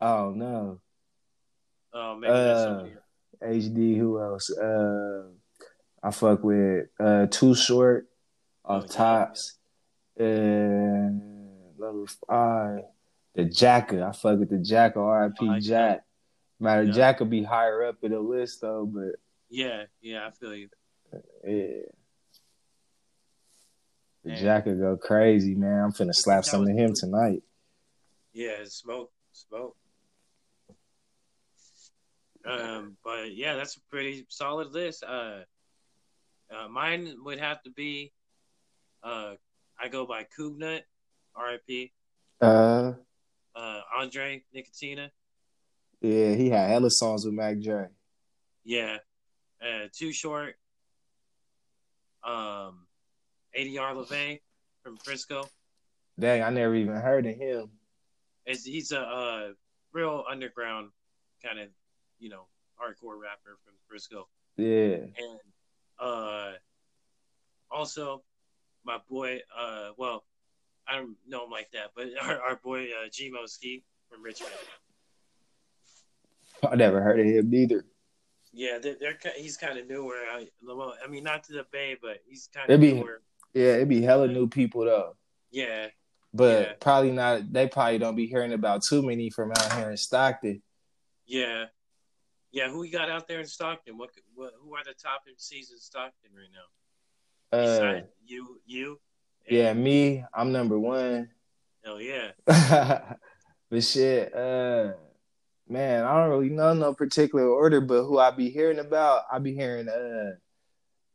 oh 0.00 0.30
no. 0.30 0.80
Oh, 1.92 2.16
maybe 2.16 2.32
Uh. 2.32 2.84
HD. 3.42 3.96
Who 3.98 4.20
else? 4.20 4.50
Uh, 4.50 5.24
I 6.02 6.10
fuck 6.10 6.42
with 6.44 6.86
uh 7.00 7.26
Too 7.26 7.54
Short 7.54 8.06
off 8.64 8.82
Oh, 8.82 8.86
yeah. 8.86 8.92
tops. 8.96 9.58
And 10.16 11.78
number 11.78 12.06
five, 12.28 12.80
the 13.34 13.44
Jacka. 13.44 14.02
I 14.08 14.12
fuck 14.12 14.38
with 14.38 14.50
the 14.50 14.58
Jacka. 14.58 14.98
R.I.P. 15.00 15.46
I 15.46 15.52
like 15.52 15.62
Jack. 15.62 16.04
Matter 16.60 16.84
Yeah. 16.84 16.92
Jack 16.92 17.28
be 17.28 17.42
higher 17.42 17.84
up 17.84 17.96
in 18.02 18.12
the 18.12 18.20
list 18.20 18.60
though, 18.60 18.86
but 18.86 19.16
Yeah, 19.54 19.84
yeah, 20.02 20.26
I 20.26 20.30
feel 20.32 20.52
you. 20.52 20.68
yeah. 21.44 21.82
The 24.24 24.62
will 24.66 24.78
go 24.78 24.96
crazy, 24.96 25.54
man. 25.54 25.84
I'm 25.84 25.92
finna 25.92 26.12
slap 26.12 26.44
some 26.44 26.62
of 26.62 26.76
him 26.76 26.92
tonight. 26.92 27.44
Yeah, 28.32 28.64
smoke, 28.64 29.12
smoke. 29.30 29.76
Um, 32.44 32.96
but 33.04 33.32
yeah, 33.32 33.54
that's 33.54 33.76
a 33.76 33.80
pretty 33.92 34.26
solid 34.28 34.72
list. 34.72 35.04
Uh, 35.04 35.42
uh, 36.52 36.66
mine 36.68 37.14
would 37.24 37.38
have 37.38 37.62
to 37.62 37.70
be, 37.70 38.12
uh, 39.04 39.34
I 39.78 39.86
go 39.86 40.04
by 40.04 40.26
Cougnut, 40.36 40.80
R.I.P. 41.36 41.92
Uh, 42.40 42.94
Uh, 43.54 43.80
Andre 43.96 44.42
Nickatina, 44.52 45.10
yeah, 46.00 46.34
he 46.34 46.50
had 46.50 46.70
hella 46.70 46.90
songs 46.90 47.24
with 47.24 47.34
Mac 47.34 47.60
Dre. 47.60 47.86
yeah. 48.64 48.96
Uh, 49.64 49.88
Too 49.92 50.12
Short. 50.12 50.56
Um, 52.22 52.86
ADR 53.58 53.94
LeVay 53.94 54.40
from 54.82 54.96
Frisco. 54.96 55.48
Dang, 56.18 56.42
I 56.42 56.50
never 56.50 56.74
even 56.74 56.94
heard 56.94 57.26
of 57.26 57.36
him. 57.36 57.70
Is 58.46 58.64
he's 58.64 58.92
a 58.92 59.00
uh, 59.00 59.48
real 59.92 60.24
underground 60.30 60.90
kind 61.42 61.58
of, 61.58 61.68
you 62.18 62.28
know, 62.28 62.46
hardcore 62.80 63.20
rapper 63.20 63.58
from 63.64 63.74
Frisco. 63.88 64.28
Yeah. 64.56 64.96
and 65.18 65.40
uh 65.98 66.52
also 67.70 68.22
my 68.84 68.98
boy 69.08 69.40
uh 69.56 69.90
well 69.96 70.24
I 70.86 70.96
don't 70.96 71.16
know 71.26 71.44
him 71.44 71.50
like 71.50 71.70
that, 71.72 71.90
but 71.96 72.06
our, 72.22 72.40
our 72.40 72.56
boy 72.56 72.84
uh 72.84 73.08
Gmo 73.08 73.48
Ski 73.48 73.82
from 74.08 74.22
Richmond. 74.22 74.52
I 76.70 76.76
never 76.76 77.00
heard 77.00 77.20
of 77.20 77.26
him 77.26 77.50
neither. 77.50 77.84
Yeah, 78.56 78.78
they're, 78.80 78.94
they're 79.00 79.18
he's 79.36 79.56
kind 79.56 79.78
of 79.78 79.88
newer. 79.88 80.14
I, 80.30 80.46
I 81.04 81.08
mean, 81.08 81.24
not 81.24 81.42
to 81.44 81.52
the 81.52 81.66
Bay, 81.72 81.96
but 82.00 82.18
he's 82.26 82.48
kind 82.54 82.70
of 82.70 82.80
newer. 82.80 83.20
Yeah, 83.52 83.74
it'd 83.74 83.88
be 83.88 84.00
hella 84.00 84.28
new 84.28 84.46
people 84.48 84.84
though. 84.84 85.16
Yeah, 85.50 85.88
But 86.32 86.60
Yeah. 86.68 86.72
probably 86.80 87.10
not 87.12 87.52
they 87.52 87.66
probably 87.68 87.98
don't 87.98 88.14
be 88.16 88.26
hearing 88.26 88.52
about 88.52 88.82
too 88.88 89.02
many 89.02 89.30
from 89.30 89.50
out 89.52 89.72
here 89.74 89.90
in 89.90 89.96
Stockton. 89.96 90.62
yeah, 91.26 91.66
yeah. 92.52 92.68
Who 92.70 92.78
we 92.80 92.90
got 92.90 93.10
out 93.10 93.26
there 93.28 93.40
in 93.40 93.46
Stockton? 93.46 93.98
What, 93.98 94.10
what 94.34 94.52
who 94.60 94.74
are 94.76 94.84
the 94.84 94.94
top 94.94 95.22
MCs 95.28 95.72
in 95.72 95.78
Stockton 95.78 96.30
right 96.36 96.48
now? 96.52 97.58
Uh 97.58 97.62
Besides 97.62 98.06
you, 98.26 98.60
you. 98.66 99.00
yeah, 99.48 99.72
me, 99.74 100.24
I'm 100.32 100.52
number 100.52 100.78
one. 100.78 101.28
Hell 101.84 102.00
yeah. 102.00 102.30
but 103.70 103.82
shit, 103.84 104.34
uh 104.34 104.92
man, 105.68 106.04
I 106.04 106.20
don't 106.20 106.30
really 106.30 106.50
know 106.50 106.74
no 106.74 106.94
particular 106.94 107.48
order, 107.48 107.80
but 107.80 108.04
who 108.04 108.18
I 108.18 108.30
be 108.30 108.50
hearing 108.50 108.78
about, 108.78 109.22
I 109.30 109.38
be 109.38 109.54
hearing 109.54 109.88
uh 109.88 110.32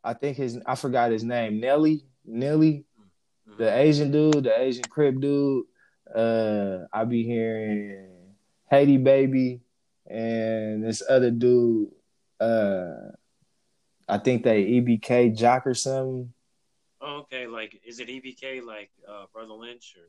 I 0.03 0.13
think 0.13 0.37
his 0.37 0.59
I 0.65 0.75
forgot 0.75 1.11
his 1.11 1.23
name. 1.23 1.59
Nelly. 1.59 2.05
Nelly. 2.25 2.85
The 3.57 3.75
Asian 3.75 4.11
dude, 4.11 4.43
the 4.43 4.59
Asian 4.59 4.83
crib 4.83 5.21
dude. 5.21 5.65
Uh, 6.13 6.85
I 6.93 7.03
be 7.03 7.23
hearing 7.23 8.07
Haiti 8.69 8.97
Babii 8.97 9.59
and 10.07 10.83
this 10.83 11.03
other 11.07 11.31
dude. 11.31 11.89
Uh, 12.39 13.11
I 14.07 14.17
think 14.17 14.43
they 14.43 14.63
EBK 14.65 15.35
Jock 15.35 15.67
or 15.67 15.73
something. 15.73 16.33
Oh, 17.01 17.17
okay, 17.19 17.47
like 17.47 17.81
is 17.85 17.99
it 17.99 18.07
EBK 18.07 18.63
like 18.63 18.91
uh, 19.07 19.25
Brotha 19.33 19.53
Lynch 19.53 19.95
or? 19.97 20.05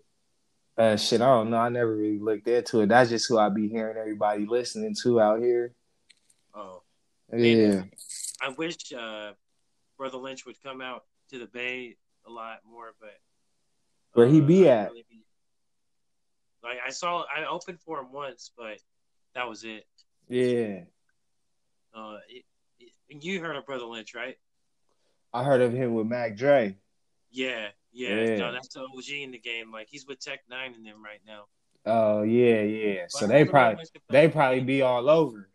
Uh, 0.78 0.96
shit, 0.96 1.20
I 1.20 1.26
don't 1.26 1.50
know. 1.50 1.58
I 1.58 1.68
never 1.68 1.94
really 1.94 2.18
looked 2.18 2.48
into 2.48 2.80
it. 2.80 2.88
That's 2.88 3.10
just 3.10 3.28
who 3.28 3.38
I 3.38 3.48
be 3.50 3.68
hearing 3.68 3.96
everybody 3.98 4.46
listening 4.46 4.94
to 5.02 5.20
out 5.20 5.40
here. 5.40 5.74
Oh, 6.54 6.82
Yeah, 7.32 7.82
I 8.40 8.48
wish 8.56 8.76
uh, 8.96 9.32
Brotha 9.98 10.16
Lynch 10.16 10.46
would 10.46 10.60
come 10.62 10.80
out 10.80 11.04
to 11.30 11.38
the 11.38 11.46
Bay 11.46 11.96
a 12.26 12.30
lot 12.30 12.60
more, 12.68 12.94
but 13.00 13.18
Where 14.14 14.26
he 14.26 14.40
be 14.40 14.68
at? 14.68 14.90
really 14.90 15.04
be- 15.08 15.24
like 16.62 16.78
I 16.86 16.90
saw, 16.90 17.24
I 17.34 17.46
opened 17.46 17.80
for 17.80 17.98
him 18.00 18.12
once, 18.12 18.50
but 18.56 18.78
that 19.34 19.48
was 19.48 19.64
it. 19.64 19.84
yeah. 20.28 20.80
Uh, 21.94 22.18
it, 22.28 22.44
it- 22.78 23.22
you 23.24 23.40
heard 23.40 23.56
of 23.56 23.66
Brotha 23.66 23.84
Lynch, 23.90 24.14
right? 24.14 24.36
I 25.32 25.42
heard 25.44 25.60
of 25.60 25.72
him 25.72 25.94
with 25.94 26.06
Mac 26.06 26.36
Dre. 26.36 26.76
Yeah, 27.30 27.68
yeah. 27.92 28.08
Yeah. 28.22 28.36
No, 28.36 28.52
that's 28.52 28.68
the 28.74 28.80
OG 28.80 29.08
in 29.22 29.30
the 29.30 29.38
game. 29.38 29.70
Like 29.72 29.88
he's 29.90 30.06
with 30.06 30.20
Tech 30.20 30.40
N9ne 30.50 30.76
in 30.76 30.82
them 30.84 31.02
right 31.04 31.20
now. 31.26 31.44
Oh 31.86 32.22
yeah, 32.22 32.62
yeah. 32.62 33.04
So 33.08 33.26
they 33.26 33.44
probably 33.44 33.76
Lynch 33.76 33.92
could 33.92 34.02
come 34.08 34.12
they 34.14 34.28
probably 34.28 34.60
be 34.60 34.82
all 34.82 35.08
over. 35.08 35.48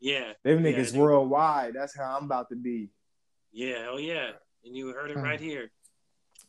Yeah, 0.00 0.32
Them 0.42 0.64
Yeah, 0.64 0.72
niggas 0.72 0.96
worldwide. 0.96 1.74
That's 1.74 1.96
how 1.96 2.16
I'm 2.18 2.24
about 2.24 2.48
to 2.50 2.56
be. 2.56 2.90
yeah, 3.52 3.86
oh 3.90 3.98
yeah. 3.98 4.30
And 4.64 4.76
you 4.76 4.88
heard 4.88 5.10
it 5.10 5.16
Hmm. 5.16 5.22
right 5.22 5.40
here. 5.40 5.70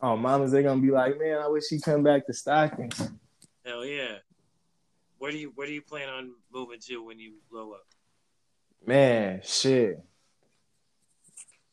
Oh, 0.01 0.17
mamas, 0.17 0.51
they 0.51 0.63
gonna 0.63 0.81
be 0.81 0.91
like, 0.91 1.17
man, 1.19 1.37
I 1.39 1.47
wish 1.47 1.65
he 1.69 1.79
come 1.79 2.03
back 2.03 2.25
to 2.27 2.33
Stockton. 2.33 2.89
Hell 3.65 3.85
yeah. 3.85 4.17
Where 5.17 5.31
do 5.31 5.37
you 5.37 5.51
where 5.55 5.67
do 5.67 5.73
you 5.73 5.81
plan 5.81 6.09
on 6.09 6.31
moving 6.51 6.79
to 6.87 7.03
when 7.03 7.19
you 7.19 7.35
blow 7.51 7.73
up? 7.73 7.85
Man, 8.85 9.41
shit. 9.43 10.03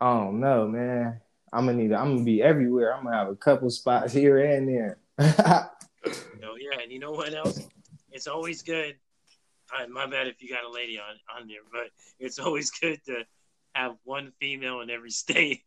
I 0.00 0.14
don't 0.14 0.38
know, 0.40 0.68
man. 0.68 1.20
I'm 1.52 1.66
gonna 1.66 1.78
need. 1.78 1.92
I'm 1.92 2.12
gonna 2.14 2.24
be 2.24 2.42
everywhere. 2.42 2.94
I'm 2.94 3.04
gonna 3.04 3.16
have 3.16 3.28
a 3.28 3.36
couple 3.36 3.68
spots 3.70 4.12
here 4.12 4.38
and 4.38 4.68
there. 4.68 4.98
Oh 6.42 6.56
yeah, 6.58 6.80
and 6.82 6.90
you 6.90 6.98
know 6.98 7.10
what 7.12 7.34
else? 7.34 7.60
It's 8.10 8.26
always 8.26 8.62
good. 8.62 8.96
Uh, 9.78 9.86
my 9.88 10.06
bad 10.06 10.26
if 10.26 10.42
you 10.42 10.48
got 10.48 10.64
a 10.64 10.70
lady 10.70 10.98
on 10.98 11.16
on 11.38 11.46
there, 11.46 11.58
but 11.70 11.90
it's 12.18 12.38
always 12.38 12.70
good 12.70 12.98
to 13.06 13.24
have 13.74 13.96
one 14.04 14.32
female 14.40 14.80
in 14.80 14.88
every 14.88 15.10
state. 15.22 15.62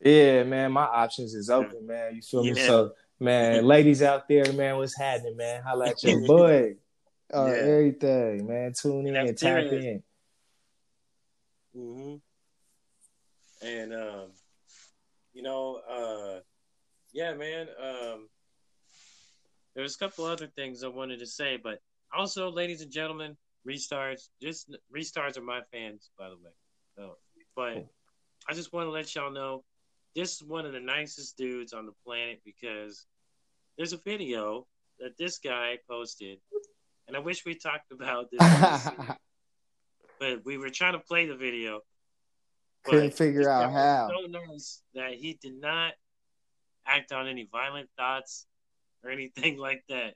yeah, 0.00 0.44
man. 0.44 0.70
My 0.72 0.84
options 0.84 1.34
is 1.34 1.50
open, 1.50 1.86
man. 1.88 2.14
You 2.14 2.22
feel 2.22 2.44
me? 2.44 2.50
Yeah. 2.54 2.66
So, 2.66 2.92
man, 3.18 3.64
ladies 3.64 4.00
out 4.02 4.28
there, 4.28 4.52
man, 4.52 4.76
what's 4.76 4.96
happening, 4.96 5.36
man? 5.36 5.62
Holla 5.62 5.88
at 5.88 6.02
your 6.04 6.20
boy. 6.26 6.76
Uh, 7.34 7.46
Yeah. 7.46 7.52
Everything, 7.54 8.46
man. 8.46 8.72
Tune 8.80 9.06
in, 9.08 9.14
That's 9.14 9.40
tap 9.42 9.64
in. 9.64 10.02
hmm 11.74 12.14
And 13.60 13.92
um, 13.94 14.30
you 15.42 15.48
know, 15.48 15.80
uh, 15.90 16.40
yeah, 17.12 17.34
man. 17.34 17.66
Um, 17.82 18.28
there's 19.74 19.96
a 19.96 19.98
couple 19.98 20.24
other 20.24 20.46
things 20.46 20.84
I 20.84 20.88
wanted 20.88 21.18
to 21.18 21.26
say, 21.26 21.58
but 21.60 21.80
also, 22.16 22.48
ladies 22.48 22.80
and 22.80 22.92
gentlemen, 22.92 23.36
restarts. 23.68 24.28
Just 24.40 24.72
restarts 24.94 25.36
are 25.36 25.42
my 25.42 25.62
fans, 25.72 26.10
by 26.16 26.28
the 26.28 26.36
way. 26.36 26.52
So, 26.96 27.16
but 27.56 27.88
I 28.48 28.54
just 28.54 28.72
want 28.72 28.86
to 28.86 28.92
let 28.92 29.12
y'all 29.16 29.32
know 29.32 29.64
this 30.14 30.36
is 30.36 30.44
one 30.44 30.64
of 30.64 30.72
the 30.72 30.80
nicest 30.80 31.36
dudes 31.36 31.72
on 31.72 31.86
the 31.86 31.92
planet 32.06 32.40
because 32.44 33.06
there's 33.76 33.92
a 33.92 34.00
video 34.04 34.68
that 35.00 35.18
this 35.18 35.38
guy 35.38 35.78
posted, 35.90 36.38
and 37.08 37.16
I 37.16 37.20
wish 37.20 37.44
we 37.44 37.56
talked 37.56 37.90
about 37.90 38.30
this, 38.30 38.88
but 40.20 40.44
we 40.44 40.56
were 40.56 40.70
trying 40.70 40.92
to 40.92 41.00
play 41.00 41.26
the 41.26 41.34
video. 41.34 41.80
Couldn't 42.84 43.14
figure 43.14 43.48
out 43.48 43.72
how. 43.72 44.08
So 44.10 44.26
nice 44.26 44.82
that 44.94 45.12
he 45.14 45.34
did 45.40 45.60
not 45.60 45.92
act 46.86 47.12
on 47.12 47.28
any 47.28 47.48
violent 47.50 47.88
thoughts 47.96 48.46
or 49.04 49.10
anything 49.10 49.56
like 49.58 49.84
that. 49.88 50.14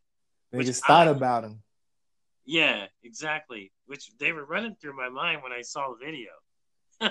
which 0.51 0.67
just 0.67 0.85
thought 0.87 1.09
I- 1.09 1.13
about 1.13 1.45
him. 1.45 1.63
Yeah, 2.49 2.87
exactly. 3.03 3.73
Which 3.87 4.11
they 4.21 4.31
were 4.33 4.45
running 4.45 4.77
through 4.81 4.97
my 4.97 5.09
mind 5.09 5.43
when 5.43 5.51
I 5.53 5.63
saw 5.63 5.93
the 5.93 6.05
video. 6.05 6.31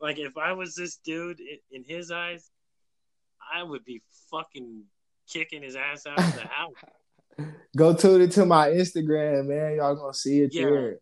like 0.00 0.18
if 0.18 0.36
I 0.36 0.52
was 0.52 0.74
this 0.74 0.96
dude 1.04 1.40
in, 1.40 1.58
in 1.70 1.84
his 1.84 2.10
eyes, 2.10 2.50
I 3.54 3.62
would 3.62 3.84
be 3.84 4.02
fucking 4.30 4.84
kicking 5.30 5.62
his 5.62 5.76
ass 5.76 6.06
out 6.06 6.18
of 6.18 6.34
the 6.34 6.40
house. 6.48 7.48
Go 7.76 7.94
tune 7.94 8.22
into 8.22 8.46
my 8.46 8.68
Instagram, 8.68 9.46
man. 9.46 9.76
Y'all 9.76 9.94
gonna 9.94 10.14
see 10.14 10.40
it 10.40 10.54
Yeah. 10.54 10.62
there. 10.70 10.98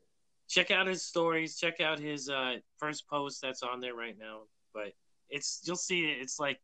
Check 0.48 0.70
out 0.70 0.86
his 0.86 1.02
stories. 1.02 1.56
Check 1.56 1.80
out 1.80 1.98
his 1.98 2.28
uh, 2.28 2.56
first 2.78 3.08
post 3.08 3.40
that's 3.42 3.62
on 3.62 3.80
there 3.80 3.94
right 3.94 4.16
now. 4.18 4.42
But 4.74 4.92
it's 5.28 5.60
you'll 5.64 5.76
see 5.76 6.04
it. 6.04 6.18
It's 6.20 6.38
like, 6.38 6.60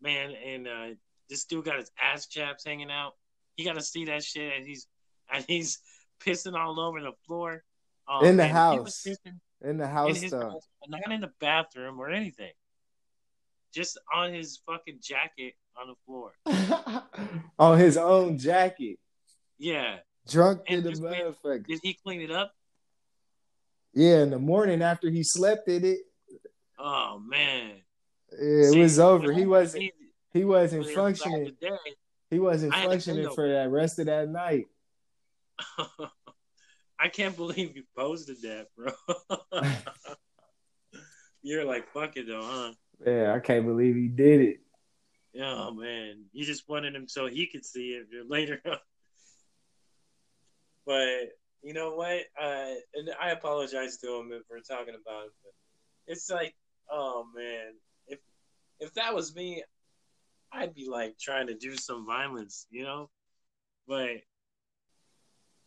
man, 0.00 0.32
and 0.32 0.68
uh, 0.68 0.86
this 1.28 1.44
dude 1.44 1.64
got 1.64 1.78
his 1.78 1.90
ass 2.00 2.26
chaps 2.26 2.64
hanging 2.64 2.90
out. 2.90 3.12
You 3.56 3.64
got 3.64 3.74
to 3.74 3.82
see 3.82 4.06
that 4.06 4.24
shit, 4.24 4.52
and 4.56 4.66
he's 4.66 4.86
and 5.32 5.44
he's 5.46 5.78
pissing 6.24 6.58
all 6.58 6.80
over 6.80 7.00
the 7.00 7.12
floor. 7.26 7.62
Oh, 8.08 8.24
In 8.24 8.36
the 8.36 8.46
house. 8.48 9.06
In 9.62 9.78
the 9.78 9.88
house 9.88 10.20
though. 10.30 10.50
house, 10.50 10.68
not 10.88 11.10
in 11.10 11.20
the 11.22 11.32
bathroom 11.40 11.98
or 11.98 12.10
anything. 12.10 12.52
Just 13.72 13.98
on 14.14 14.32
his 14.32 14.60
fucking 14.66 14.98
jacket 15.00 15.54
on 15.76 15.88
the 15.88 15.94
floor. 16.06 16.32
On 17.58 17.78
his 17.78 17.96
own 17.96 18.38
jacket. 18.38 18.98
Yeah. 19.58 19.96
Drunk 20.28 20.62
And 20.68 20.86
in 20.86 20.92
the 20.92 21.00
motherfucker. 21.00 21.66
Did 21.66 21.80
he 21.82 21.94
clean 21.94 22.20
it 22.20 22.30
up? 22.30 22.52
Yeah, 23.94 24.22
in 24.22 24.30
the 24.30 24.38
morning 24.38 24.82
after 24.82 25.08
he 25.08 25.22
slept 25.22 25.68
in 25.68 25.84
it, 25.84 25.98
Oh 26.78 27.20
man. 27.24 27.72
yeah, 28.32 28.38
it 28.38 28.72
See, 28.72 28.80
was 28.80 28.98
over. 28.98 29.32
He 29.32 29.46
wasn't 29.46 29.84
he- 30.32 30.44
wasn't 30.44 30.84
when 30.84 30.92
it 30.92 31.00
was 31.00 31.20
back 31.20 31.32
in 31.32 31.44
functioning. 31.54 31.78
He 32.30 32.38
wasn't 32.40 32.74
I 32.74 32.78
had 32.78 32.84
to 32.84 32.90
functioning 32.90 33.30
for 33.34 33.48
that 33.48 33.70
rest 33.70 33.98
of 34.00 34.06
that 34.06 34.28
night. 34.28 34.66
I 36.98 37.08
can't 37.08 37.36
believe 37.36 37.76
you 37.76 37.84
posted 37.96 38.42
that, 38.42 38.66
bro. 38.76 38.92
You're 41.42 41.64
like, 41.64 41.92
fuck 41.92 42.16
it 42.16 42.26
though, 42.26 42.42
huh? 42.42 42.72
Yeah, 43.06 43.34
I 43.34 43.38
can't 43.38 43.66
believe 43.66 43.94
he 43.94 44.08
did 44.08 44.40
it. 44.40 44.60
Oh 45.40 45.72
man, 45.72 46.24
you 46.32 46.44
just 46.44 46.68
wanted 46.68 46.94
him 46.94 47.06
so 47.06 47.26
he 47.26 47.46
could 47.46 47.64
see 47.64 47.90
it 47.90 48.06
later. 48.28 48.60
but 50.86 51.28
you 51.64 51.72
know 51.74 51.94
what? 51.94 52.20
Uh, 52.40 52.74
and 52.94 53.10
I 53.20 53.30
apologize 53.30 53.98
to 53.98 54.16
him 54.16 54.32
for 54.48 54.60
talking 54.60 54.94
about 54.94 55.26
it. 55.26 55.32
But 55.42 55.52
it's 56.06 56.30
like, 56.30 56.54
oh 56.90 57.26
man, 57.34 57.72
if 58.06 58.20
if 58.80 58.94
that 58.94 59.14
was 59.14 59.34
me, 59.34 59.64
I'd 60.52 60.74
be 60.74 60.88
like 60.88 61.18
trying 61.18 61.48
to 61.48 61.54
do 61.54 61.76
some 61.76 62.06
violence, 62.06 62.66
you 62.70 62.84
know. 62.84 63.10
But 63.88 64.22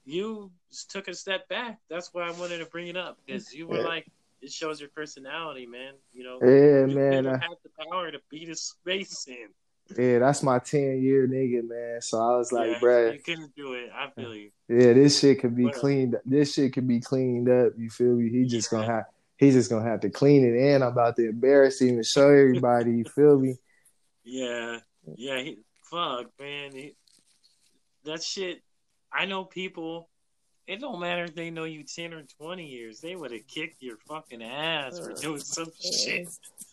you 0.05 0.51
took 0.89 1.07
a 1.07 1.13
step 1.13 1.47
back. 1.49 1.79
That's 1.89 2.13
why 2.13 2.27
I 2.27 2.31
wanted 2.31 2.59
to 2.59 2.65
bring 2.65 2.87
it 2.87 2.97
up 2.97 3.17
because 3.25 3.53
you 3.53 3.67
were 3.67 3.77
Yeah. 3.77 3.83
like, 3.83 4.07
it 4.41 4.51
shows 4.51 4.79
your 4.79 4.89
personality, 4.89 5.65
man. 5.65 5.93
You 6.13 6.23
know, 6.23 6.39
Yeah, 6.41 6.85
you 6.85 6.95
man. 6.95 7.27
uh, 7.27 7.37
had 7.39 7.57
the 7.63 7.69
power 7.89 8.11
to 8.11 8.19
beat 8.29 8.47
his 8.47 8.75
face 8.85 9.27
in. 9.27 9.49
Yeah, 9.97 10.19
that's 10.19 10.43
my 10.43 10.59
10 10.59 11.01
year 11.01 11.27
nigga, 11.27 11.67
man. 11.67 12.01
So 12.01 12.19
I 12.19 12.37
was 12.37 12.51
like, 12.51 12.71
yeah, 12.71 12.79
bruh, 12.79 13.13
you 13.13 13.19
couldn't 13.19 13.55
do 13.55 13.73
it. 13.73 13.89
I 13.93 14.09
feel 14.09 14.33
you. 14.35 14.49
yeah, 14.67 14.93
this 14.93 15.19
shit 15.19 15.39
could 15.39 15.55
be 15.55 15.65
What 15.65 15.73
up? 15.73 15.77
Uh, 15.77 15.79
cleaned. 15.81 16.15
This 16.25 16.53
shit 16.53 16.73
could 16.73 16.87
be 16.87 16.99
cleaned 16.99 17.49
up. 17.49 17.73
You 17.77 17.89
feel 17.89 18.15
me? 18.15 18.29
He 18.29 18.45
just 18.45 18.71
Yeah. 18.71 18.79
gonna 18.79 18.91
have. 18.93 19.05
He's 19.37 19.53
just 19.53 19.69
gonna 19.69 19.87
have 19.87 19.99
to 20.01 20.09
clean 20.09 20.43
it, 20.45 20.55
in. 20.55 20.81
I'm 20.81 20.91
about 20.91 21.15
to 21.17 21.29
embarrass 21.29 21.79
him 21.79 21.95
and 21.95 22.05
show 22.05 22.29
everybody. 22.29 22.91
You 22.91 23.05
feel 23.05 23.39
me? 23.39 23.55
Yeah, 24.29 24.79
yeah. 25.15 25.39
He, 25.39 25.59
fuck, 25.89 26.25
man. 26.37 26.73
He, 26.73 26.95
that 28.03 28.21
shit. 28.21 28.61
I 29.13 29.23
know 29.25 29.45
people. 29.45 30.09
It 30.67 30.81
don't 30.81 30.99
matter 30.99 31.23
if 31.23 31.33
they 31.33 31.49
know 31.49 31.63
you 31.63 31.83
ten 31.83 32.13
or 32.13 32.23
twenty 32.41 32.65
years. 32.67 32.99
They 32.99 33.15
would 33.15 33.31
have 33.31 33.47
kicked 33.47 33.81
your 33.81 33.95
fucking 34.07 34.43
ass 34.43 34.99
for 34.99 35.13
doing 35.13 35.39
some 35.39 35.71
shit 35.79 36.27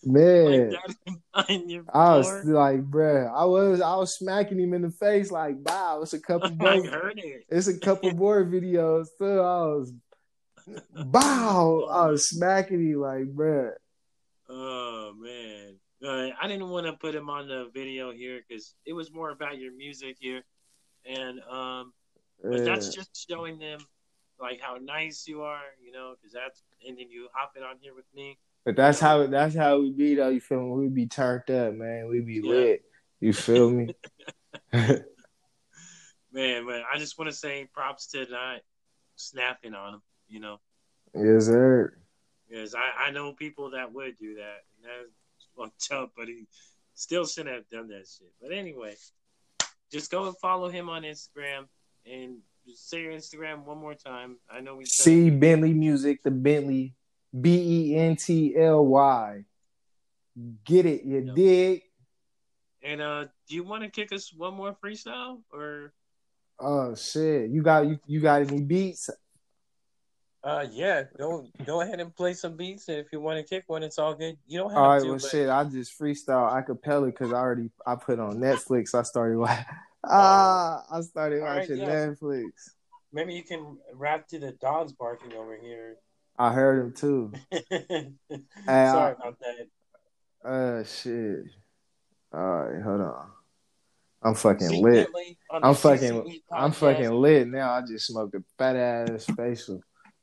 Man, 0.05 0.74
like 1.34 1.47
your 1.68 1.84
I 1.95 2.16
was 2.16 2.28
floor. 2.28 2.45
like, 2.45 2.82
bruh, 2.90 3.32
I 3.32 3.45
was, 3.45 3.80
I 3.80 3.97
was 3.97 4.18
smacking 4.18 4.59
him 4.59 4.74
in 4.74 4.82
the 4.82 4.90
face, 4.90 5.30
like, 5.30 5.57
wow, 5.64 6.01
it's 6.03 6.12
a 6.12 6.20
couple 6.20 6.49
I 6.49 6.76
more, 6.78 6.86
heard 6.90 7.18
it. 7.18 7.45
it's 7.49 7.68
a 7.68 7.78
couple 7.78 8.11
more 8.16 8.45
videos. 8.45 9.07
So 9.18 9.40
I 9.40 9.66
was, 9.76 9.92
bow, 11.07 11.84
I 11.90 12.07
was 12.09 12.28
smacking 12.28 12.84
him, 12.90 13.01
like, 13.01 13.24
bruh. 13.34 13.70
Oh 14.49 15.14
man, 15.18 15.76
uh, 16.05 16.34
I 16.40 16.49
didn't 16.49 16.68
want 16.68 16.86
to 16.86 16.92
put 16.95 17.14
him 17.14 17.30
on 17.30 17.49
the 17.49 17.70
video 17.72 18.12
here 18.12 18.40
because 18.47 18.74
it 18.84 18.92
was 18.92 19.12
more 19.12 19.30
about 19.30 19.59
your 19.59 19.72
music 19.74 20.16
here, 20.20 20.42
and 21.07 21.40
um, 21.51 21.92
but 22.51 22.59
Yeah. 22.61 22.64
that's 22.64 22.88
uh, 22.88 22.92
just 22.92 23.26
showing 23.28 23.59
them 23.59 23.80
like 24.38 24.61
how 24.61 24.76
nice 24.76 25.26
you 25.26 25.42
are, 25.42 25.62
you 25.82 25.92
know, 25.92 26.14
because 26.16 26.32
that's 26.32 26.62
and 26.86 26.99
then 26.99 27.11
you 27.11 27.28
hopping 27.32 27.62
on 27.62 27.76
here 27.80 27.95
with 27.95 28.07
me. 28.14 28.38
But 28.64 28.76
that's 28.76 29.01
how 29.01 29.26
that's 29.26 29.55
how 29.55 29.80
we 29.80 29.90
be 29.92 30.14
though. 30.14 30.28
You 30.28 30.40
feel 30.40 30.61
me? 30.62 30.86
We 30.86 30.88
be 30.88 31.07
turned 31.07 31.51
up, 31.51 31.74
man. 31.74 32.09
We 32.09 32.20
be 32.20 32.40
Yeah. 32.42 32.51
lit. 32.51 32.84
You 33.20 33.32
feel 33.32 33.70
me? 33.70 33.95
Man, 36.32 36.66
but 36.66 36.82
I 36.92 36.99
just 36.99 37.16
want 37.18 37.30
to 37.30 37.36
say 37.36 37.68
props 37.72 38.09
to 38.09 38.26
not 38.28 38.61
snapping 39.16 39.74
on 39.74 39.95
him, 39.95 40.03
you 40.28 40.40
know, 40.40 40.59
yes, 41.14 41.47
sir. 41.47 41.97
because 42.49 42.74
I, 42.74 43.07
I 43.07 43.11
know 43.12 43.32
people 43.32 43.70
that 43.70 43.92
would 43.92 44.18
do 44.18 44.34
that. 44.34 44.64
And 44.76 44.84
that's 44.84 45.47
fucked 45.57 45.92
up, 45.92 46.12
but 46.16 46.26
he 46.26 46.47
still 46.95 47.24
shouldn't 47.24 47.55
have 47.55 47.68
done 47.70 47.86
that 47.88 48.09
shit. 48.09 48.32
But 48.42 48.53
anyway, 48.53 48.97
just 49.92 50.11
go 50.11 50.26
and 50.26 50.36
follow 50.38 50.68
him 50.68 50.88
on 50.88 51.03
Instagram 51.03 51.66
and 52.11 52.38
just 52.66 52.88
say 52.88 53.02
your 53.02 53.12
Instagram 53.12 53.64
one 53.64 53.78
more 53.78 53.94
time. 53.94 54.36
I 54.50 54.61
know 54.61 54.76
we 54.76 54.84
said 54.86 55.05
C 55.05 55.30
Bentley 55.30 55.74
Music, 55.74 56.22
the 56.22 56.30
Bentley, 56.30 56.94
B 57.38 57.90
E 57.92 57.96
N 57.96 58.16
T 58.16 58.57
L 58.57 58.84
Y. 58.86 59.44
Get 60.64 60.86
it? 60.86 61.05
You 61.05 61.20
Yep. 61.26 61.34
dig? 61.36 61.82
And 62.82 63.00
uh, 63.00 63.24
do 63.48 63.55
you 63.55 63.64
want 63.64 63.82
to 63.84 63.88
kick 63.90 64.12
us 64.12 64.32
one 64.32 64.55
more 64.55 64.76
freestyle 64.84 65.40
or? 65.52 65.92
Oh 66.61 66.94
shit! 66.94 67.50
You 67.50 67.62
got 67.62 67.86
you, 67.86 67.98
you 68.07 68.20
got 68.20 68.42
any 68.42 68.61
beats? 68.61 69.11
Uh, 70.42 70.66
yeah, 70.70 71.05
go 71.16 71.46
go 71.64 71.80
ahead 71.80 72.00
and 72.00 72.14
play 72.14 72.34
some 72.34 72.55
beats, 72.57 72.88
and 72.88 72.98
if 72.98 73.07
you 73.12 73.18
want 73.20 73.38
to 73.38 73.42
kick 73.42 73.64
one, 73.66 73.82
it's 73.82 73.98
all 73.98 74.14
good. 74.14 74.36
You 74.46 74.59
don't 74.59 74.68
have 74.70 74.78
All 74.78 74.88
right, 74.90 75.00
to. 75.02 75.07
well, 75.09 75.18
but- 75.18 75.30
shit. 75.30 75.48
I 75.48 75.64
just 75.64 75.98
freestyle 75.98 76.52
acapella 76.52 77.07
because 77.07 77.32
I 77.32 77.36
already 77.36 77.70
I 77.86 77.94
put 77.96 78.18
on 78.20 78.36
Netflix. 78.36 78.94
I 78.94 79.02
started 79.02 79.38
wa- 79.38 79.57
ah, 80.11 80.84
I 80.90 81.00
started 81.00 81.40
All 81.40 81.46
right, 81.46 81.61
watching 81.61 81.78
yeah. 81.78 82.07
Netflix. 82.07 82.50
Maybe 83.12 83.34
you 83.34 83.42
can 83.44 83.78
rap 83.94 84.26
to 84.28 84.38
the 84.38 84.52
dogs 84.52 84.92
barking 84.92 85.32
over 85.34 85.57
here. 85.57 85.96
I 86.38 86.52
heard 86.52 86.84
him 86.84 86.92
too. 86.92 87.32
Sorry 87.52 88.12
I- 88.66 89.11
about 89.12 89.38
that. 89.40 89.68
Uh, 90.48 90.84
shit. 90.84 91.44
All 92.32 92.40
right, 92.40 92.82
hold 92.82 93.00
on. 93.00 93.26
I'm 94.22 94.34
fucking 94.34 94.68
See 94.68 94.82
lit. 94.82 95.07
Bentley 95.07 95.38
on 95.50 95.61
the 95.61 95.68
I'm 95.68 95.74
fucking, 95.74 96.40
I'm 96.50 96.72
fucking 96.72 97.11
lit 97.12 97.46
now. 97.48 97.72
I 97.72 97.82
just 97.82 98.07
smoked 98.07 98.34
a 98.34 98.42
fat 98.59 98.74
ass 98.76 99.26
facial. 99.36 99.80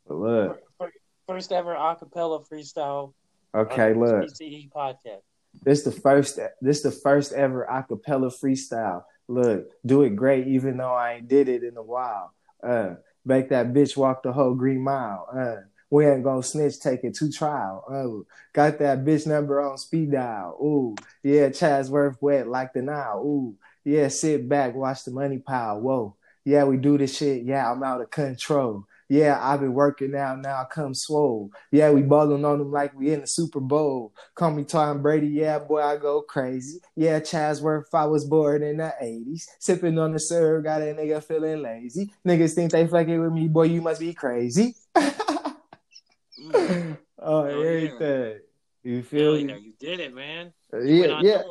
But 0.07 0.15
look, 0.17 0.57
Fir- 0.77 0.85
fir- 0.87 0.91
First 1.27 1.51
ever 1.51 1.75
acapella 1.75 2.43
freestyle. 2.47 3.13
okay, 3.55 3.93
look. 3.93 4.25
CCE 4.25 4.69
podcast. 4.71 5.21
This 5.63 5.83
the 5.83 5.91
first. 5.91 6.39
This 6.61 6.81
the 6.81 6.91
first 6.91 7.31
ever 7.33 7.67
acapella 7.71 8.31
freestyle. 8.33 9.03
Look, 9.31 9.69
do 9.85 10.03
it 10.03 10.15
great, 10.15 10.47
even 10.47 10.77
though 10.77 10.93
I 10.93 11.13
ain't 11.13 11.27
did 11.27 11.47
it 11.47 11.63
in 11.63 11.77
a 11.77 11.81
while. 11.81 12.33
Uh, 12.61 12.95
make 13.25 13.49
that 13.49 13.73
bitch 13.73 13.95
walk 13.95 14.23
the 14.23 14.33
whole 14.33 14.53
green 14.53 14.81
mile. 14.81 15.27
Uh, 15.33 15.61
we 15.89 16.05
ain't 16.05 16.23
gonna 16.23 16.43
snitch, 16.43 16.79
take 16.79 17.03
it 17.03 17.15
to 17.15 17.31
trial. 17.31 17.85
Oh, 17.89 18.25
got 18.53 18.79
that 18.79 19.05
bitch 19.05 19.27
number 19.27 19.61
on 19.61 19.77
speed 19.77 20.11
dial. 20.11 20.57
Ooh, 20.61 20.95
yeah, 21.23 21.49
Chatsworth 21.49 22.21
wet 22.21 22.47
like 22.47 22.73
the 22.73 22.81
Nile. 22.81 23.21
Ooh, 23.25 23.55
yeah, 23.83 24.07
sit 24.09 24.47
back, 24.47 24.75
watch 24.75 25.03
the 25.05 25.11
money 25.11 25.37
pile. 25.37 25.79
Whoa, 25.79 26.15
yeah, 26.45 26.63
we 26.65 26.77
do 26.77 26.97
this 26.97 27.17
shit. 27.17 27.43
Yeah, 27.43 27.71
I'm 27.71 27.83
out 27.83 28.01
of 28.01 28.11
control. 28.11 28.85
Yeah, 29.11 29.37
I've 29.41 29.59
been 29.59 29.73
working 29.73 30.15
out 30.15 30.39
now. 30.39 30.61
I 30.61 30.65
come 30.73 30.93
swole. 30.93 31.51
Yeah, 31.69 31.91
we 31.91 32.01
balling 32.01 32.45
on 32.45 32.59
them 32.59 32.71
like 32.71 32.97
we 32.97 33.11
in 33.11 33.19
the 33.19 33.27
Super 33.27 33.59
Bowl. 33.59 34.13
Call 34.35 34.51
me 34.51 34.63
Tom 34.63 35.01
Brady. 35.01 35.27
Yeah, 35.27 35.59
boy, 35.59 35.81
I 35.81 35.97
go 35.97 36.21
crazy. 36.21 36.79
Yeah, 36.95 37.19
Chatsworth, 37.19 37.93
I 37.93 38.05
was 38.05 38.23
born 38.23 38.63
in 38.63 38.77
the 38.77 38.93
80s. 39.03 39.47
Sipping 39.59 39.99
on 39.99 40.13
the 40.13 40.19
syrup, 40.19 40.63
got 40.63 40.81
a 40.81 40.85
nigga 40.85 41.21
feeling 41.21 41.61
lazy. 41.61 42.09
Niggas 42.25 42.53
think 42.53 42.71
they 42.71 42.87
fucking 42.87 43.21
with 43.21 43.33
me. 43.33 43.49
Boy, 43.49 43.63
you 43.63 43.81
must 43.81 43.99
be 43.99 44.13
crazy. 44.13 44.75
Mm. 44.95 46.97
oh, 47.19 47.43
everything. 47.43 48.39
You 48.81 48.95
Hell 48.95 49.03
feel 49.03 49.39
yeah, 49.39 49.55
me? 49.55 49.61
you 49.61 49.73
did 49.77 49.99
it, 49.99 50.15
man. 50.15 50.53
yeah, 50.73 51.19
yeah, 51.21 51.41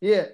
yeah. 0.00 0.24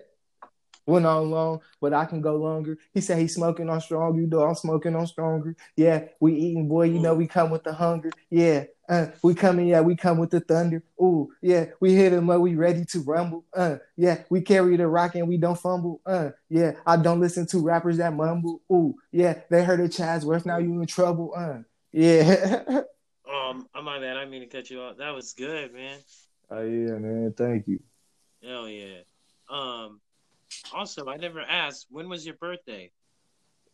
Went 0.89 1.05
on 1.05 1.31
long, 1.31 1.61
but 1.83 1.93
I 1.93 2.07
can 2.07 2.23
go 2.23 2.37
longer. 2.37 2.79
He 2.95 3.03
said 3.03 3.19
he's 3.19 3.35
smoking 3.35 3.69
on 3.69 3.79
strong. 3.83 4.17
You 4.17 4.27
know 4.27 4.41
I'm 4.41 4.55
smoking 4.55 4.97
on 4.97 5.07
stronger. 5.07 5.55
Yeah, 5.77 6.05
we 6.19 6.35
eating, 6.35 6.67
boy. 6.67 6.85
You 6.85 6.99
know 6.99 7.15
we 7.15 7.27
come 7.27 7.51
with 7.51 7.63
the 7.63 7.75
hunger. 7.75 8.11
Yeah, 8.31 8.65
uh, 8.89 9.09
we 9.23 9.35
coming. 9.35 9.67
Yeah, 9.67 9.83
we 9.83 9.97
come 9.97 10.17
with 10.17 10.31
the 10.31 10.41
thunder. 10.41 10.83
Ooh, 10.99 11.31
yeah, 11.43 11.67
we 11.79 11.95
hit 11.95 12.15
him 12.15 12.31
up. 12.31 12.41
We 12.41 12.55
ready 12.55 12.87
to 12.87 13.01
rumble. 13.01 13.45
Uh, 13.55 13.77
yeah, 13.99 14.23
we 14.31 14.41
carry 14.41 14.79
the 14.79 14.89
rock 14.89 15.15
and 15.15 15.29
we 15.29 15.37
don't 15.37 15.61
fumble. 15.61 16.01
Uh, 16.07 16.31
yeah, 16.49 16.73
I 16.87 16.97
don't 16.97 17.21
listen 17.21 17.47
to 17.49 17.59
rappers 17.59 17.99
that 17.99 18.15
mumble. 18.15 18.63
Ooh, 18.73 18.97
yeah, 19.13 19.41
they 19.51 19.63
heard 19.63 19.81
of 19.81 19.93
Chatsworth. 19.93 20.47
Now 20.47 20.57
you 20.57 20.81
in 20.81 20.87
trouble. 20.87 21.35
Uh, 21.37 21.59
yeah. 21.93 22.63
um, 23.31 23.69
I'm 23.75 23.85
my 23.85 24.01
bad. 24.01 24.17
I 24.17 24.25
mean 24.25 24.41
to 24.41 24.47
cut 24.47 24.71
you 24.71 24.81
off. 24.81 24.97
That 24.97 25.15
was 25.15 25.35
good, 25.35 25.75
man. 25.75 25.99
Oh 26.51 26.63
yeah, 26.63 26.97
man. 26.97 27.35
Thank 27.37 27.69
you. 27.69 27.81
Hell 28.43 28.71
yeah. 28.71 29.01
Um. 29.51 30.01
Also, 30.73 31.07
I 31.09 31.17
never 31.17 31.41
asked 31.41 31.87
when 31.91 32.09
was 32.09 32.25
your 32.25 32.35
birthday. 32.37 32.91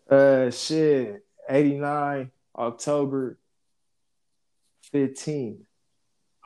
Uh, 0.09 0.51
shit, 0.51 1.25
eighty 1.49 1.77
nine 1.77 2.31
October 2.57 3.39
fifteenth. 4.93 5.61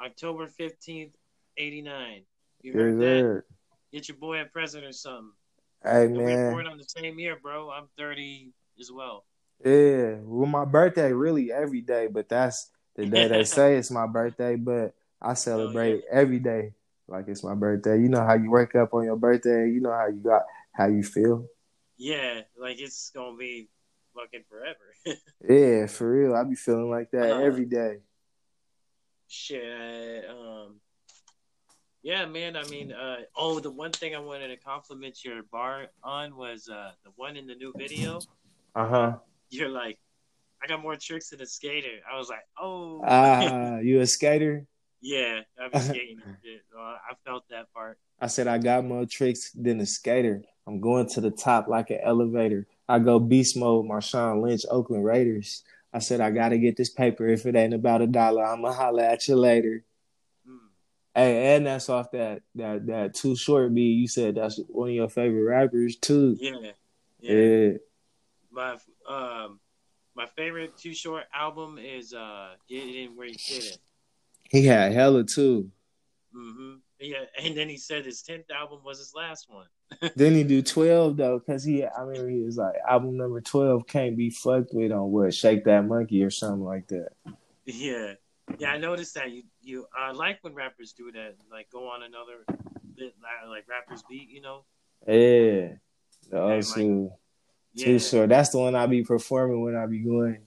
October 0.03 0.47
fifteenth, 0.47 1.15
eighty 1.57 1.83
nine. 1.83 2.23
You 2.63 2.73
heard 2.73 3.01
yes, 3.01 3.23
that? 3.23 3.43
Get 3.93 4.09
your 4.09 4.17
boy 4.17 4.41
a 4.41 4.45
present 4.45 4.85
or 4.85 4.93
something. 4.93 5.33
Hey 5.83 6.07
and 6.07 6.17
man, 6.17 6.25
we're 6.25 6.51
born 6.51 6.67
on 6.67 6.79
the 6.79 6.85
same 6.85 7.19
year, 7.19 7.39
bro. 7.41 7.71
I'm 7.71 7.89
thirty 7.97 8.53
as 8.81 8.91
well. 8.93 9.25
Yeah, 9.65 10.17
well, 10.23 10.47
my 10.47 10.65
birthday 10.65 11.13
really 11.13 11.53
every 11.53 11.81
day, 11.81 12.07
but 12.07 12.29
that's 12.29 12.71
the 12.95 13.07
day 13.07 13.29
they 13.29 13.45
say 13.45 13.77
it's 13.77 13.91
my 13.91 14.07
birthday. 14.07 14.57
But 14.57 14.95
I 15.21 15.35
celebrate 15.35 16.05
yeah. 16.05 16.19
every 16.19 16.39
day 16.39 16.75
like 17.09 17.27
it's 17.29 17.43
my 17.43 17.55
birthday. 17.55 18.01
You 18.01 18.09
know 18.09 18.25
how 18.25 18.35
you 18.35 18.51
wake 18.51 18.75
up 18.75 18.95
on 18.95 19.05
your 19.05 19.17
birthday. 19.17 19.71
You 19.71 19.81
know 19.81 19.93
how 19.93 20.07
you 20.09 20.21
got 20.21 20.43
how 20.73 20.87
you 20.87 21.03
feel. 21.03 21.47
Yeah, 21.97 22.43
like 22.61 22.81
it's 22.81 23.11
gonna 23.11 23.37
be 23.37 23.69
fucking 24.15 24.45
forever. 24.49 25.19
yeah, 25.49 25.87
for 25.87 26.11
real. 26.11 26.35
I 26.35 26.45
be 26.45 26.55
feeling 26.55 26.91
like 26.91 27.11
that 27.13 27.31
uh, 27.31 27.41
every 27.41 27.65
day. 27.65 27.99
Shit. 29.29 30.25
Um. 30.29 30.81
Yeah, 32.03 32.27
man. 32.27 32.57
I 32.57 32.65
mean, 32.69 32.93
uh, 32.93 33.17
oh, 33.37 33.59
the 33.59 33.71
one 33.71 33.91
thing 33.91 34.15
I 34.15 34.21
wanted 34.21 34.49
to 34.49 34.57
compliment 34.57 35.25
your 35.25 35.43
bar 35.43 35.89
on 36.05 36.37
was 36.37 36.69
uh, 36.69 36.93
the 37.05 37.11
one 37.17 37.37
in 37.37 37.47
the 37.47 37.55
new 37.55 37.73
video. 37.77 38.21
Uh 38.75 38.89
huh. 38.89 39.17
You're 39.51 39.69
like, 39.69 39.99
I 40.63 40.67
got 40.67 40.81
more 40.81 40.97
tricks 40.97 41.31
than 41.31 41.41
a 41.41 41.47
skater. 41.47 42.01
I 42.11 42.19
was 42.19 42.29
like, 42.29 42.47
oh. 42.61 43.03
Ah, 43.05 43.75
uh, 43.75 43.79
you 43.83 44.01
a 44.01 44.07
skater? 44.07 44.67
Yeah, 45.01 45.41
I 45.61 45.69
was 45.73 45.85
skating. 45.87 46.21
I 46.77 47.15
felt 47.25 47.45
that 47.51 47.73
part. 47.73 47.99
I 48.21 48.27
said 48.27 48.49
I 48.49 48.59
got 48.59 48.85
more 48.85 49.07
tricks 49.07 49.53
than 49.53 49.81
a 49.81 49.87
skater. 49.87 50.43
I'm 50.67 50.81
going 50.81 51.09
to 51.11 51.21
the 51.21 51.31
top 51.31 51.69
like 51.69 51.91
an 51.91 52.01
elevator. 52.03 52.67
I 52.89 52.99
go 52.99 53.19
beast 53.19 53.57
mode, 53.57 53.87
Marshawn 53.87 54.43
Lynch, 54.43 54.65
Oakland 54.71 55.05
Raiders. 55.05 55.63
I 55.93 56.01
said 56.01 56.21
I 56.21 56.31
gotta 56.31 56.59
get 56.59 56.77
this 56.77 56.91
paper. 56.91 57.27
If 57.27 57.47
it 57.47 57.57
ain't 57.57 57.75
about 57.75 58.03
a 58.03 58.07
dollar, 58.07 58.45
I'ma 58.45 58.73
holla 58.73 59.05
at 59.05 59.27
you 59.29 59.37
later. 59.37 59.85
Mm. 60.47 60.59
Hey, 61.15 61.57
and 61.57 61.67
that's 61.67 61.89
off 61.89 62.11
that 62.11 62.43
that 62.57 62.87
that 62.87 63.15
too 63.15 63.37
short 63.37 63.73
beat. 63.75 63.93
You 63.93 64.09
said 64.09 64.35
that's 64.35 64.61
one 64.69 64.89
of 64.89 64.95
your 64.95 65.09
favorite 65.09 65.45
rappers 65.45 65.97
too. 65.97 66.37
Yeah, 66.39 66.73
yeah. 67.21 67.33
yeah. 67.33 67.73
My 68.51 68.77
um, 69.09 69.61
my 70.15 70.27
favorite 70.37 70.77
too 70.77 70.93
short 70.93 71.25
album 71.33 71.79
is 71.79 72.13
uh, 72.13 72.51
Get 72.69 72.85
It 72.85 73.05
In 73.05 73.17
Where 73.17 73.29
You 73.29 73.39
Fit 73.39 73.65
It. 73.65 73.79
He 74.49 74.65
had 74.65 74.93
hella 74.93 75.25
too. 75.25 75.71
Mm-hmm. 76.35 76.75
Yeah, 77.01 77.25
and 77.41 77.57
then 77.57 77.69
he 77.69 77.77
said 77.77 78.05
his 78.05 78.23
tenth 78.23 78.51
album 78.51 78.81
was 78.85 78.99
his 78.99 79.15
last 79.15 79.49
one. 79.49 79.67
then 80.17 80.35
he 80.35 80.43
do 80.43 80.63
twelve 80.63 81.17
though, 81.17 81.39
cause 81.39 81.63
he 81.63 81.85
I 81.85 82.01
remember 82.01 82.29
he 82.29 82.41
was 82.41 82.57
like 82.57 82.75
album 82.89 83.17
number 83.17 83.41
twelve 83.41 83.87
can't 83.87 84.17
be 84.17 84.31
fucked 84.31 84.75
with 84.75 84.91
on 84.91 85.13
what 85.13 85.33
Shake 85.33 85.65
That 85.65 85.87
Monkey 85.87 86.25
or 86.25 86.31
something 86.31 86.65
like 86.65 86.89
that. 86.89 87.11
Yeah, 87.65 88.15
yeah, 88.59 88.71
I 88.71 88.79
noticed 88.79 89.15
that 89.15 89.31
you 89.31 89.45
you 89.63 89.87
I 89.97 90.11
like 90.11 90.39
when 90.43 90.55
rappers 90.55 90.93
do 90.93 91.13
that, 91.13 91.37
like 91.53 91.71
go 91.71 91.89
on 91.89 92.03
another 92.03 92.45
bit 92.97 93.15
like 93.49 93.69
rappers 93.69 94.03
beat, 94.09 94.29
you 94.29 94.41
know. 94.41 94.65
Yeah, 95.07 95.75
the 96.31 96.43
also 96.43 96.81
like, 96.81 97.11
too 97.77 97.93
yeah. 97.93 97.99
short. 97.99 98.29
That's 98.31 98.49
the 98.51 98.59
one 98.59 98.75
I 98.75 98.87
be 98.87 99.05
performing 99.05 99.63
when 99.63 99.77
I 99.77 99.87
be 99.87 100.01
going 100.01 100.41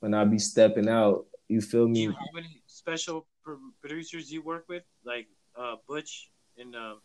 when 0.00 0.14
I 0.14 0.24
be 0.24 0.38
stepping 0.38 0.88
out. 0.88 1.26
You 1.48 1.60
feel 1.60 1.88
me? 1.88 1.94
Do 1.94 2.00
you 2.00 2.10
have 2.10 2.44
any 2.44 2.62
special 2.66 3.26
producers 3.80 4.30
you 4.30 4.42
work 4.42 4.64
with, 4.68 4.82
like 5.04 5.26
uh, 5.58 5.76
Butch 5.88 6.30
and? 6.58 6.74
Um... 6.74 7.00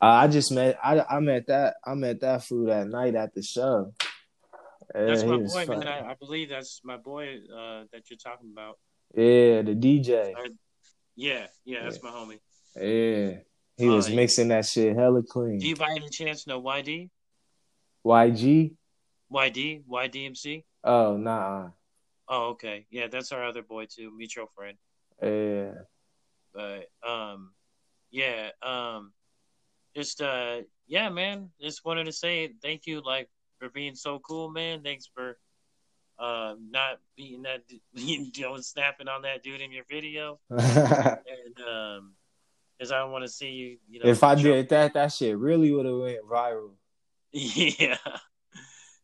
Uh, 0.00 0.06
I 0.06 0.28
just 0.28 0.52
met 0.52 0.78
I 0.82 1.00
I 1.00 1.20
met 1.20 1.46
that 1.46 1.76
I 1.84 1.94
met 1.94 2.20
that 2.20 2.44
food 2.44 2.68
that 2.68 2.86
night 2.86 3.14
at 3.14 3.34
the 3.34 3.42
show. 3.42 3.94
That's 4.92 5.24
my 5.24 5.38
boy, 5.38 5.66
man. 5.66 5.88
I, 5.88 6.10
I, 6.10 6.14
believe 6.14 6.48
that's 6.50 6.80
my 6.84 6.96
boy 6.96 7.38
uh, 7.52 7.84
that 7.92 8.08
you're 8.08 8.18
talking 8.18 8.50
about. 8.52 8.78
Yeah, 9.14 9.62
the 9.62 9.74
DJ. 9.74 10.32
Uh, 10.34 10.48
yeah, 11.16 11.46
yeah, 11.64 11.82
that's 11.82 11.98
yeah. 12.02 12.10
my 12.10 12.16
homie. 12.16 12.38
Yeah, 12.76 13.38
he 13.76 13.88
was 13.88 14.08
mixing 14.10 14.48
that 14.48 14.66
shit 14.66 14.96
hella 14.96 15.22
clean. 15.22 15.58
Do 15.58 15.68
you 15.68 15.76
by 15.76 15.90
any 15.90 16.08
chance 16.08 16.46
know 16.46 16.60
YD? 16.60 17.10
YG. 18.06 18.74
YD 19.32 19.82
YDMC. 19.90 20.64
Oh 20.84 21.16
nah. 21.16 21.70
Oh 22.28 22.50
okay, 22.50 22.86
yeah, 22.90 23.08
that's 23.08 23.32
our 23.32 23.44
other 23.44 23.62
boy 23.62 23.86
too, 23.86 24.16
mutual 24.16 24.46
friend. 24.54 24.76
Yeah. 25.22 25.72
But 26.54 26.88
um, 27.06 27.52
yeah, 28.10 28.50
um, 28.62 29.12
just 29.94 30.20
uh, 30.20 30.62
yeah, 30.86 31.08
man. 31.08 31.50
Just 31.60 31.84
wanted 31.84 32.04
to 32.04 32.12
say 32.12 32.52
thank 32.62 32.86
you, 32.86 33.02
like 33.04 33.28
for 33.58 33.68
being 33.68 33.94
so 33.94 34.18
cool, 34.18 34.50
man. 34.50 34.82
Thanks 34.82 35.08
for 35.12 35.38
uh 36.18 36.54
not 36.70 36.98
being 37.16 37.42
that 37.42 37.62
you 37.94 38.30
know 38.38 38.56
snapping 38.58 39.08
on 39.08 39.22
that 39.22 39.42
dude 39.42 39.60
in 39.60 39.70
your 39.70 39.84
video 39.90 40.38
and 40.50 41.60
um 41.68 42.14
because 42.78 42.90
i 42.90 42.98
don't 42.98 43.12
want 43.12 43.24
to 43.24 43.30
see 43.30 43.50
you 43.50 43.78
you 43.88 44.00
know 44.00 44.08
if 44.08 44.24
i 44.24 44.34
did 44.34 44.68
that 44.68 44.94
that 44.94 45.12
shit 45.12 45.36
really 45.36 45.70
would 45.70 45.86
have 45.86 45.96
went 45.96 46.24
viral 46.24 46.70
yeah 47.32 47.98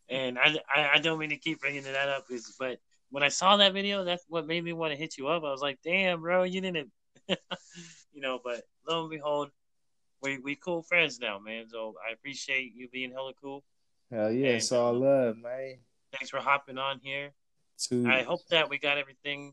and 0.08 0.38
I, 0.38 0.56
I, 0.74 0.90
I 0.94 0.98
don't 0.98 1.18
mean 1.18 1.30
to 1.30 1.36
keep 1.36 1.60
bringing 1.60 1.82
that 1.84 2.08
up 2.08 2.26
but 2.58 2.78
when 3.12 3.22
I 3.22 3.28
saw 3.28 3.58
that 3.58 3.74
video, 3.74 4.04
that's 4.04 4.24
what 4.26 4.46
made 4.46 4.64
me 4.64 4.72
want 4.72 4.92
to 4.92 4.98
hit 4.98 5.18
you 5.18 5.28
up. 5.28 5.44
I 5.44 5.50
was 5.50 5.60
like, 5.60 5.78
damn, 5.84 6.22
bro, 6.22 6.44
you 6.44 6.62
didn't, 6.62 6.90
you 7.28 7.36
know. 8.20 8.40
But 8.42 8.62
lo 8.88 9.02
and 9.02 9.10
behold, 9.10 9.50
we 10.22 10.38
we 10.38 10.56
cool 10.56 10.82
friends 10.82 11.20
now, 11.20 11.38
man. 11.38 11.68
So 11.68 11.94
I 12.08 12.12
appreciate 12.14 12.72
you 12.74 12.88
being 12.88 13.12
hella 13.12 13.34
cool. 13.40 13.62
Hell 14.10 14.32
yeah, 14.32 14.48
and, 14.48 14.56
it's 14.56 14.72
all 14.72 14.96
uh, 14.96 14.98
love, 14.98 15.36
man. 15.36 15.76
Thanks 16.12 16.30
for 16.30 16.40
hopping 16.40 16.78
on 16.78 17.00
here. 17.02 17.32
To... 17.88 18.06
I 18.08 18.22
hope 18.22 18.40
that 18.50 18.70
we 18.70 18.78
got 18.78 18.96
everything. 18.96 19.52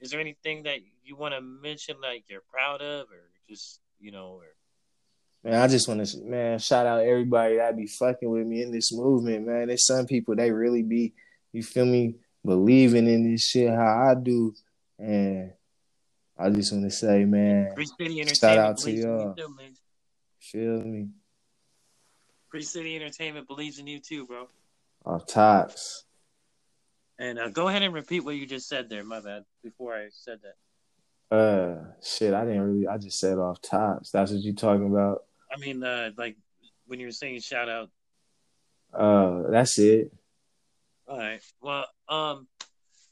Is 0.00 0.12
there 0.12 0.20
anything 0.20 0.62
that 0.62 0.78
you 1.04 1.16
want 1.16 1.34
to 1.34 1.40
mention, 1.40 1.96
like 2.00 2.24
you're 2.28 2.42
proud 2.48 2.80
of, 2.80 3.06
or 3.10 3.28
just 3.48 3.80
you 3.98 4.12
know, 4.12 4.38
or 4.40 4.46
Man, 5.42 5.54
I 5.54 5.68
just 5.68 5.88
want 5.88 6.06
to 6.06 6.18
man 6.18 6.58
shout 6.58 6.86
out 6.86 7.00
everybody 7.00 7.56
that 7.56 7.76
be 7.76 7.86
fucking 7.86 8.28
with 8.30 8.46
me 8.46 8.62
in 8.62 8.70
this 8.70 8.92
movement, 8.92 9.46
man. 9.46 9.68
There's 9.68 9.86
some 9.86 10.06
people 10.06 10.36
they 10.36 10.52
really 10.52 10.82
be, 10.82 11.14
you 11.52 11.62
feel 11.62 11.86
me, 11.86 12.16
believing 12.44 13.06
in 13.06 13.30
this 13.30 13.42
shit 13.46 13.70
how 13.70 14.10
I 14.10 14.14
do. 14.14 14.54
And 14.98 15.52
I 16.38 16.50
just 16.50 16.72
want 16.72 16.84
to 16.84 16.90
say, 16.90 17.24
man, 17.24 17.74
shout 18.26 18.58
out 18.58 18.78
to 18.78 18.90
y'all. 18.90 19.34
Too, 19.34 19.54
Feel 20.40 20.82
me? 20.82 21.08
Free 22.50 22.62
City 22.62 22.96
Entertainment 22.96 23.46
believes 23.46 23.78
in 23.78 23.86
you 23.86 24.00
too, 24.00 24.26
bro. 24.26 24.48
Off 25.04 25.26
tops. 25.26 26.04
And 27.18 27.38
uh, 27.38 27.48
go 27.50 27.68
ahead 27.68 27.82
and 27.82 27.94
repeat 27.94 28.20
what 28.20 28.34
you 28.34 28.46
just 28.46 28.68
said 28.68 28.88
there. 28.88 29.04
My 29.04 29.20
bad. 29.20 29.44
Before 29.62 29.94
I 29.94 30.08
said 30.10 30.40
that. 30.42 31.36
Uh, 31.36 31.84
shit. 32.02 32.34
I 32.34 32.44
didn't 32.44 32.62
really. 32.62 32.88
I 32.88 32.98
just 32.98 33.18
said 33.18 33.38
off 33.38 33.60
tops. 33.60 34.10
That's 34.10 34.32
what 34.32 34.40
you 34.40 34.54
talking 34.54 34.86
about. 34.86 35.24
I 35.52 35.58
mean, 35.58 35.84
uh, 35.84 36.10
like 36.16 36.36
when 36.86 36.98
you 36.98 37.06
were 37.06 37.12
saying 37.12 37.40
shout 37.40 37.68
out. 37.68 37.90
Uh, 38.92 39.50
that's 39.50 39.78
it. 39.78 40.12
All 41.10 41.18
right. 41.18 41.42
Well, 41.60 41.86
um, 42.08 42.46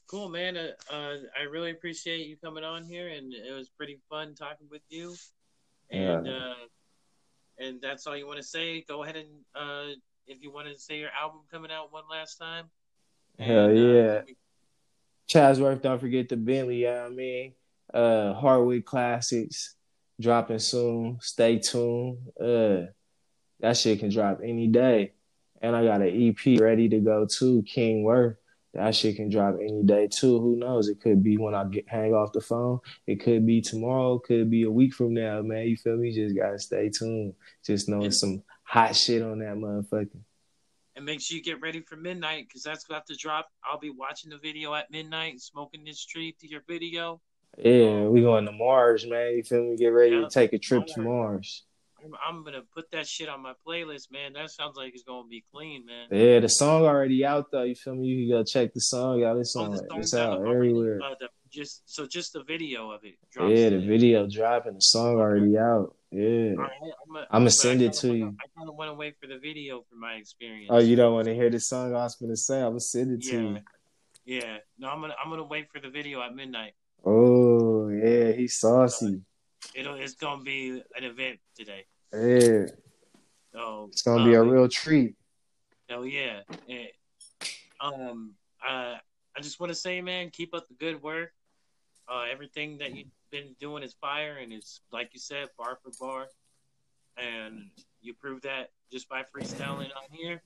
cool, 0.07 0.29
man. 0.29 0.55
Uh, 0.55 0.69
uh, 0.89 1.15
I 1.37 1.43
really 1.51 1.71
appreciate 1.71 2.27
you 2.27 2.37
coming 2.37 2.63
on 2.63 2.85
here, 2.85 3.09
and 3.09 3.33
it 3.33 3.53
was 3.53 3.67
pretty 3.67 3.99
fun 4.09 4.35
talking 4.35 4.67
with 4.71 4.83
you. 4.87 5.13
And 5.91 6.25
yeah. 6.25 6.31
uh, 6.31 6.53
and 7.59 7.81
that's 7.81 8.07
all 8.07 8.15
you 8.15 8.25
want 8.25 8.37
to 8.37 8.43
say. 8.43 8.85
Go 8.87 9.03
ahead 9.03 9.17
and 9.17 9.27
uh, 9.53 9.93
if 10.27 10.41
you 10.41 10.49
want 10.49 10.69
to 10.69 10.79
say 10.79 10.97
your 10.99 11.09
album 11.09 11.41
coming 11.51 11.71
out 11.71 11.91
one 11.91 12.05
last 12.09 12.37
time. 12.37 12.69
Hell 13.37 13.65
and, 13.65 13.77
uh, 13.77 13.81
yeah. 13.81 14.11
Uh, 14.11 14.21
Chatsworth, 15.27 15.81
don't 15.81 15.99
forget 15.99 16.29
the 16.29 16.37
Bentley. 16.37 16.83
You 16.83 16.91
know 16.91 17.05
I 17.05 17.09
mean, 17.09 17.53
uh, 17.93 18.33
Hardwood 18.33 18.85
Classics 18.85 19.75
dropping 20.21 20.59
soon. 20.59 21.17
Stay 21.19 21.59
tuned. 21.59 22.19
Uh, 22.39 22.91
that 23.59 23.75
shit 23.75 23.99
can 23.99 24.09
drop 24.09 24.39
any 24.41 24.67
day 24.67 25.11
and 25.61 25.75
I 25.75 25.83
got 25.83 26.01
an 26.01 26.09
EP 26.37 26.59
ready 26.59 26.89
to 26.89 26.99
go 26.99 27.25
too, 27.25 27.63
King 27.63 28.03
Worth. 28.03 28.37
that 28.73 28.95
shit 28.95 29.15
can 29.15 29.29
drop 29.29 29.55
any 29.55 29.83
day 29.83 30.07
too. 30.07 30.39
Who 30.39 30.55
knows? 30.55 30.87
It 30.87 31.01
could 31.01 31.23
be 31.23 31.37
when 31.37 31.55
I 31.55 31.65
get 31.65 31.87
hang 31.87 32.13
off 32.13 32.33
the 32.33 32.41
phone. 32.41 32.79
It 33.07 33.21
could 33.21 33.45
be 33.45 33.61
tomorrow. 33.61 34.19
Could 34.19 34.49
be 34.49 34.63
a 34.63 34.71
week 34.71 34.93
from 34.93 35.13
now, 35.13 35.41
man. 35.41 35.67
You 35.67 35.77
feel 35.77 35.97
me? 35.97 36.13
Just 36.13 36.35
gotta 36.35 36.59
stay 36.59 36.89
tuned. 36.89 37.33
Just 37.65 37.89
knowing 37.89 38.11
some 38.11 38.43
hot 38.63 38.95
shit 38.95 39.21
on 39.21 39.39
that 39.39 39.55
motherfucker. 39.55 40.19
And 40.95 41.05
make 41.05 41.21
sure 41.21 41.37
you 41.37 41.43
get 41.43 41.61
ready 41.61 41.81
for 41.81 41.95
midnight 41.95 42.47
because 42.47 42.63
that's 42.63 42.85
about 42.85 43.07
to 43.07 43.15
drop. 43.15 43.49
I'll 43.63 43.79
be 43.79 43.89
watching 43.89 44.29
the 44.29 44.37
video 44.37 44.73
at 44.73 44.91
midnight, 44.91 45.39
smoking 45.39 45.85
this 45.85 46.05
tree 46.05 46.35
to 46.41 46.49
your 46.49 46.61
video. 46.67 47.21
Yeah, 47.57 48.03
we 48.03 48.21
going 48.21 48.45
to 48.45 48.51
Mars, 48.51 49.05
man. 49.07 49.37
You 49.37 49.43
feel 49.43 49.63
me? 49.63 49.77
Get 49.77 49.87
ready 49.87 50.15
yeah, 50.15 50.21
to 50.21 50.29
take 50.29 50.53
a 50.53 50.59
trip 50.59 50.85
to 50.87 51.01
Mars. 51.01 51.63
I'm, 52.03 52.37
I'm, 52.37 52.43
gonna 52.43 52.61
put 52.73 52.91
that 52.91 53.07
shit 53.07 53.29
on 53.29 53.41
my 53.41 53.53
playlist, 53.67 54.11
man. 54.11 54.33
That 54.33 54.51
sounds 54.51 54.75
like 54.75 54.93
it's 54.93 55.03
gonna 55.03 55.27
be 55.27 55.43
clean, 55.53 55.85
man. 55.85 56.07
Yeah, 56.11 56.39
the 56.39 56.49
song 56.49 56.83
already 56.83 57.25
out 57.25 57.51
though. 57.51 57.63
You 57.63 57.75
feel 57.75 57.95
me? 57.95 58.07
You 58.07 58.27
can 58.27 58.37
go 58.37 58.43
check 58.43 58.73
the 58.73 58.81
song 58.81 59.23
out. 59.23 59.37
It's 59.37 59.55
on. 59.55 59.77
Oh, 59.91 59.97
it's 59.97 60.13
out 60.13 60.45
everywhere. 60.47 60.99
Uh, 61.03 61.15
the, 61.19 61.29
just 61.49 61.81
so 61.85 62.05
just 62.05 62.33
the 62.33 62.43
video 62.43 62.91
of 62.91 63.01
it. 63.03 63.15
yeah, 63.35 63.69
the 63.69 63.79
video 63.79 64.27
dropping. 64.27 64.75
The 64.75 64.81
song 64.81 65.15
already 65.15 65.57
out. 65.57 65.95
Yeah, 66.11 66.53
right, 66.57 66.71
I'm 67.29 67.41
gonna 67.41 67.51
send 67.51 67.81
it 67.81 67.93
to 67.93 68.07
wanna, 68.07 68.19
you. 68.19 68.37
I 68.39 68.57
kind 68.57 68.69
of 68.69 68.75
want 68.75 68.89
to 68.89 68.95
wait 68.95 69.15
for 69.21 69.27
the 69.27 69.37
video 69.37 69.83
for 69.89 69.95
my 69.95 70.13
experience. 70.13 70.69
Oh, 70.71 70.79
you 70.79 70.95
don't 70.95 71.13
want 71.13 71.25
to 71.25 71.35
hear 71.35 71.49
the 71.49 71.59
song 71.59 71.93
I 71.93 72.03
was 72.03 72.15
gonna 72.15 72.35
say? 72.35 72.57
I'm 72.61 72.69
gonna 72.69 72.79
send 72.79 73.11
it 73.11 73.25
yeah. 73.25 73.31
to 73.31 73.41
you. 73.41 73.57
Yeah, 74.25 74.57
no, 74.77 74.89
I'm 74.89 75.01
gonna 75.01 75.15
I'm 75.23 75.29
gonna 75.29 75.43
wait 75.43 75.71
for 75.71 75.79
the 75.79 75.89
video 75.89 76.21
at 76.21 76.35
midnight. 76.35 76.73
Oh 77.05 77.89
yeah, 77.89 78.31
he's 78.31 78.59
saucy. 78.59 79.21
It'll 79.73 79.95
it's 79.95 80.13
gonna 80.13 80.43
be 80.43 80.81
an 80.95 81.03
event 81.03 81.39
today. 81.55 81.85
Yeah. 82.13 82.67
So 83.53 83.89
it's 83.91 84.01
gonna 84.01 84.23
um, 84.23 84.29
be 84.29 84.35
a 84.35 84.41
um, 84.41 84.49
real 84.49 84.67
treat. 84.67 85.15
Oh 85.89 86.03
yeah. 86.03 86.41
And, 86.67 86.87
um 87.81 88.33
uh 88.67 88.95
I 89.37 89.41
just 89.41 89.59
wanna 89.59 89.75
say, 89.75 90.01
man, 90.01 90.29
keep 90.31 90.53
up 90.53 90.67
the 90.67 90.73
good 90.73 91.01
work. 91.01 91.31
Uh 92.07 92.25
everything 92.31 92.77
that 92.79 92.95
you've 92.95 93.07
been 93.31 93.55
doing 93.59 93.83
is 93.83 93.93
fire 93.93 94.37
and 94.41 94.51
it's 94.51 94.81
like 94.91 95.09
you 95.13 95.19
said, 95.19 95.49
bar 95.57 95.77
for 95.83 95.91
bar. 95.99 96.27
And 97.17 97.69
you 98.01 98.13
proved 98.13 98.43
that 98.43 98.69
just 98.91 99.09
by 99.09 99.23
freestyling 99.23 99.89
on 99.95 100.09
here. 100.11 100.41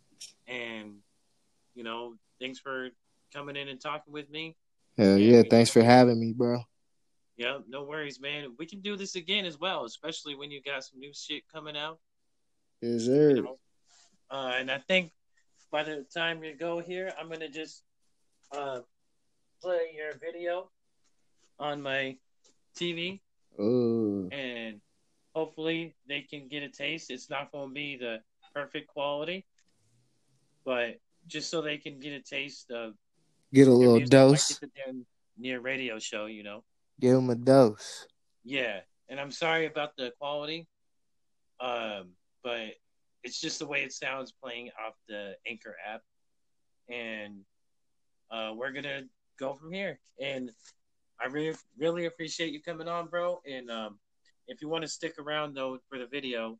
And 0.48 0.96
you 1.76 1.84
know, 1.84 2.16
thanks 2.40 2.60
for 2.60 2.90
coming 3.34 3.56
in 3.56 3.68
and 3.68 3.80
talking 3.80 4.14
with 4.14 4.30
me. 4.30 4.56
Hell 4.98 5.18
yeah, 5.18 5.40
and, 5.40 5.50
thanks 5.50 5.72
for 5.72 5.82
having 5.82 6.20
me, 6.20 6.34
bro. 6.34 6.64
Yeah, 7.38 7.60
no 7.68 7.84
worries, 7.84 8.20
man. 8.20 8.54
We 8.60 8.66
can 8.66 8.82
do 8.82 8.96
this 8.96 9.16
again 9.16 9.46
as 9.46 9.60
well, 9.60 9.86
especially 9.86 10.36
when 10.36 10.52
you 10.52 10.62
got 10.62 10.84
some 10.84 11.00
new 11.00 11.12
shit 11.14 11.44
coming 11.52 11.76
out. 11.76 12.00
Yes, 12.82 13.06
sir. 13.06 13.36
You 13.36 13.42
know? 13.42 13.60
uh, 14.30 14.54
and 14.56 14.70
I 14.70 14.78
think 14.78 15.12
by 15.72 15.84
the 15.84 16.06
time 16.14 16.44
you 16.44 16.56
go 16.56 16.80
here, 16.80 17.12
I'm 17.20 17.30
gonna 17.30 17.50
just 17.50 17.82
uh, 18.52 18.80
play 19.62 19.94
your 19.96 20.14
video 20.20 20.70
on 21.60 21.82
my 21.82 22.18
TV. 22.78 23.22
Ooh. 23.60 24.30
And 24.32 24.82
hopefully 25.34 25.96
they 26.08 26.22
can 26.22 26.48
get 26.48 26.62
a 26.62 26.70
taste. 26.70 27.10
It's 27.10 27.30
not 27.30 27.52
gonna 27.52 27.74
be 27.74 27.98
the 27.98 28.22
perfect 28.54 28.88
quality, 28.90 29.46
but 30.64 31.00
just 31.28 31.50
so 31.50 31.62
they 31.62 31.78
can 31.78 32.00
get 32.00 32.14
a 32.14 32.22
taste 32.22 32.70
of 32.70 32.94
get 33.52 33.68
a 33.68 33.74
little 33.74 34.00
dose. 34.06 34.62
Like 34.62 34.96
near 35.38 35.60
radio 35.60 35.98
show, 35.98 36.28
you 36.28 36.44
know. 36.44 36.64
Give 37.04 37.16
them 37.18 37.30
a 37.30 37.36
dose. 37.36 38.08
Yeah, 38.46 38.80
and 39.10 39.20
I'm 39.20 39.30
sorry 39.30 39.66
about 39.66 39.98
the 39.98 40.14
quality, 40.22 40.70
um, 41.60 42.12
but 42.46 42.76
it's 43.26 43.42
just 43.42 43.60
the 43.60 43.68
way 43.68 43.84
it 43.84 43.92
sounds 43.92 44.32
playing 44.32 44.70
off 44.80 44.94
the 45.10 45.36
Anchor 45.46 45.76
app, 45.86 46.00
and 46.90 47.42
uh, 48.32 48.54
we're 48.56 48.72
gonna 48.72 49.02
go 49.38 49.54
from 49.54 49.74
here. 49.74 50.00
And 50.18 50.50
I 51.22 51.26
really, 51.26 51.54
really 51.78 52.06
appreciate 52.06 52.54
you 52.54 52.62
coming 52.62 52.88
on, 52.88 53.08
bro. 53.08 53.42
And 53.46 53.70
um, 53.70 54.00
if 54.48 54.62
you 54.62 54.70
want 54.70 54.84
to 54.84 54.88
stick 54.88 55.16
around 55.20 55.56
though 55.56 55.80
for 55.90 56.00
the 56.00 56.08
video, 56.08 56.58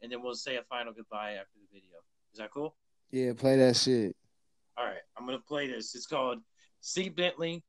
and 0.00 0.12
then 0.12 0.22
we'll 0.22 0.36
say 0.36 0.58
a 0.58 0.62
final 0.62 0.92
goodbye 0.92 1.32
after 1.32 1.58
the 1.58 1.74
video. 1.74 1.96
Is 2.32 2.38
that 2.38 2.52
cool? 2.52 2.76
Yeah, 3.10 3.32
play 3.32 3.56
that 3.56 3.74
shit. 3.74 4.14
All 4.78 4.84
right, 4.84 5.02
I'm 5.18 5.26
gonna 5.26 5.40
play 5.40 5.66
this. 5.66 5.96
It's 5.96 6.06
called 6.06 6.38
"C 6.80 7.08
Bentley." 7.08 7.64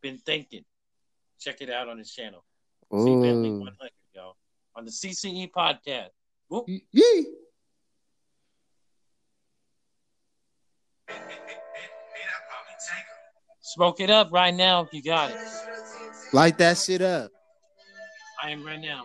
Been 0.00 0.16
thinking. 0.16 0.64
Check 1.40 1.60
it 1.60 1.70
out 1.70 1.88
on 1.88 1.98
his 1.98 2.12
channel. 2.12 2.44
Ooh. 2.94 3.04
C 3.04 3.28
Bentley 3.28 3.50
100, 3.50 3.90
y'all, 4.14 4.36
on 4.74 4.84
the 4.84 4.90
CCE 4.90 5.50
podcast. 5.50 6.08
Whoop. 6.48 6.66
Yee. 6.66 7.26
Smoke 13.60 14.00
it 14.00 14.10
up 14.10 14.32
right 14.32 14.54
now 14.54 14.82
if 14.82 14.92
you 14.92 15.02
got 15.02 15.30
it. 15.30 15.36
Light 16.32 16.56
that 16.58 16.78
shit 16.78 17.02
up. 17.02 17.30
I 18.42 18.50
am 18.50 18.64
right 18.64 18.80
now. 18.80 19.02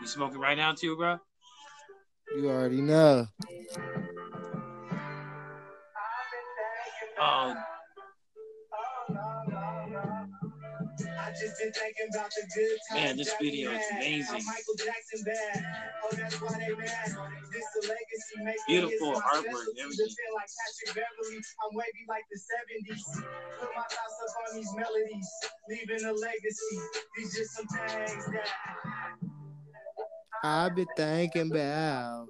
You 0.00 0.06
smoking 0.06 0.40
right 0.40 0.56
now 0.56 0.72
too, 0.72 0.96
bro? 0.96 1.18
You 2.36 2.50
already 2.50 2.80
know. 2.80 3.26
Oh. 7.20 7.54
Man, 12.94 13.16
this 13.16 13.32
video 13.40 13.72
is 13.72 13.82
amazing. 13.92 14.42
Oh, 14.44 16.16
Beautiful 18.66 19.12
artwork, 19.14 19.66
everything. 19.80 20.06
I'm 21.64 21.76
wavy 21.76 22.04
like 22.08 22.24
the 22.30 22.38
70s. 22.38 23.02
Put 23.60 23.68
my 23.74 23.82
thoughts 23.82 24.16
up 24.22 24.34
on 24.48 24.56
these 24.56 24.72
melodies, 24.76 25.28
leaving 25.68 26.04
a 26.06 26.12
legacy. 26.12 26.78
These 27.16 27.34
just 27.36 27.56
some 27.56 27.66
things 27.66 28.26
that 28.32 28.48
I've 30.44 30.76
been 30.76 30.86
thinking 30.96 31.50
about. 31.50 32.28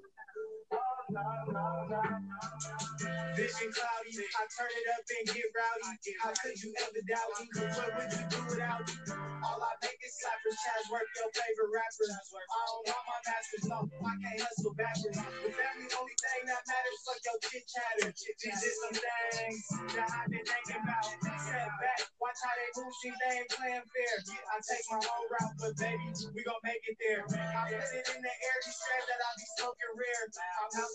Vision 3.37 3.73
cloudy, 3.73 3.98
I 4.09 4.45
turn 4.57 4.69
it 4.73 4.89
up 4.95 5.05
and 5.19 5.37
get 5.37 5.45
rowdy. 5.55 6.17
How 6.23 6.33
could 6.43 6.63
you 6.63 6.75
ever 6.81 7.03
doubt 7.09 7.31
me? 7.41 7.69
What 7.77 7.97
would 7.99 8.13
you 8.13 8.27
do 8.31 8.45
without 8.49 8.89
me? 8.89 9.18
All 9.39 9.61
I 9.63 9.73
make 9.87 10.01
is 10.03 10.15
slappers, 10.19 10.59
Chaz 10.59 10.85
work 10.91 11.07
your 11.15 11.31
favorite 11.31 11.71
rappers. 11.71 12.11
I 12.11 12.61
don't 12.67 12.85
want 12.91 13.05
my 13.07 13.19
masters, 13.23 13.65
no, 13.71 13.79
I 14.03 14.15
can't 14.19 14.41
hustle 14.43 14.75
backwards. 14.75 15.19
The 15.19 15.51
family 15.55 15.89
only 15.95 16.17
thing 16.19 16.43
that 16.51 16.63
matters, 16.67 16.99
fuck 17.07 17.21
your 17.23 17.39
chit 17.47 17.65
chatter. 17.71 18.11
These 18.11 18.63
is 18.67 18.75
some 18.83 18.97
things 18.99 19.63
that 19.95 20.09
I've 20.11 20.31
been 20.33 20.43
thinking 20.43 20.81
about. 20.83 21.07
Step 21.07 21.71
back, 21.79 22.01
watch 22.19 22.39
how 22.43 22.55
they 22.59 22.71
move, 22.83 22.95
see 22.99 23.15
they 23.15 23.33
ain't 23.45 23.51
playing 23.55 23.87
fair. 23.87 24.15
I 24.27 24.57
take 24.59 24.87
my 24.91 25.03
own 25.07 25.27
route, 25.31 25.57
but 25.61 25.73
baby, 25.79 26.07
we 26.35 26.41
gon' 26.43 26.63
make 26.67 26.83
it 26.89 26.99
there. 26.99 27.23
I 27.29 27.63
put 27.71 27.95
it 27.95 28.07
in 28.11 28.21
the 28.25 28.35
air, 28.35 28.57
these 28.65 28.75
strands 28.75 29.07
that 29.07 29.21
I 29.23 29.31
be 29.39 29.47
smoking 29.61 29.93
rare. 29.95 30.25
I'm 30.33 30.71
out 30.83 30.89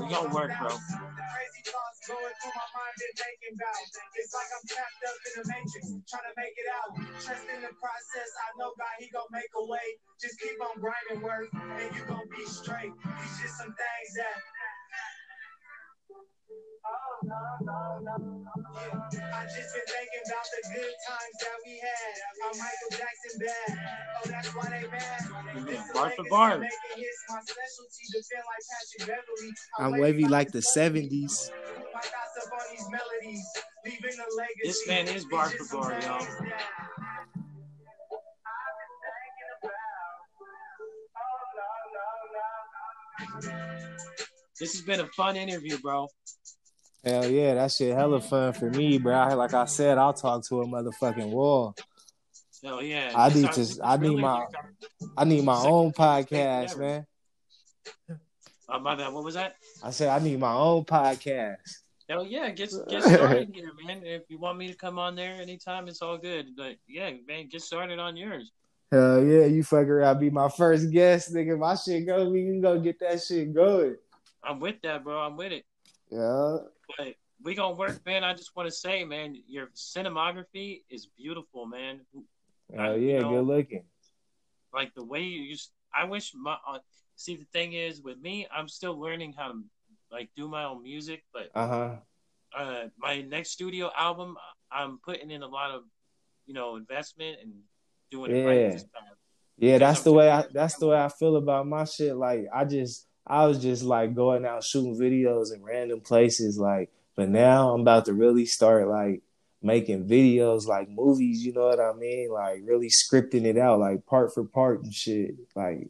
we 0.00 0.06
gonna 0.08 0.32
work, 0.32 0.52
bro. 0.60 0.72
Crazy 0.72 1.62
thoughts 1.68 1.98
going 2.08 2.34
through 2.40 2.56
my 2.56 2.68
mind 2.72 2.98
and 3.00 3.14
thinking 3.20 3.54
about. 3.56 3.84
It's 4.16 4.32
like 4.32 4.50
I'm 4.54 4.64
trapped 4.64 5.02
up 5.04 5.16
in 5.20 5.32
the 5.36 5.44
matrix, 5.50 5.84
trying 6.08 6.26
to 6.28 6.34
make 6.40 6.56
it 6.56 6.68
out. 6.72 6.79
Trust 7.20 7.46
in 7.52 7.60
the 7.62 7.72
process. 7.76 8.30
I 8.40 8.48
know 8.58 8.72
God, 8.78 8.96
He 9.00 9.08
gonna 9.10 9.30
make 9.32 9.52
a 9.56 9.64
way. 9.68 9.86
Just 10.20 10.40
keep 10.40 10.58
on 10.62 10.80
grinding 10.80 11.22
work, 11.24 11.48
and 11.54 11.88
you 11.96 12.02
gonna 12.08 12.26
be 12.32 12.44
straight. 12.46 12.92
These 12.92 13.36
just 13.42 13.58
some 13.58 13.74
things 13.74 14.10
that 14.16 14.36
I 16.82 16.88
just 19.44 19.74
been 19.74 19.84
thinking 19.86 20.24
about 20.26 20.46
the 20.50 20.60
good 20.72 20.94
times 21.06 21.36
that 21.40 21.56
we 21.66 21.72
had. 21.78 22.14
I'm 22.42 22.56
Michael 22.58 22.90
Jackson 22.92 23.34
bad. 23.38 23.70
Oh, 24.16 24.28
that's 24.28 24.48
why 24.56 24.66
they 24.70 24.86
mad. 24.88 25.92
Bar 25.94 26.10
for 26.16 26.24
bar. 26.30 26.64
I'm 29.78 29.98
wavy 30.00 30.26
like 30.26 30.52
the 30.52 30.60
70s. 30.60 31.50
This 34.64 34.88
man 34.88 35.08
is 35.08 35.24
bar 35.26 35.50
for 35.50 35.76
bar, 35.76 36.00
y'all. 36.00 36.26
Oh, 43.22 43.40
this 44.58 44.72
has 44.72 44.82
been 44.82 45.00
a 45.00 45.06
fun 45.08 45.36
interview, 45.36 45.78
bro. 45.78 46.08
Hell 47.02 47.30
yeah, 47.30 47.54
that 47.54 47.72
shit 47.72 47.96
hella 47.96 48.20
fun 48.20 48.52
for 48.52 48.68
me, 48.70 48.98
bro. 48.98 49.34
Like 49.34 49.54
I 49.54 49.64
said, 49.64 49.96
I'll 49.96 50.12
talk 50.12 50.44
to 50.48 50.60
a 50.60 50.66
motherfucking 50.66 51.30
wall. 51.30 51.74
Hell 52.62 52.82
yeah. 52.82 53.12
I 53.16 53.32
need 53.32 53.50
to. 53.52 53.78
I 53.82 53.96
need 53.96 54.18
my. 54.18 54.44
I 55.16 55.24
need 55.24 55.44
my 55.44 55.56
own 55.56 55.92
podcast, 55.92 56.78
man. 56.78 57.06
Uh, 58.68 58.78
my 58.78 58.94
bad. 58.94 59.12
What 59.14 59.24
was 59.24 59.34
that? 59.34 59.56
I 59.82 59.90
said 59.90 60.08
I 60.08 60.22
need 60.22 60.38
my 60.38 60.52
own 60.52 60.84
podcast. 60.84 61.56
Hell 62.06 62.26
yeah, 62.26 62.50
get 62.50 62.70
get 62.88 63.02
started 63.04 63.50
here, 63.54 63.70
man. 63.86 64.02
If 64.04 64.24
you 64.28 64.38
want 64.38 64.58
me 64.58 64.68
to 64.68 64.74
come 64.74 64.98
on 64.98 65.14
there 65.14 65.40
anytime, 65.40 65.88
it's 65.88 66.02
all 66.02 66.18
good. 66.18 66.48
But 66.54 66.76
yeah, 66.86 67.12
man, 67.26 67.48
get 67.48 67.62
started 67.62 67.98
on 67.98 68.16
yours. 68.16 68.52
Hell 68.92 69.24
yeah, 69.24 69.46
you 69.46 69.62
fuck 69.62 69.86
around, 69.86 70.18
be 70.18 70.30
my 70.30 70.48
first 70.48 70.90
guest, 70.90 71.32
nigga. 71.32 71.58
My 71.58 71.76
shit 71.76 72.06
go, 72.06 72.28
we 72.28 72.44
can 72.44 72.60
go 72.60 72.78
get 72.78 72.98
that 73.00 73.22
shit 73.22 73.54
going. 73.54 73.96
I'm 74.42 74.58
with 74.58 74.82
that, 74.82 75.04
bro. 75.04 75.20
I'm 75.20 75.36
with 75.36 75.52
it. 75.52 75.64
Yeah. 76.10 76.58
But 76.98 77.14
we 77.42 77.54
gonna 77.54 77.74
work, 77.74 78.04
man. 78.04 78.24
I 78.24 78.34
just 78.34 78.54
want 78.54 78.68
to 78.68 78.74
say, 78.74 79.04
man, 79.04 79.36
your 79.46 79.68
cinematography 79.74 80.82
is 80.90 81.08
beautiful, 81.16 81.66
man. 81.66 82.00
Oh 82.78 82.94
yeah, 82.94 83.14
you 83.16 83.20
know, 83.20 83.30
good 83.30 83.46
looking. 83.46 83.84
Like 84.72 84.94
the 84.94 85.04
way 85.04 85.22
you 85.22 85.42
use. 85.42 85.70
I 85.94 86.04
wish 86.04 86.32
my. 86.34 86.56
Uh, 86.66 86.78
see, 87.16 87.36
the 87.36 87.46
thing 87.52 87.72
is, 87.72 88.02
with 88.02 88.18
me, 88.20 88.46
I'm 88.54 88.68
still 88.68 88.98
learning 88.98 89.34
how 89.36 89.48
to 89.48 89.62
like 90.12 90.30
do 90.36 90.48
my 90.48 90.64
own 90.64 90.82
music. 90.82 91.24
But 91.32 91.50
Uh 91.54 91.68
huh. 91.68 91.96
uh, 92.56 92.84
my 92.98 93.22
next 93.22 93.50
studio 93.50 93.90
album, 93.96 94.36
I'm 94.70 94.98
putting 95.04 95.30
in 95.30 95.42
a 95.42 95.48
lot 95.48 95.72
of, 95.72 95.82
you 96.46 96.54
know, 96.54 96.76
investment 96.76 97.38
and 97.42 97.52
doing 98.10 98.30
it 98.30 98.46
right 98.46 98.58
Yeah. 98.58 98.70
this 98.70 98.82
time. 98.82 99.16
Yeah, 99.58 99.78
that's 99.78 100.00
I'm 100.00 100.04
the 100.04 100.12
way 100.12 100.30
I 100.30 100.44
that's 100.52 100.76
the 100.76 100.86
way 100.86 100.98
I 100.98 101.08
feel 101.08 101.36
about 101.36 101.66
my 101.66 101.84
shit. 101.84 102.16
Like 102.16 102.46
I 102.54 102.64
just 102.64 103.06
I 103.26 103.46
was 103.46 103.60
just 103.60 103.82
like 103.82 104.14
going 104.14 104.44
out 104.44 104.64
shooting 104.64 104.98
videos 104.98 105.54
in 105.54 105.62
random 105.62 106.00
places, 106.00 106.58
like 106.58 106.90
but 107.16 107.28
now 107.28 107.72
I'm 107.74 107.82
about 107.82 108.06
to 108.06 108.14
really 108.14 108.46
start 108.46 108.88
like 108.88 109.22
making 109.62 110.08
videos 110.08 110.66
like 110.66 110.88
movies, 110.88 111.44
you 111.44 111.52
know 111.52 111.66
what 111.66 111.80
I 111.80 111.92
mean? 111.92 112.30
Like 112.30 112.62
really 112.64 112.88
scripting 112.88 113.44
it 113.44 113.58
out, 113.58 113.78
like 113.78 114.06
part 114.06 114.32
for 114.32 114.44
part 114.44 114.82
and 114.82 114.92
shit. 114.94 115.34
Like 115.54 115.88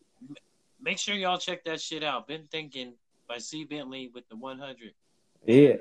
Make 0.83 0.99
sure 0.99 1.15
y'all 1.15 1.39
check 1.39 1.65
that 1.65 1.81
shit 1.81 2.03
out. 2.03 2.27
Been 2.27 2.49
thinking 2.51 2.95
by 3.29 3.39
C 3.39 3.65
Bentley 3.65 4.11
with 4.13 4.29
the 4.29 4.37
100. 4.37 4.93
yeah. 5.47 5.75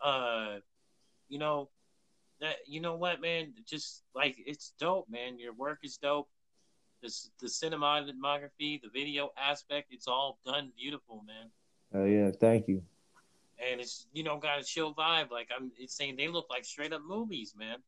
uh 0.00 0.56
you 1.28 1.38
know 1.38 1.68
that 2.40 2.56
you 2.66 2.80
know 2.80 2.96
what 2.96 3.20
man 3.20 3.52
just 3.66 4.02
like 4.14 4.36
it's 4.38 4.72
dope 4.78 5.08
man 5.08 5.38
your 5.38 5.52
work 5.54 5.78
is 5.82 5.96
dope 5.96 6.28
this 7.02 7.30
the 7.40 7.46
cinematography 7.46 8.80
the 8.82 8.88
video 8.92 9.30
aspect 9.36 9.88
it's 9.92 10.08
all 10.08 10.38
done 10.44 10.70
beautiful 10.76 11.24
man 11.26 11.46
Oh 11.94 12.04
yeah, 12.04 12.30
thank 12.40 12.66
you. 12.68 12.82
and 13.70 13.80
it's 13.80 14.06
you 14.12 14.22
know 14.24 14.38
got 14.38 14.60
a 14.60 14.64
chill 14.64 14.94
vibe 14.94 15.30
like 15.30 15.48
i'm 15.56 15.70
it's 15.78 15.94
saying 15.94 16.16
they 16.16 16.28
look 16.28 16.46
like 16.50 16.64
straight 16.64 16.92
up 16.92 17.02
movies 17.06 17.54
man 17.58 17.78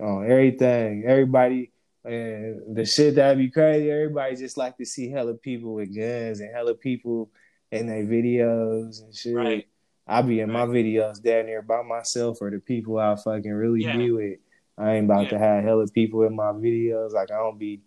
Oh, 0.00 0.20
everything. 0.20 1.02
Everybody 1.04 1.72
and 2.04 2.76
the 2.76 2.84
shit 2.84 3.16
that'd 3.16 3.36
be 3.36 3.50
crazy. 3.50 3.90
Everybody 3.90 4.36
just 4.36 4.56
like 4.56 4.76
to 4.76 4.84
see 4.84 5.10
hella 5.10 5.34
people 5.34 5.74
with 5.74 5.88
guns 5.92 6.38
and 6.38 6.54
hella 6.54 6.74
people 6.74 7.30
in 7.72 7.88
their 7.88 8.04
videos 8.04 9.02
and 9.02 9.12
shit. 9.12 9.34
Right. 9.34 9.66
I 10.06 10.22
be 10.22 10.38
in 10.38 10.52
my 10.52 10.66
videos 10.66 11.20
down 11.20 11.46
there 11.46 11.62
by 11.62 11.82
myself 11.82 12.38
or 12.40 12.48
the 12.48 12.60
people 12.60 12.96
I 12.96 13.16
fucking 13.16 13.50
really 13.52 13.82
Yeah. 13.82 13.96
be 13.96 14.12
with. 14.12 14.38
I 14.78 14.94
ain't 14.94 15.06
about 15.06 15.24
Yeah. 15.24 15.30
to 15.30 15.38
have 15.40 15.64
hella 15.64 15.88
people 15.88 16.22
in 16.22 16.36
my 16.36 16.52
videos. 16.52 17.10
Like 17.10 17.32
I 17.32 17.36
don't 17.38 17.58
be 17.58 17.80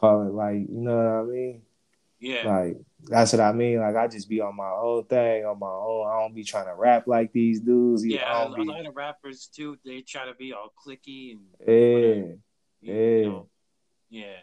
calling 0.00 0.34
like 0.34 0.56
you 0.56 0.80
know 0.80 0.96
what 0.96 1.06
I 1.06 1.22
mean. 1.24 1.62
yeah 2.18 2.46
Like 2.48 2.76
that's 3.02 3.32
what 3.32 3.40
I 3.40 3.52
mean. 3.52 3.80
Like 3.80 3.96
I 3.96 4.08
just 4.08 4.28
be 4.28 4.40
on 4.40 4.56
my 4.56 4.70
own 4.70 5.04
thing 5.04 5.44
on 5.44 5.58
my 5.58 5.66
own. 5.66 6.06
I 6.08 6.20
don't 6.20 6.34
be 6.34 6.44
trying 6.44 6.66
to 6.66 6.74
rap 6.74 7.06
like 7.06 7.32
these 7.32 7.60
dudes. 7.60 8.04
yeah 8.06 8.24
I 8.24 8.42
a, 8.42 8.44
don't 8.48 8.60
a 8.60 8.64
be. 8.64 8.68
lot 8.70 8.86
of 8.86 8.96
rappers 8.96 9.48
too 9.54 9.76
they 9.84 10.00
try 10.02 10.26
to 10.26 10.34
be 10.34 10.52
all 10.52 10.72
clicky 10.82 11.32
and 11.32 11.40
Yeah. 11.66 11.74
you, 11.74 12.40
Yeah. 12.82 12.94
you 12.94 13.24
know, 13.26 13.48
yeah 14.10 14.36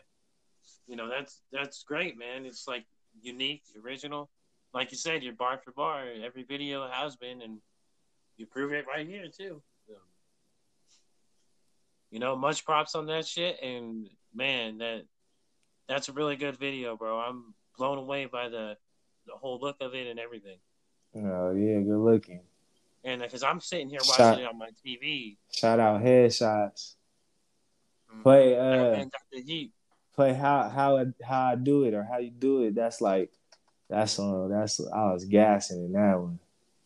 you 0.88 0.96
know 0.96 1.10
that's 1.10 1.42
that's 1.52 1.84
great 1.84 2.18
man 2.18 2.46
it's 2.46 2.68
like 2.68 2.86
unique 3.22 3.64
original 3.84 4.30
like 4.74 4.92
you 4.92 4.98
said 4.98 5.22
you're 5.24 5.34
bar 5.34 5.58
for 5.64 5.72
bar 5.72 6.06
every 6.24 6.44
video 6.44 6.88
has 6.90 7.16
been 7.18 7.42
and 7.42 7.60
you 8.38 8.46
prove 8.46 8.72
it 8.74 8.86
right 8.88 9.08
here 9.08 9.28
too 9.28 9.62
you 12.12 12.20
know 12.20 12.36
much 12.36 12.64
props 12.66 12.96
on 12.96 13.06
that 13.08 13.26
shit 13.28 13.60
and 13.62 14.08
man 14.34 14.78
that 14.78 15.04
that's 15.88 16.10
a 16.10 16.14
really 16.14 16.36
good 16.36 16.58
video 16.58 16.96
bro 16.96 17.20
i'm 17.20 17.54
blown 17.78 17.98
away 17.98 18.26
by 18.26 18.50
the 18.50 18.76
the 19.26 19.34
whole 19.34 19.60
look 19.60 19.76
of 19.82 19.94
it 19.94 20.08
and 20.08 20.20
everything 20.20 20.58
Oh 21.16 21.52
yeah, 21.52 21.80
good 21.80 21.98
looking. 21.98 22.42
and 23.04 23.22
because 23.22 23.44
i'm 23.44 23.60
sitting 23.60 23.90
here 23.90 24.00
Shot. 24.04 24.20
watching 24.20 24.44
it 24.46 24.48
on 24.48 24.58
my 24.58 24.70
tv 24.86 25.38
Shout 25.52 25.80
out 25.80 26.02
headshots. 26.02 26.96
Mhm. 28.14 28.22
Play 28.24 28.58
uh 28.58 29.06
play 30.16 30.34
how 30.34 30.70
how 30.70 31.06
how 31.24 31.46
I 31.52 31.56
do 31.56 31.84
it 31.84 31.94
or 31.94 32.04
how 32.04 32.18
you 32.18 32.32
do 32.32 32.64
it. 32.64 32.76
That's 32.76 33.02
like 33.02 33.32
that's 33.90 34.20
on 34.20 34.50
that's 34.50 34.80
I 34.80 35.12
was 35.14 35.26
gassing 35.26 35.86
in 35.86 35.92
that 35.94 36.20
one. 36.20 36.40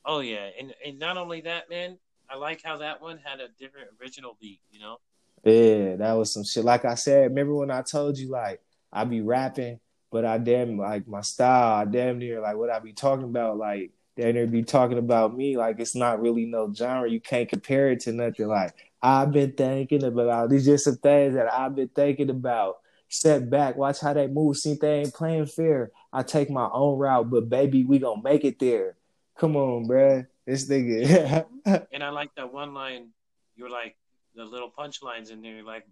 Oh 0.05 0.19
yeah, 0.19 0.49
and 0.59 0.73
and 0.85 0.99
not 0.99 1.17
only 1.17 1.41
that, 1.41 1.69
man. 1.69 1.97
I 2.29 2.35
like 2.37 2.61
how 2.63 2.77
that 2.77 3.01
one 3.01 3.19
had 3.21 3.41
a 3.41 3.49
different 3.59 3.89
original 3.99 4.37
beat. 4.39 4.61
You 4.71 4.79
know. 4.79 4.97
Yeah, 5.43 5.97
that 5.97 6.13
was 6.13 6.31
some 6.33 6.43
shit. 6.45 6.63
Like 6.63 6.85
I 6.85 6.95
said, 6.95 7.23
remember 7.23 7.55
when 7.55 7.71
I 7.71 7.81
told 7.81 8.17
you 8.17 8.29
like 8.29 8.61
I 8.91 9.05
be 9.05 9.21
rapping, 9.21 9.79
but 10.11 10.25
I 10.25 10.37
damn 10.37 10.77
like 10.77 11.07
my 11.07 11.21
style, 11.21 11.73
I 11.75 11.85
damn 11.85 12.19
near 12.19 12.41
like 12.41 12.57
what 12.57 12.69
I 12.69 12.79
be 12.79 12.93
talking 12.93 13.25
about, 13.25 13.57
like 13.57 13.91
damn 14.17 14.33
near 14.33 14.47
be 14.47 14.63
talking 14.63 14.97
about 14.97 15.35
me, 15.35 15.57
like 15.57 15.79
it's 15.79 15.95
not 15.95 16.21
really 16.21 16.45
no 16.45 16.73
genre. 16.73 17.09
You 17.09 17.19
can't 17.19 17.49
compare 17.49 17.91
it 17.91 18.01
to 18.01 18.11
nothing. 18.11 18.47
Like 18.47 18.73
I've 19.01 19.31
been 19.31 19.53
thinking 19.53 20.03
about 20.03 20.49
these 20.49 20.65
just 20.65 20.85
some 20.85 20.97
things 20.97 21.35
that 21.35 21.51
I've 21.51 21.75
been 21.75 21.89
thinking 21.89 22.29
about. 22.29 22.77
Step 23.09 23.49
back, 23.49 23.75
watch 23.75 23.99
how 23.99 24.13
they 24.13 24.27
move. 24.27 24.55
See, 24.55 24.77
they 24.79 25.01
ain't 25.01 25.13
playing 25.13 25.45
fair. 25.47 25.91
I 26.13 26.23
take 26.23 26.49
my 26.49 26.69
own 26.71 26.97
route, 26.97 27.29
but 27.29 27.49
baby, 27.49 27.83
we 27.83 27.99
gonna 27.99 28.21
make 28.21 28.45
it 28.45 28.57
there. 28.59 28.95
Come 29.37 29.55
on, 29.55 29.87
bruh. 29.87 30.27
This 30.45 30.69
nigga. 30.69 31.45
And 31.91 32.03
I 32.03 32.09
like 32.09 32.33
that 32.35 32.51
one 32.51 32.73
line. 32.73 33.09
You 33.55 33.65
were 33.65 33.69
like 33.69 33.95
the 34.33 34.43
little 34.43 34.71
punchlines 34.71 35.29
in 35.29 35.41
there, 35.41 35.61
like 35.61 35.85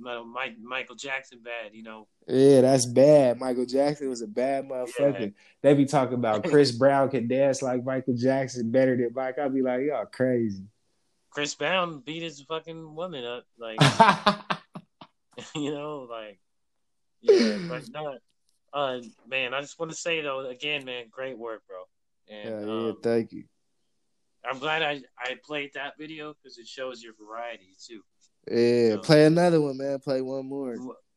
Mike 0.00 0.56
Michael 0.62 0.96
Jackson 0.96 1.40
bad. 1.42 1.74
You 1.74 1.82
know. 1.82 2.08
Yeah, 2.26 2.62
that's 2.62 2.86
bad. 2.86 3.38
Michael 3.38 3.66
Jackson 3.66 4.08
was 4.08 4.22
a 4.22 4.26
bad 4.26 4.68
motherfucker. 4.68 5.20
Yeah. 5.20 5.28
They 5.62 5.74
be 5.74 5.84
talking 5.84 6.14
about 6.14 6.44
Chris 6.48 6.72
Brown 6.72 7.10
can 7.10 7.28
dance 7.28 7.62
like 7.62 7.84
Michael 7.84 8.14
Jackson 8.16 8.70
better 8.70 8.96
than 8.96 9.10
Mike. 9.14 9.38
I'll 9.38 9.50
be 9.50 9.62
like, 9.62 9.82
y'all 9.82 10.06
crazy. 10.06 10.64
Chris 11.30 11.54
Brown 11.54 12.00
beat 12.00 12.22
his 12.22 12.40
fucking 12.42 12.94
woman 12.94 13.24
up, 13.24 13.44
like 13.58 13.80
you 15.54 15.72
know, 15.72 16.08
like 16.10 16.38
yeah, 17.20 17.58
but 17.68 17.88
no. 17.92 18.18
Uh, 18.72 19.00
man, 19.26 19.52
I 19.52 19.60
just 19.60 19.78
want 19.80 19.90
to 19.90 19.96
say 19.96 20.20
though, 20.20 20.48
again, 20.48 20.84
man, 20.84 21.06
great 21.10 21.36
work, 21.36 21.62
bro. 21.66 21.78
yeah, 22.28 22.60
yeah, 22.60 22.88
um, 22.90 22.96
thank 23.02 23.32
you. 23.32 23.44
I'm 24.48 24.58
glad 24.58 24.82
I 24.82 25.02
I 25.18 25.36
played 25.44 25.72
that 25.74 25.94
video 25.98 26.34
because 26.34 26.58
it 26.58 26.66
shows 26.66 27.02
your 27.02 27.14
variety 27.14 27.74
too. 27.84 28.02
Yeah, 28.50 28.90
so- 28.94 28.98
play 29.00 29.24
another 29.26 29.60
one, 29.60 29.76
man. 29.76 29.98
Play 29.98 30.20
one 30.22 30.46
more. 30.46 30.76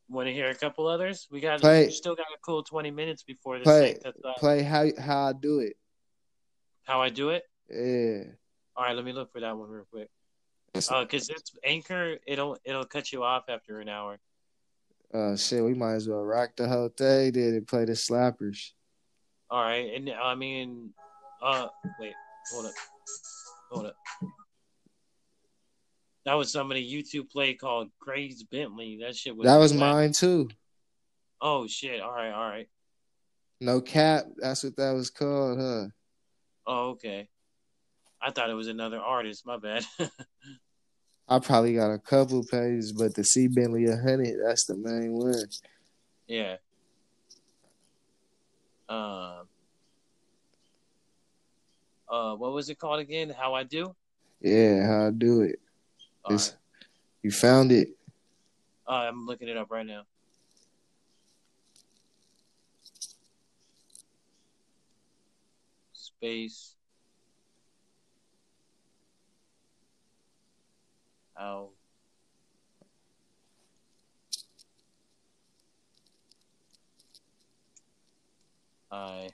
Want 0.10 0.28
to 0.28 0.34
hear 0.34 0.50
a 0.50 0.56
couple 0.56 0.88
others? 0.88 1.28
We 1.32 1.40
got 1.40 1.62
Play- 1.62 1.86
we 1.86 1.92
still 1.92 2.16
got 2.16 2.28
a 2.28 2.38
cool 2.46 2.62
20 2.64 2.92
minutes 2.92 3.24
before 3.24 3.58
this 3.58 3.64
Play 3.64 3.98
play 4.38 4.62
how 4.62 4.86
how 5.00 5.28
I 5.28 5.34
do 5.34 5.60
it. 5.60 5.78
How 6.84 7.02
I 7.02 7.10
do 7.10 7.30
it? 7.30 7.44
Yeah. 7.70 8.34
All 8.76 8.84
right, 8.84 8.96
let 8.96 9.06
me 9.06 9.14
look 9.14 9.32
for 9.32 9.40
that 9.40 9.58
one 9.58 9.70
real 9.70 9.86
quick. 9.90 10.10
It's- 10.74 10.92
Uh, 10.92 11.06
cause 11.06 11.30
it's 11.30 11.52
anchor. 11.64 12.18
It'll 12.28 12.58
it'll 12.66 12.84
cut 12.86 13.12
you 13.12 13.24
off 13.24 13.46
after 13.48 13.80
an 13.80 13.90
hour. 13.90 14.20
Uh 15.14 15.36
shit, 15.38 15.64
we 15.64 15.74
might 15.74 15.94
as 15.94 16.08
well 16.10 16.22
rock 16.24 16.56
the 16.58 16.68
whole 16.68 16.90
thing 16.90 17.32
then 17.32 17.54
and 17.56 17.68
play 17.68 17.86
the 17.86 17.94
slappers. 17.94 18.72
All 19.50 19.62
right, 19.62 19.94
and 19.94 20.10
I 20.10 20.34
mean, 20.36 20.94
uh, 21.42 21.68
wait, 22.00 22.14
hold 22.52 22.66
up, 22.66 22.74
hold 23.72 23.86
up. 23.86 23.96
That 26.26 26.36
was 26.36 26.52
somebody 26.52 26.90
YouTube 26.90 27.30
play 27.30 27.54
called 27.54 27.90
Craze 28.00 28.44
Bentley. 28.44 29.00
That 29.02 29.16
shit 29.16 29.36
was 29.36 29.46
That 29.46 29.58
was 29.58 29.74
mine 29.74 30.14
too. 30.14 30.50
Oh 31.42 31.68
shit! 31.68 32.02
All 32.02 32.14
right, 32.14 32.32
all 32.32 32.50
right. 32.50 32.70
No 33.60 33.82
cap. 33.82 34.26
That's 34.38 34.64
what 34.64 34.78
that 34.78 34.92
was 34.92 35.10
called, 35.10 35.60
huh? 35.60 35.86
Oh 36.66 36.90
okay. 36.92 37.28
I 38.22 38.32
thought 38.32 38.50
it 38.50 38.54
was 38.54 38.68
another 38.70 39.00
artist. 39.00 39.46
My 39.46 39.58
bad. 39.58 39.86
I 41.28 41.40
probably 41.40 41.74
got 41.74 41.92
a 41.92 42.00
couple 42.00 42.44
pages, 42.44 42.94
but 42.94 43.16
the 43.16 43.24
C 43.24 43.48
Bentley 43.48 43.88
100, 43.88 44.36
that's 44.46 44.66
the 44.66 44.76
main 44.76 45.14
one. 45.14 45.36
Yeah. 46.28 46.58
Um. 48.88 49.48
Uh, 52.10 52.36
what 52.36 52.54
was 52.54 52.70
it 52.70 52.78
called 52.78 53.00
again? 53.00 53.34
How 53.38 53.54
I 53.54 53.64
do? 53.64 53.96
Yeah, 54.42 54.86
how 54.86 55.08
I 55.08 55.12
do 55.12 55.42
it. 55.42 55.60
It's- 56.26 56.52
right. 56.52 56.58
You 57.22 57.32
found 57.32 57.72
it. 57.72 57.90
Uh, 58.88 58.92
I'm 58.92 59.26
looking 59.26 59.48
it 59.48 59.56
up 59.56 59.72
right 59.72 59.86
now. 59.86 60.04
Space. 65.94 66.76
How? 71.36 71.70
I. 78.92 79.30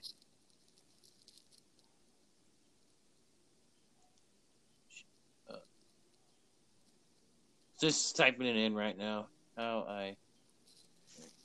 just 7.80 8.16
typing 8.16 8.46
it 8.46 8.56
in 8.56 8.74
right 8.74 8.96
now. 8.96 9.26
How 9.56 9.86
I. 9.88 10.16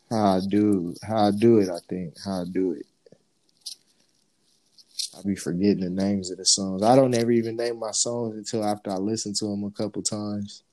How 0.10 0.38
I 0.38 0.40
do 0.48 0.94
how 1.02 1.28
I 1.28 1.32
do 1.32 1.60
it, 1.60 1.70
I 1.70 1.80
think. 1.90 2.16
How 2.24 2.42
I 2.42 2.46
do 2.46 2.74
it. 2.74 2.86
I 5.18 5.22
be 5.26 5.36
forgetting 5.36 5.80
the 5.80 5.90
names 5.90 6.30
of 6.30 6.38
the 6.38 6.46
songs. 6.46 6.84
I 6.84 6.96
don't 6.96 7.16
ever 7.16 7.32
even 7.32 7.56
name 7.56 7.80
my 7.80 7.92
songs 7.92 8.36
until 8.36 8.66
after 8.66 8.92
I 8.92 8.96
listen 8.96 9.34
to 9.36 9.46
them 9.46 9.64
a 9.64 9.72
couple 9.72 10.02
times. 10.02 10.64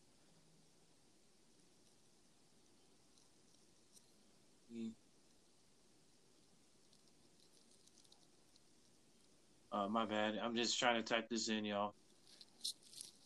Uh, 9.72 9.88
my 9.88 10.04
bad. 10.04 10.38
I'm 10.42 10.54
just 10.54 10.78
trying 10.78 11.02
to 11.02 11.02
type 11.02 11.30
this 11.30 11.48
in, 11.48 11.64
y'all. 11.64 11.94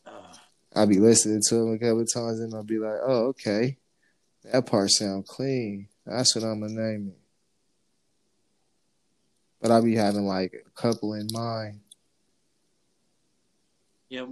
Uh, 0.06 0.32
I'll 0.76 0.86
be 0.86 0.98
listening 0.98 1.40
to 1.48 1.54
them 1.54 1.72
a 1.72 1.78
couple 1.78 2.04
times 2.04 2.38
and 2.40 2.54
I'll 2.54 2.62
be 2.62 2.78
like, 2.78 2.98
oh, 3.02 3.28
okay. 3.28 3.78
That 4.44 4.66
part 4.66 4.90
sound 4.90 5.26
clean. 5.26 5.88
That's 6.04 6.36
what 6.36 6.44
I'm 6.44 6.60
gonna 6.60 6.74
name 6.74 7.08
it. 7.08 7.18
But 9.60 9.70
I'll 9.70 9.82
be 9.82 9.96
having 9.96 10.26
like 10.26 10.52
a 10.54 10.70
couple 10.80 11.14
in 11.14 11.28
mind. 11.32 11.80
yeah, 14.10 14.26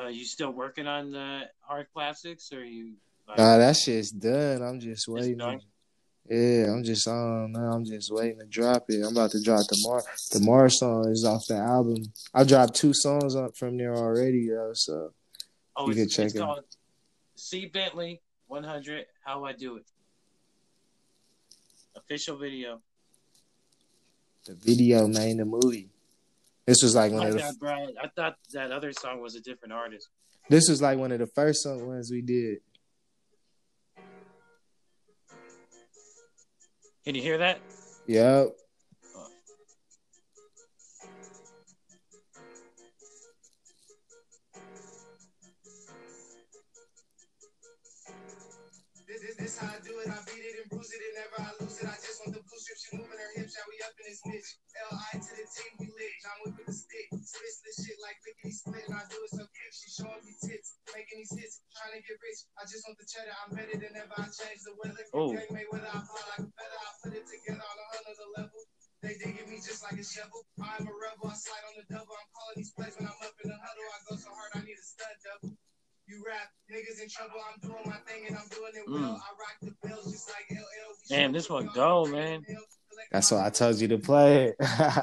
uh, 0.00 0.08
you 0.08 0.24
still 0.24 0.52
working 0.52 0.86
on 0.86 1.10
the 1.10 1.48
hard 1.60 1.86
classics, 1.92 2.52
or 2.52 2.64
you? 2.64 2.92
Like, 3.26 3.38
Nah, 3.38 3.58
that 3.58 3.76
shit's 3.76 4.12
done. 4.12 4.62
I'm 4.62 4.78
just 4.78 5.08
waiting. 5.08 5.38
done? 5.38 5.60
Yeah, 6.28 6.72
I'm 6.72 6.84
just 6.84 7.06
know. 7.06 7.48
I'm 7.54 7.84
just 7.84 8.12
waiting 8.12 8.38
to 8.40 8.46
drop 8.46 8.84
it. 8.88 9.02
I'm 9.04 9.12
about 9.12 9.30
to 9.32 9.42
drop 9.42 9.66
the 9.66 9.78
Mar 9.82 10.02
the 10.32 10.40
Mars 10.40 10.78
song 10.78 11.08
is 11.08 11.24
off 11.24 11.46
the 11.48 11.56
album. 11.56 12.02
I 12.34 12.44
dropped 12.44 12.74
two 12.74 12.92
songs 12.92 13.34
up 13.34 13.56
from 13.56 13.76
there 13.78 13.96
already, 13.96 14.48
though. 14.48 14.72
So 14.74 15.12
oh, 15.76 15.86
you 15.86 15.92
it's, 15.92 16.00
can 16.00 16.08
check 16.08 16.26
it's 16.26 16.34
it. 16.34 16.38
called 16.38 16.64
C 17.34 17.66
Bentley 17.66 18.20
100. 18.48 19.06
How 19.24 19.44
I 19.44 19.52
do 19.52 19.76
it. 19.76 19.86
Official 21.96 22.36
video. 22.36 22.80
the 24.44 24.54
video 24.54 25.08
made 25.08 25.38
the 25.38 25.44
movie. 25.44 25.88
This 26.66 26.82
was 26.82 26.94
like 26.94 27.12
one 27.12 27.26
of 27.26 27.34
the 27.34 27.56
bro. 27.58 27.88
I 28.02 28.08
thought 28.14 28.36
that 28.52 28.72
other 28.72 28.92
song 28.92 29.20
was 29.20 29.34
a 29.36 29.40
different 29.40 29.72
artist. 29.72 30.08
this 30.48 30.68
was 30.68 30.82
like 30.82 30.98
one 30.98 31.12
of 31.12 31.18
the 31.20 31.26
first 31.26 31.66
ones 31.66 32.10
we 32.10 32.22
did. 32.22 32.58
Can 37.04 37.14
you 37.14 37.22
hear 37.22 37.38
that? 37.38 37.60
Yep. 38.08 38.56
This, 49.46 49.62
how 49.62 49.70
I 49.70 49.78
do 49.78 49.94
it. 50.02 50.10
I 50.10 50.18
beat 50.26 50.42
it 50.42 50.58
and 50.58 50.66
bruise 50.74 50.90
it 50.90 50.98
and 50.98 51.22
never 51.22 51.38
I 51.38 51.54
lose 51.62 51.78
it. 51.78 51.86
I 51.86 51.94
just 52.02 52.18
want 52.18 52.34
the 52.34 52.42
blue 52.42 52.58
strip. 52.58 52.82
She 52.82 52.98
moving 52.98 53.14
her 53.14 53.30
hips. 53.38 53.54
Now 53.54 53.62
we 53.70 53.78
up 53.86 53.94
in 53.94 54.04
this 54.10 54.18
bitch. 54.26 54.48
L.I. 54.90 55.22
to 55.22 55.32
the 55.38 55.46
T, 55.46 55.56
we 55.78 55.86
lit. 55.86 56.14
Wick 56.42 56.58
with 56.58 56.66
the 56.66 56.74
stick. 56.74 57.06
Spits 57.14 57.62
this 57.62 57.78
shit 57.78 57.94
like 58.02 58.18
lickety 58.26 58.50
split. 58.50 58.82
And 58.90 58.98
I 58.98 59.06
do 59.06 59.22
it 59.22 59.30
so 59.38 59.46
quick. 59.46 59.70
She 59.70 59.86
showing 59.94 60.18
me 60.26 60.34
tits. 60.42 60.82
Making 60.90 61.22
these 61.22 61.30
hits. 61.38 61.62
Trying 61.78 61.94
to 61.94 62.02
get 62.02 62.18
rich. 62.18 62.42
I 62.58 62.66
just 62.66 62.82
want 62.90 62.98
the 62.98 63.06
cheddar. 63.06 63.38
I'm 63.46 63.54
better 63.54 63.78
than 63.78 63.94
ever. 63.94 64.18
I 64.18 64.26
change 64.34 64.66
the 64.66 64.74
weather. 64.82 65.06
Oh. 65.14 65.30
Gang 65.30 65.46
Mayweather. 65.54 65.94
I 65.94 66.02
fly 66.02 66.22
like 66.26 66.42
a 66.42 66.50
feather. 66.50 66.80
I 66.82 66.90
put 67.06 67.14
it 67.14 67.26
together 67.30 67.62
on 67.62 67.76
a 67.78 67.86
hundred 67.94 68.18
level. 68.34 68.60
They 69.06 69.14
digging 69.14 69.46
me 69.46 69.62
just 69.62 69.86
like 69.86 69.94
a 69.94 70.02
shovel. 70.02 70.42
I'm 70.58 70.90
a 70.90 70.90
rebel. 70.90 71.30
I 71.30 71.38
slide 71.38 71.62
on 71.70 71.78
the 71.78 71.86
double. 71.86 72.18
I'm 72.18 72.30
calling 72.34 72.58
these 72.58 72.74
plays 72.74 72.98
when 72.98 73.06
I'm 73.06 73.22
up 73.22 73.38
in 73.38 73.46
the 73.46 73.58
huddle. 73.62 73.94
I 73.94 73.98
go 74.10 74.18
so 74.18 74.30
hard. 74.34 74.58
I 74.58 74.66
need 74.66 74.74
a 74.74 74.82
stud 74.82 75.14
double. 75.22 75.54
You 76.08 76.22
rap, 76.24 76.52
niggas 76.70 77.02
in 77.02 77.08
trouble. 77.08 77.40
I'm 77.52 77.58
doing 77.60 77.82
my 77.84 77.96
thing 78.06 78.28
and 78.28 78.36
I'm 78.36 78.46
doing 78.48 78.70
it 78.74 78.88
well. 78.88 79.00
Mm. 79.00 79.14
I 79.14 79.16
rock 79.16 79.56
the 79.60 79.74
bells 79.88 80.12
just 80.12 80.30
like 80.30 80.48
LL. 80.56 80.94
Damn, 81.08 81.32
this 81.32 81.50
one 81.50 81.68
go, 81.74 82.06
man. 82.06 82.46
That's 83.10 83.32
why 83.32 83.46
I 83.46 83.50
told 83.50 83.80
you 83.80 83.88
to 83.88 83.98
play 83.98 84.48
it. 84.48 84.54
I 84.60 85.02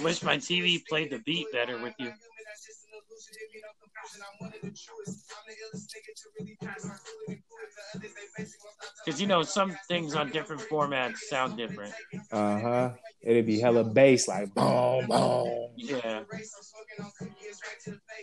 wish 0.00 0.22
my 0.22 0.38
TV 0.38 0.80
played 0.88 1.10
the 1.10 1.18
beat 1.18 1.52
better 1.52 1.82
with 1.82 1.92
you. 1.98 2.12
Because 9.04 9.20
you 9.20 9.26
know 9.26 9.42
some 9.42 9.76
things 9.88 10.14
on 10.14 10.30
different 10.30 10.62
formats 10.62 11.18
sound 11.18 11.56
different. 11.56 11.92
uh 12.30 12.60
huh. 12.60 12.90
It'd 13.22 13.46
be 13.46 13.60
hella 13.60 13.84
bass, 13.84 14.26
like 14.26 14.52
boom, 14.54 15.06
boom. 15.06 15.68
Yeah. 15.76 16.22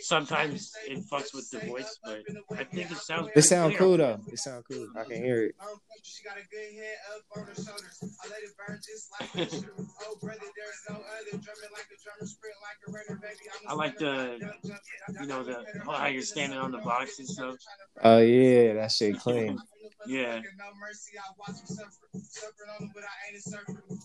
Sometimes 0.02 0.74
it 0.88 1.00
fucks 1.10 1.34
with 1.34 1.50
the 1.52 1.60
voice, 1.60 2.00
but 2.04 2.24
I 2.58 2.64
think 2.66 2.92
it 2.92 2.98
sounds. 2.98 3.28
It 3.28 3.34
pretty 3.34 3.48
sound 3.48 3.76
clear. 3.76 3.80
cool 3.80 3.98
though. 3.98 4.20
It 4.32 4.40
sound 4.40 4.64
cool. 4.70 4.88
I 4.98 5.04
can 5.04 5.24
hear 5.24 5.46
it. 5.46 5.56
She 10.20 10.28
got 10.28 10.36
a 10.36 10.40
good 10.40 10.50
head 10.50 10.60
up 10.60 10.60
on 10.60 10.60
her 10.60 10.74
shoulders. 10.74 10.90
I 10.90 10.94
let 10.94 11.28
it 11.28 11.32
burn 11.32 11.44
just 11.46 11.64
like 11.70 11.70
pressure. 11.70 11.70
Oh, 11.70 11.70
brother, 11.70 11.70
there's 11.70 11.70
no 11.70 11.70
other. 11.70 11.70
Drumming 11.70 11.74
like 11.74 11.90
a 11.90 11.98
drummer, 12.04 12.28
sprint 12.28 12.56
like 12.62 12.80
a 12.84 12.92
runner, 12.92 13.18
baby. 13.22 13.46
I'm 13.54 13.70
I 13.70 13.74
like 13.74 13.96
the, 13.98 14.14
you 15.22 15.28
know, 15.28 15.44
the 15.44 15.58
oh, 15.88 15.92
how 15.92 16.08
you're 16.08 16.22
standing 16.22 16.60
on 16.60 16.72
the 16.72 16.80
box 16.80 17.20
and 17.20 17.28
stuff. 17.28 17.56
Oh 18.04 18.20
yeah, 18.20 18.74
that 18.74 18.92
shit 18.92 19.20
clean. 19.20 19.58
Yeah. 20.08 20.42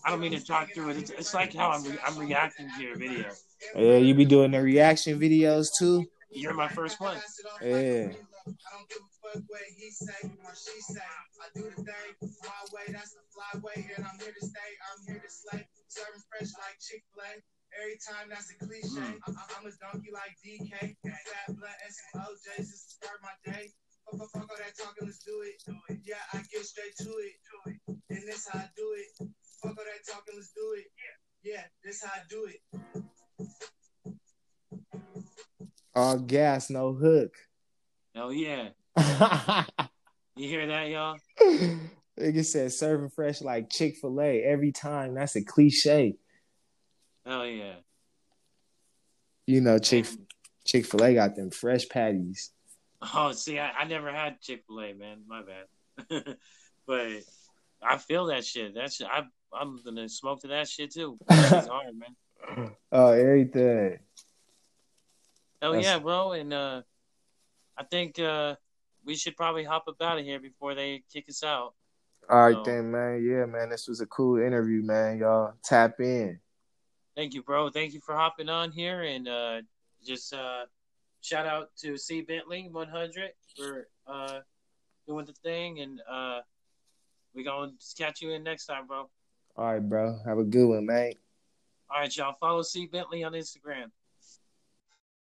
I 0.05 0.09
don't 0.09 0.19
mean 0.19 0.31
to 0.31 0.43
talk 0.43 0.73
through 0.73 0.89
it. 0.91 0.97
It's, 0.97 1.11
it's 1.11 1.33
like 1.33 1.53
how 1.53 1.71
I'm 1.71 1.83
re- 1.83 1.99
I'm 2.05 2.17
reacting 2.17 2.69
to 2.77 2.83
your 2.83 2.97
video. 2.97 3.31
Yeah, 3.75 3.97
you 3.97 4.13
be 4.13 4.25
doing 4.25 4.51
the 4.51 4.61
reaction 4.61 5.19
videos 5.19 5.67
too. 5.77 6.05
You're 6.31 6.53
my 6.53 6.67
first 6.67 6.99
one. 6.99 7.17
Yeah. 7.61 7.69
I 7.69 8.51
don't 8.77 8.89
give 8.89 8.99
a 8.99 9.09
fuck 9.23 9.43
what 9.47 9.61
he 9.75 9.89
say 9.89 10.29
or 10.43 10.53
she 10.53 10.81
say. 10.81 10.99
I 11.41 11.47
do 11.57 11.63
the 11.63 11.83
thing 11.83 11.93
my 12.43 12.63
way, 12.73 12.93
that's 12.93 13.13
the 13.13 13.21
fly 13.33 13.59
way, 13.61 13.89
and 13.95 14.05
I'm 14.05 14.19
here 14.19 14.33
to 14.39 14.45
stay. 14.45 14.59
I'm 14.91 15.05
here 15.07 15.21
to 15.23 15.29
slay, 15.29 15.67
serving 15.95 16.23
fresh 16.27 16.51
like 16.59 16.75
Chick 16.83 17.03
Fil 17.15 17.23
A. 17.23 17.31
Every 17.79 17.97
time 18.03 18.27
that's 18.31 18.51
a 18.51 18.55
cliche. 18.59 18.87
Hmm. 18.87 19.19
I- 19.27 19.31
I- 19.35 19.49
I'm 19.59 19.65
a 19.67 19.71
donkey 19.79 20.11
like 20.11 20.35
DK, 20.43 20.95
fat 21.03 21.47
blunt 21.55 21.75
and 21.83 21.91
some 21.91 22.21
OJ's 22.23 22.67
just 22.71 22.83
to 22.87 22.95
start 22.99 23.19
my 23.23 23.35
day. 23.47 23.71
Fuck, 24.05 24.19
fuck, 24.19 24.29
fuck 24.31 24.47
all 24.51 24.57
that 24.59 24.75
talking, 24.77 25.07
let's 25.07 25.19
do 25.23 25.41
it. 25.43 25.55
Yeah, 26.05 26.21
I 26.31 26.37
get 26.51 26.63
straight 26.65 26.95
to 26.99 27.11
it. 27.19 27.35
And 27.87 28.21
this 28.27 28.47
how 28.51 28.59
I 28.59 28.69
do 28.75 28.95
it. 28.95 29.07
Fuck 29.61 29.75
all 29.77 29.83
that 29.83 30.03
talking, 30.07 30.35
let's 30.35 30.51
do 30.53 30.75
it. 30.77 30.85
Yeah, 31.43 31.63
this 31.83 32.03
how 32.03 32.11
I 32.13 32.23
do 32.29 32.45
it. 32.45 32.61
All 35.95 36.17
gas, 36.19 36.69
no 36.69 36.93
hook. 36.93 37.35
Oh 38.15 38.29
yeah. 38.29 38.69
You 40.37 40.49
hear 40.49 40.67
that, 40.67 40.89
y'all? 40.89 41.15
Nigga 42.19 42.45
said 42.45 42.71
serving 42.71 43.09
fresh 43.09 43.41
like 43.41 43.69
Chick 43.69 43.97
Fil 43.97 44.21
A 44.21 44.41
every 44.43 44.71
time. 44.71 45.15
That's 45.15 45.35
a 45.35 45.43
cliche. 45.43 46.15
Hell 47.25 47.45
yeah. 47.45 47.75
You 49.47 49.61
know, 49.61 49.79
Chick 49.79 50.05
Chick 50.63 50.85
Fil 50.85 51.03
A 51.03 51.13
got 51.13 51.35
them 51.35 51.51
fresh 51.51 51.87
patties. 51.89 52.51
Oh, 53.13 53.33
see, 53.33 53.59
I, 53.59 53.71
I 53.71 53.83
never 53.85 54.11
had 54.11 54.39
Chick 54.41 54.63
Fil 54.67 54.81
A, 54.81 54.93
man. 54.93 55.23
My 55.27 55.41
bad. 55.43 56.37
but 56.87 57.07
I 57.83 57.97
feel 57.97 58.27
that 58.27 58.45
shit. 58.45 58.75
That 58.75 58.93
shit. 58.93 59.07
I 59.11 59.23
I'm 59.53 59.79
gonna 59.83 60.07
smoke 60.09 60.41
to 60.41 60.47
that 60.49 60.69
shit 60.69 60.93
too. 60.93 61.17
It's 61.29 61.67
hard, 61.67 61.95
man. 61.97 62.71
Oh, 62.91 63.11
everything. 63.11 63.99
Hell 65.61 65.71
That's- 65.73 65.85
yeah, 65.85 65.99
bro. 65.99 66.31
And 66.33 66.53
uh, 66.53 66.81
I 67.77 67.83
think 67.83 68.19
uh, 68.19 68.55
we 69.03 69.15
should 69.15 69.35
probably 69.35 69.63
hop 69.63 69.85
up 69.87 70.01
out 70.01 70.17
of 70.19 70.25
here 70.25 70.39
before 70.39 70.75
they 70.75 71.03
kick 71.11 71.25
us 71.29 71.43
out. 71.43 71.73
All 72.29 72.39
right 72.47 72.55
So- 72.55 72.63
then, 72.63 72.91
man. 72.91 73.23
Yeah, 73.23 73.45
man. 73.45 73.69
This 73.69 73.87
was 73.87 74.01
a 74.01 74.05
cool 74.07 74.39
interview, 74.39 74.81
man. 74.83 75.19
Y'all 75.19 75.53
tap 75.63 75.99
in. 75.99 76.39
Thank 77.15 77.33
you, 77.33 77.43
bro. 77.43 77.69
Thank 77.69 77.93
you 77.93 78.01
for 78.01 78.15
hopping 78.15 78.49
on 78.49 78.71
here 78.71 79.03
and 79.03 79.27
uh, 79.27 79.61
just 80.05 80.33
uh, 80.33 80.65
shout 81.21 81.45
out 81.45 81.69
to 81.77 81.97
C 81.97 82.21
Bentley 82.21 82.67
100 82.69 83.31
for 83.55 83.87
uh, 84.05 84.39
doing 85.07 85.25
the 85.25 85.33
thing, 85.33 85.79
and 85.79 86.01
uh, 86.09 86.41
we 87.33 87.43
gonna 87.43 87.71
catch 87.97 88.21
you 88.21 88.31
in 88.31 88.43
next 88.43 88.65
time, 88.65 88.87
bro. 88.87 89.09
All 89.55 89.73
right, 89.73 89.79
bro. 89.79 90.19
Have 90.25 90.39
a 90.39 90.43
good 90.43 90.67
one, 90.67 90.85
mate. 90.85 91.17
All 91.89 92.01
right, 92.01 92.17
y'all. 92.17 92.35
Follow 92.39 92.63
C 92.63 92.85
Bentley 92.87 93.23
on 93.23 93.31
Instagram. 93.33 93.91